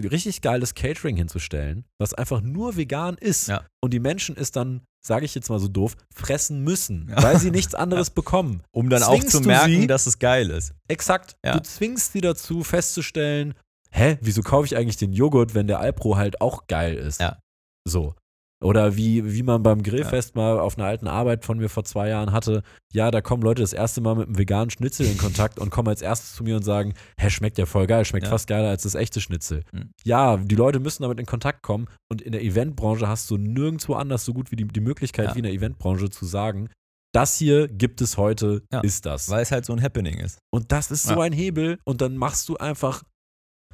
[0.08, 3.66] richtig geiles Catering hinzustellen, was einfach nur vegan ist Ja.
[3.82, 7.24] und die Menschen es dann, sage ich jetzt mal so doof, fressen müssen, Ja.
[7.24, 8.64] weil sie nichts anderes bekommen.
[8.72, 9.88] Um dann Zwingst auch zu merken, sie?
[9.88, 10.74] dass es geil ist.
[10.88, 11.36] Exakt.
[11.44, 11.54] Ja.
[11.54, 13.54] Du zwingst sie dazu festzustellen,
[13.92, 17.20] hä, wieso kaufe ich eigentlich den Joghurt, wenn der Alpro halt auch geil ist?
[17.22, 17.40] Ja.
[17.88, 18.14] So.
[18.62, 22.10] Oder wie, wie man beim Grillfest mal auf einer alten Arbeit von mir vor zwei
[22.10, 25.60] Jahren hatte, ja, da kommen Leute das erste Mal mit einem veganen Schnitzel in Kontakt
[25.60, 28.32] und kommen als erstes zu mir und sagen, hä, schmeckt ja voll geil, schmeckt Ja.
[28.32, 29.64] fast geiler als das echte Schnitzel.
[29.72, 29.92] Mhm.
[30.04, 33.94] Ja, die Leute müssen damit in Kontakt kommen und in der Eventbranche hast du nirgendwo
[33.94, 35.36] anders so gut wie die, die Möglichkeit Ja.
[35.36, 36.70] wie in der Eventbranche zu sagen,
[37.14, 38.82] das hier gibt es heute, Ja.
[38.82, 39.30] ist das.
[39.30, 40.38] Weil es halt so ein Happening ist.
[40.52, 41.22] Und das ist so Ja.
[41.22, 43.04] ein Hebel und dann machst du einfach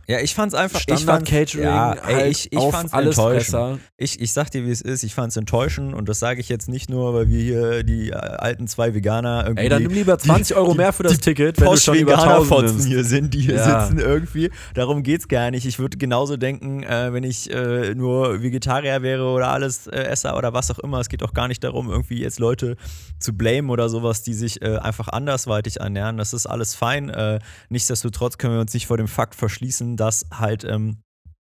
[0.08, 3.44] Ja, ich fand's einfach Standard-Catering, ja, ey, halt ich, ich auf fand's alles enttäuschend.
[3.56, 3.80] Fresser.
[3.98, 6.70] Ich, ich sag dir, wie es ist, ich fand's enttäuschend und das sage ich jetzt
[6.70, 10.18] nicht nur, weil wir hier die äh, alten zwei Veganer irgendwie Ey, dann nimm lieber
[10.18, 12.88] 20 Euro die- mehr für das die Ticket, wenn du schon über 1000 Post-Veganer-Fotzen nimmst.
[12.88, 13.86] hier sind, die hier Ja.
[13.88, 14.52] sitzen irgendwie.
[14.76, 15.66] Darum geht's gar nicht.
[15.66, 20.38] Ich würde genauso denken, äh, wenn ich äh, nur Vegetarier wäre oder alles äh, Esser
[20.38, 21.00] oder was auch immer.
[21.00, 22.76] Es geht auch gar nicht darum, irgendwie jetzt Leute
[23.20, 26.18] zu blamen oder sowas, die sich äh, einfach andersweitig ernähren.
[26.18, 27.10] Das ist alles fein.
[27.10, 27.40] Äh,
[27.70, 30.98] nichtsdestotrotz können wir uns nicht vor dem Fakt verschließen, dass halt ähm,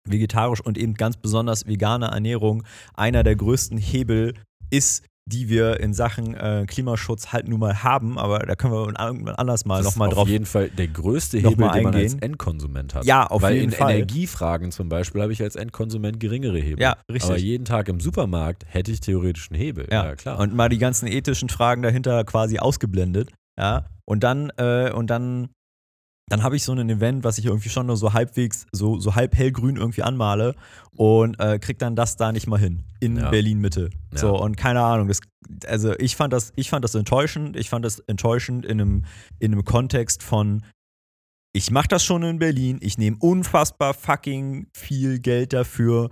[0.05, 4.35] vegetarisch und eben ganz besonders vegane Ernährung einer der größten Hebel
[4.71, 8.87] ist, die wir in Sachen äh, Klimaschutz halt nun mal haben, aber da können wir
[8.99, 10.23] irgendwann anders mal Das nochmal ist drauf.
[10.23, 12.15] auf jeden Fall der größte Hebel, den man als.
[12.15, 13.05] Endkonsument hat.
[13.05, 13.95] Ja, auf Weil jeden in Fall.
[13.97, 16.83] Energiefragen zum Beispiel habe ich als Endkonsument geringere Hebel.
[16.83, 17.31] Ja, richtig.
[17.31, 19.87] Aber jeden Tag im Supermarkt hätte ich theoretisch einen Hebel.
[19.93, 20.39] Ja, klar.
[20.39, 23.31] Und mal die ganzen ethischen Fragen dahinter quasi ausgeblendet.
[23.59, 23.85] Ja.
[24.07, 25.51] Und dann, äh, und dann,
[26.29, 29.15] dann habe ich so ein Event, was ich irgendwie schon nur so halbwegs, so, so
[29.15, 30.55] halb hellgrün irgendwie anmale
[30.97, 32.85] und äh, krieg dann das da nicht mal hin.
[33.01, 33.31] In Ja.
[33.31, 33.91] Berlin Mitte.
[34.13, 34.19] Ja.
[34.19, 35.09] So, und keine Ahnung.
[35.09, 35.21] Das,
[35.67, 37.57] also ich fand das, ich fand das enttäuschend.
[37.57, 39.05] Ich fand das enttäuschend in einem,
[39.39, 40.63] in einem Kontext von,
[41.55, 46.11] ich mache das schon in Berlin, ich nehme unfassbar fucking viel Geld dafür.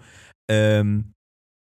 [0.51, 1.13] Ähm,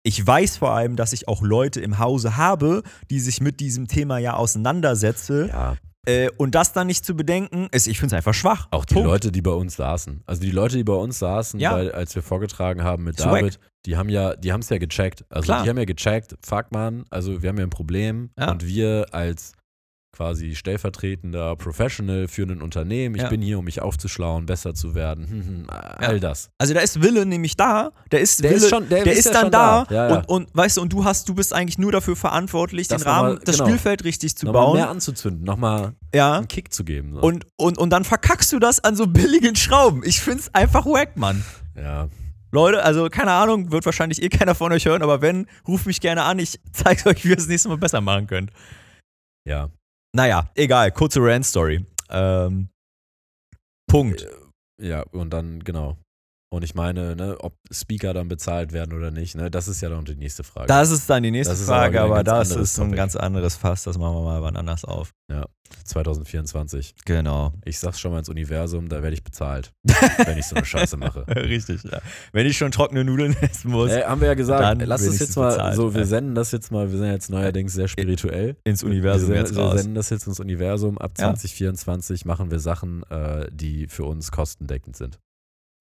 [0.05, 3.87] ich weiß vor allem, dass ich auch Leute im Hause habe, die sich mit diesem
[3.87, 5.49] Thema ja auseinandersetze.
[5.49, 5.77] ja,
[6.07, 8.67] Äh, und das dann nicht zu bedenken, ist, ich finde es einfach schwach.
[8.73, 9.09] auch die Punkt.
[9.09, 10.23] Leute, die bei uns saßen.
[10.27, 11.75] Also die Leute, die bei uns saßen, Ja.
[11.75, 13.41] weil, als wir vorgetragen haben mit wack.
[13.41, 15.25] David, die haben ja, die haben es ja gecheckt.
[15.29, 15.63] Also Klar.
[15.63, 18.51] die haben ja gecheckt, fuck man, also wir haben ja ein Problem Ja.
[18.51, 19.53] und wir als
[20.15, 23.29] quasi stellvertretender Professional für ein Unternehmen, ich Ja.
[23.31, 26.51] bin hier, um mich aufzuschlauen, besser zu werden, hm, hm, all das.
[26.59, 29.21] Also da ist Wille nämlich da, der ist Der Wille, ist schon- der der ist
[29.21, 29.95] ist, ja dann da, da.
[29.95, 30.17] Ja, ja.
[30.17, 33.09] Und, und weißt du, und du hast, du bist eigentlich nur dafür verantwortlich, Das den
[33.09, 33.69] Rahmen, nochmal- das genau.
[33.69, 34.77] Spielfeld richtig zu Nochmal bauen.
[34.77, 36.37] mehr anzuzünden, nochmal ja.
[36.37, 37.15] einen Kick zu geben.
[37.15, 37.21] So.
[37.23, 40.03] Und, und, und dann verkackst du das an so billigen Schrauben.
[40.05, 41.43] Ich find's einfach wack, Mann.
[41.75, 42.09] ja,
[42.51, 46.03] Leute, also keine Ahnung, wird wahrscheinlich eh keiner von euch hören, aber wenn, ruft mich
[46.03, 48.51] gerne an, ich zeige euch, wie ihr es das nächste Mal besser machen könnt.
[49.49, 49.71] ja.
[50.15, 51.85] Naja, egal, kurze Rant-Story.
[52.11, 52.69] Ähm,
[53.91, 54.27] Punkt.
[54.81, 55.97] Ja, und dann, genau.
[56.53, 59.89] Und ich meine, ne, ob Speaker dann bezahlt werden oder nicht, ne, das ist ja
[59.89, 60.67] dann die nächste Frage.
[60.67, 63.57] Das ist dann die nächste Das aber Frage, aber ganz das ist ein ganz anderes
[63.57, 65.13] Fass, das machen wir mal wann anders auf.
[65.85, 66.95] 2024.
[67.05, 67.53] Genau.
[67.65, 69.73] Ich sag's schon mal ins Universum, da werde ich bezahlt,
[70.27, 71.27] wenn ich so eine Scheiße mache.
[71.29, 72.01] Richtig, ja.
[72.33, 75.29] Wenn ich schon trockene Nudeln essen muss, Äh, haben wir ja gesagt, lass es wenigstens
[75.29, 75.77] jetzt mal bezahlt.
[75.77, 76.07] so, wir Ja.
[76.07, 78.57] senden das jetzt mal, wir sind jetzt neuerdings sehr spirituell.
[78.65, 80.99] ins Universum wir, jetzt wir senden das jetzt ins Universum.
[80.99, 81.27] Ab Ja.
[81.35, 85.19] 2024 machen wir Sachen, äh, die für uns kostendeckend sind.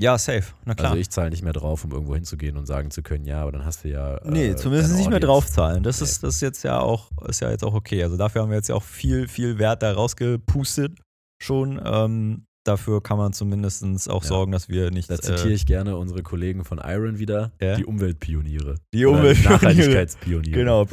[0.02, 0.92] Ja, safe, na klar.
[0.92, 3.52] Also ich zahle nicht mehr drauf, um irgendwo hinzugehen und sagen zu können, ja, aber
[3.52, 4.18] dann hast du ja.
[4.18, 5.84] Äh, Nee, zumindest nicht mehr draufzahlen.
[5.84, 6.06] Das Nee.
[6.06, 8.02] ist das ist jetzt ja auch ist ja jetzt auch okay.
[8.04, 10.98] Also dafür haben wir jetzt ja auch viel viel Wert da rausgepustet
[11.42, 11.80] schon.
[11.86, 14.28] Ähm, dafür kann man zumindest auch Ja.
[14.30, 17.76] sorgen, dass wir nicht Da zitiere äh, ich gerne unsere Kollegen von Iron wieder, Ja?
[17.76, 18.76] die Umweltpioniere.
[18.94, 19.54] die Umweltpioniere.
[19.54, 20.52] Nachhaltigkeitspioniere.
[20.58, 20.84] Genau.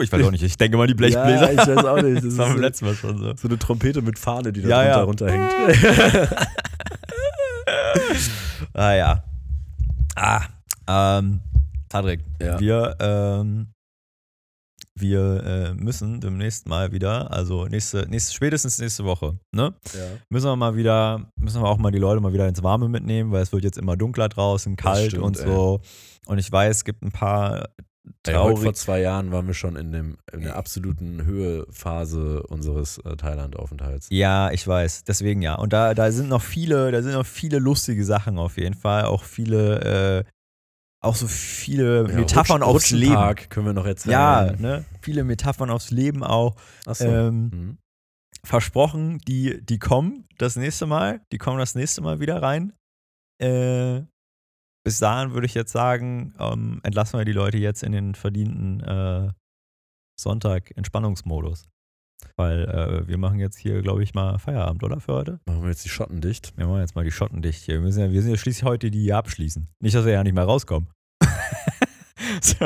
[0.00, 0.42] Ich weiß auch nicht.
[0.44, 1.52] Ich denke mal die Blechbläser.
[1.52, 2.14] Ja, ich weiß auch nicht.
[2.22, 3.32] Das Das ist war beim letzten Mal schon so.
[3.36, 5.02] so eine Trompete mit Fahne, die da ja.
[5.02, 5.52] runterhängt.
[8.74, 9.24] Ah ja.
[10.16, 10.42] Ah,
[10.88, 11.40] Ähm,
[11.88, 12.58] Patrick, Ja.
[12.58, 13.68] wir, ähm,
[14.94, 19.74] wir äh, müssen demnächst mal wieder, also nächste, nächste, spätestens nächste Woche, ne?
[19.94, 20.00] Ja.
[20.28, 23.30] Müssen wir mal wieder, müssen wir auch mal die Leute mal wieder ins Warme mitnehmen,
[23.32, 25.80] weil es wird jetzt immer dunkler draußen, kalt stimmt, und so.
[26.26, 27.68] Und ich weiß, es gibt ein paar
[28.26, 28.76] Ey, heute vor traurig.
[28.76, 34.08] zwei Jahren waren wir schon in, dem, in der absoluten Höhephase unseres äh, Thailand-Aufenthalts.
[34.10, 35.04] Ja, ich weiß.
[35.04, 35.54] Deswegen ja.
[35.54, 39.04] Und da, da sind noch viele, da sind noch viele lustige Sachen auf jeden Fall.
[39.04, 40.30] Auch viele, äh,
[41.00, 43.34] auch so viele Ja, Metaphern Rutsch- aufs Leben.
[43.48, 44.12] Können wir noch erzählen.
[44.12, 44.84] Ja, ne?
[45.00, 46.56] Viele Metaphern aufs Leben auch.
[46.86, 47.04] Achso.
[47.06, 47.78] Ähm, Mhm.
[48.44, 51.20] versprochen, die, die kommen das nächste Mal.
[51.32, 52.72] Die kommen das nächste Mal wieder rein.
[53.40, 54.02] Äh,
[54.84, 58.80] bis dahin würde ich jetzt sagen, ähm, entlassen wir die Leute jetzt in den verdienten
[58.80, 59.30] äh,
[60.18, 61.68] Sonntag-Entspannungsmodus.
[62.36, 65.40] Weil äh, wir machen jetzt hier, glaube ich, mal Feierabend, oder für heute?
[65.46, 66.56] Machen wir jetzt die Schotten dicht.
[66.56, 67.74] Wir machen jetzt mal die Schotten dicht hier.
[67.74, 69.68] Wir, müssen ja, wir sind ja schließlich heute die hier abschließen.
[69.80, 70.88] Nicht, dass wir ja nicht mehr rauskommen.
[72.40, 72.64] so.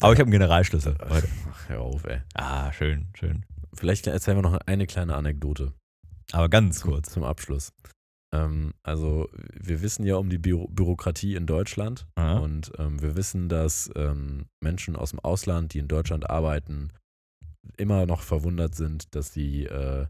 [0.00, 1.28] Aber ich habe einen Generalschlüssel heute.
[1.50, 2.20] Ach, hör auf, ey.
[2.34, 3.44] Ah, schön, schön.
[3.74, 5.72] Vielleicht erzählen wir noch eine kleine Anekdote
[6.32, 7.10] Aber ganz kurz.
[7.10, 7.72] zum Abschluss.
[8.32, 9.28] Ähm, also,
[9.60, 12.38] wir wissen ja um die Büro Bürokratie in Deutschland Aha.
[12.38, 16.90] und ähm, wir wissen, dass ähm, Menschen aus dem Ausland, die in Deutschland arbeiten,
[17.76, 20.06] immer noch verwundert sind, dass sie äh,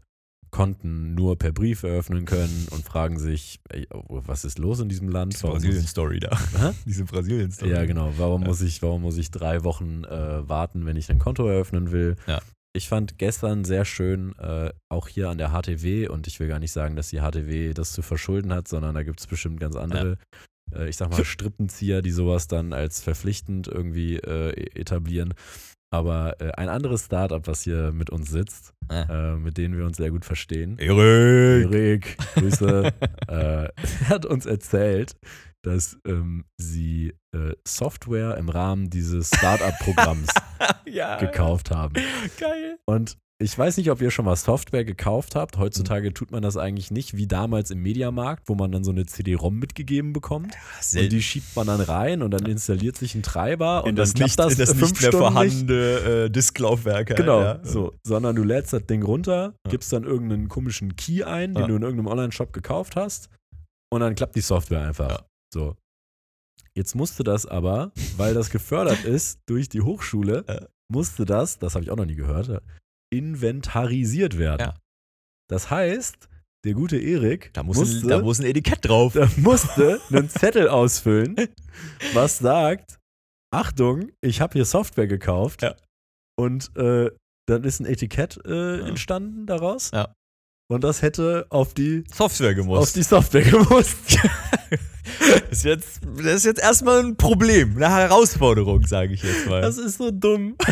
[0.51, 4.89] Konten nur per Brief eröffnen können und fragen sich, ey, oh, was ist los in
[4.89, 5.33] diesem Land?
[5.33, 6.37] Diese Brasilien-Story da.
[6.57, 6.71] Hä?
[6.85, 7.71] Diese Brasilien-Story.
[7.71, 8.13] Ja, genau.
[8.17, 8.49] Warum Ja.
[8.49, 12.17] muss ich, warum muss ich drei Wochen äh, warten, wenn ich ein Konto eröffnen will?
[12.27, 12.41] Ja.
[12.73, 16.59] Ich fand gestern sehr schön, äh, auch hier an der HTW, und ich will gar
[16.59, 19.75] nicht sagen, dass die HTW das zu verschulden hat, sondern da gibt es bestimmt ganz
[19.75, 20.17] andere,
[20.73, 25.33] äh, ich sag mal, Strippenzieher, die sowas dann als verpflichtend irgendwie äh, etablieren.
[25.93, 29.33] Aber äh, ein anderes Startup, was hier mit uns sitzt, Ja.
[29.33, 31.73] äh, mit denen wir uns sehr gut verstehen, Erik!
[31.73, 32.93] Erik, Grüße,
[33.27, 33.67] äh,
[34.07, 35.17] hat uns erzählt,
[35.63, 40.29] dass ähm, sie äh, Software im Rahmen dieses Startup-Programms
[40.85, 41.93] ja, gekauft haben.
[42.39, 42.77] Geil.
[42.85, 45.57] Und ich weiß nicht, ob ihr schon mal Software gekauft habt.
[45.57, 49.07] Heutzutage tut man das eigentlich nicht wie damals im Mediamarkt, wo man dann so eine
[49.07, 50.53] CD-ROM mitgegeben bekommt.
[50.95, 54.13] Und die schiebt man dann rein und dann installiert sich ein Treiber und dann das
[54.13, 55.73] klappt nicht, das in das fünf nicht mehr Stunden vorhandene
[56.25, 57.09] äh, Disklaufwerk.
[57.09, 57.59] halt, Genau, ja.
[57.63, 57.93] so.
[58.05, 61.67] Sondern du lädst das Ding runter, gibst dann irgendeinen komischen Key ein, den Ja.
[61.67, 63.29] du in irgendeinem Online-Shop gekauft hast
[63.91, 65.09] und dann klappt die Software einfach.
[65.09, 65.19] Ja.
[65.53, 65.75] So.
[66.73, 71.83] Jetzt musste das aber, weil das gefördert ist durch die Hochschule, musste das, das habe
[71.83, 72.61] ich auch noch nie gehört,
[73.13, 74.61] inventarisiert werden.
[74.61, 74.73] Ja.
[75.49, 76.29] Das heißt,
[76.63, 79.13] der gute Erik Da muss, musste, ein, da muss ein Etikett drauf.
[79.13, 81.35] der musste einen Zettel ausfüllen,
[82.13, 82.99] was sagt,
[83.53, 85.75] Achtung, ich habe hier Software gekauft Ja.
[86.39, 87.11] und äh,
[87.49, 88.87] dann ist ein Etikett äh, Ja.
[88.87, 89.91] entstanden daraus.
[89.91, 90.13] Ja.
[90.69, 92.95] Und das hätte auf die, Software auf gemusst.
[92.95, 93.97] die Software gemusst.
[95.49, 99.61] ist jetzt, das ist jetzt erstmal ein Problem, eine Herausforderung, sage ich jetzt mal.
[99.61, 100.55] Das ist so dumm.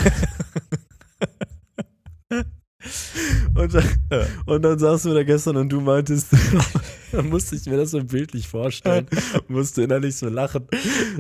[3.56, 4.26] Und dann, Ja.
[4.46, 6.28] und dann saß du da gestern und du meintest,
[7.12, 9.06] dann musste ich mir das so bildlich vorstellen,
[9.50, 10.66] musste innerlich so lachen,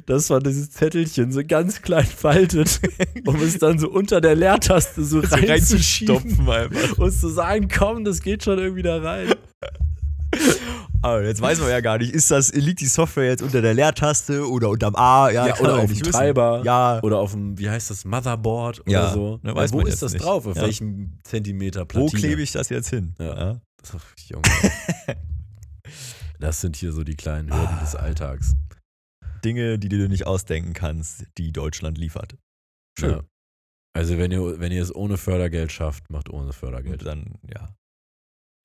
[0.05, 2.79] dass man dieses Zettelchen so ganz klein faltet,
[3.25, 6.97] um es dann so unter der Leertaste so reinzuschieben reinzustopfen einfach.
[6.97, 9.33] und zu sagen, komm, das geht schon irgendwie da rein.
[11.01, 13.73] Aber jetzt weiß man ja gar nicht, ist das, liegt die Software jetzt unter der
[13.73, 15.29] Leertaste oder unterm A?
[15.29, 16.11] Ja, Ja, oder auf dem wissen.
[16.11, 16.61] Treiber.
[16.65, 19.39] Ja, Oder auf dem, wie heißt das, Motherboard oder Ja, so.
[19.41, 20.23] ne, weiß wo man ist das nicht.
[20.25, 20.45] drauf?
[20.45, 20.63] Auf Ja.
[20.63, 22.19] welchem Zentimeter wo Platine?
[22.19, 23.15] klebe ich das jetzt hin?
[23.17, 23.61] Ja.
[23.81, 23.95] Das,
[24.27, 24.43] Junge.
[26.39, 27.99] das sind hier so die kleinen Hürden des Ah.
[27.99, 28.55] Alltags.
[29.45, 32.35] Dinge, die du dir nicht ausdenken kannst, die Deutschland liefert.
[32.99, 33.11] Schön.
[33.11, 33.23] Ja.
[33.95, 37.05] Also wenn ihr, wenn ihr es ohne Fördergeld schafft, macht ohne Und Fördergeld.
[37.05, 37.69] dann, ja,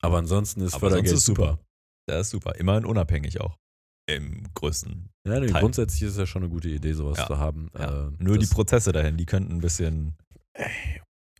[0.01, 1.59] Aber ansonsten ist Aber Fördergeld ist super.
[2.07, 2.55] Das ist super.
[2.55, 3.57] Immerhin unabhängig auch.
[4.07, 5.09] Im größten.
[5.27, 7.25] Ja, nee, grundsätzlich ist es ja schon eine gute Idee, sowas Ja.
[7.27, 7.71] zu haben.
[7.77, 8.07] Ja.
[8.07, 10.15] Äh, Nur die Prozesse dahin, die könnten ein bisschen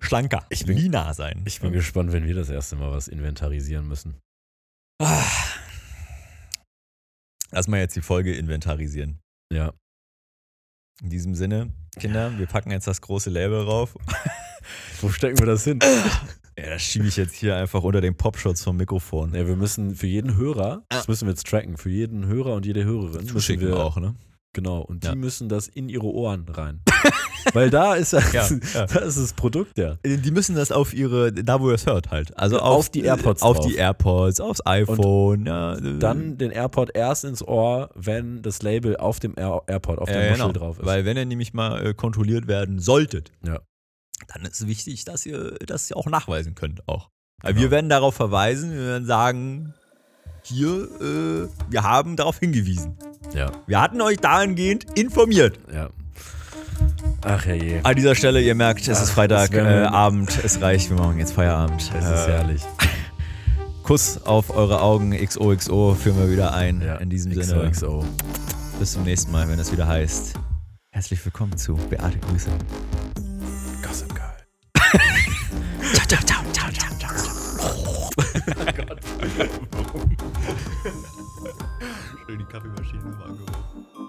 [0.02, 1.44] schlanker, Ich bin- leaner sein.
[1.46, 4.16] Ich bin gespannt, wenn wir das erste Mal was inventarisieren müssen.
[5.02, 5.24] Ah.
[7.52, 9.20] Lass mal jetzt die Folge inventarisieren.
[9.54, 9.74] Ja.
[11.04, 13.96] In diesem Sinne, Kinder, wir packen jetzt das große Label rauf.
[15.02, 15.80] Wo stecken wir das hin?
[16.58, 19.34] Ja, das schiebe ich jetzt hier einfach unter den Popschutz vom Mikrofon.
[19.34, 22.66] Ja, wir müssen für jeden Hörer, das müssen wir jetzt tracken, für jeden Hörer und
[22.66, 24.16] jede Hörerin müssen Zuschicken wir auch, ne?
[24.54, 25.16] Genau, und die Ja.
[25.16, 26.80] müssen das in ihre Ohren rein.
[27.54, 28.86] Weil da ist ja, Ja, ja.
[28.86, 29.98] da ist das Produkt ja.
[30.06, 32.36] Die müssen das auf ihre, da wo ihr es hört halt.
[32.40, 33.68] Also Auf auf, die AirPods Auf drauf.
[33.68, 35.46] die AirPods, aufs iPhone.
[35.46, 40.00] ja, äh, Dann den AirPod erst ins Ohr, wenn das Label auf dem Air AirPod,
[40.00, 40.48] auf Ja, der genau.
[40.48, 40.86] Muschel drauf ist.
[40.86, 43.60] Weil wenn ihr nämlich mal äh, kontrolliert werden solltet, Ja.
[44.34, 47.10] Dann ist es wichtig, dass ihr das auch nachweisen könnt auch.
[47.42, 47.60] Genau.
[47.60, 49.74] wir werden darauf verweisen, wir werden sagen,
[50.44, 52.98] hier, äh, wir haben darauf hingewiesen.
[53.34, 55.60] Ja, Wir hatten euch dahingehend informiert.
[55.74, 55.90] ja.
[57.28, 57.80] Ach herrje.
[57.84, 60.90] An dieser Stelle, ihr merkt, es Ach, ist Freitag, das wär mir- äh, es reicht,
[60.92, 61.82] wir machen jetzt Feierabend.
[61.82, 62.62] Es ist Äh, herrlich.
[63.82, 66.82] Kuss auf eure Augen, XOXO, führen wir wieder ein.
[66.82, 68.06] Ja, In diesem Sinne, XOXO.
[68.80, 70.34] bis zum nächsten Mal, wenn es wieder heißt.
[70.92, 72.50] Herzlich willkommen zu Beate Grüße.
[76.08, 78.10] Ciao, ciao, ciao, ciao, ciao, ciao.
[78.76, 79.00] Gott.
[82.28, 84.05] Schön die Kaffeemaschine nochmal angeworfen.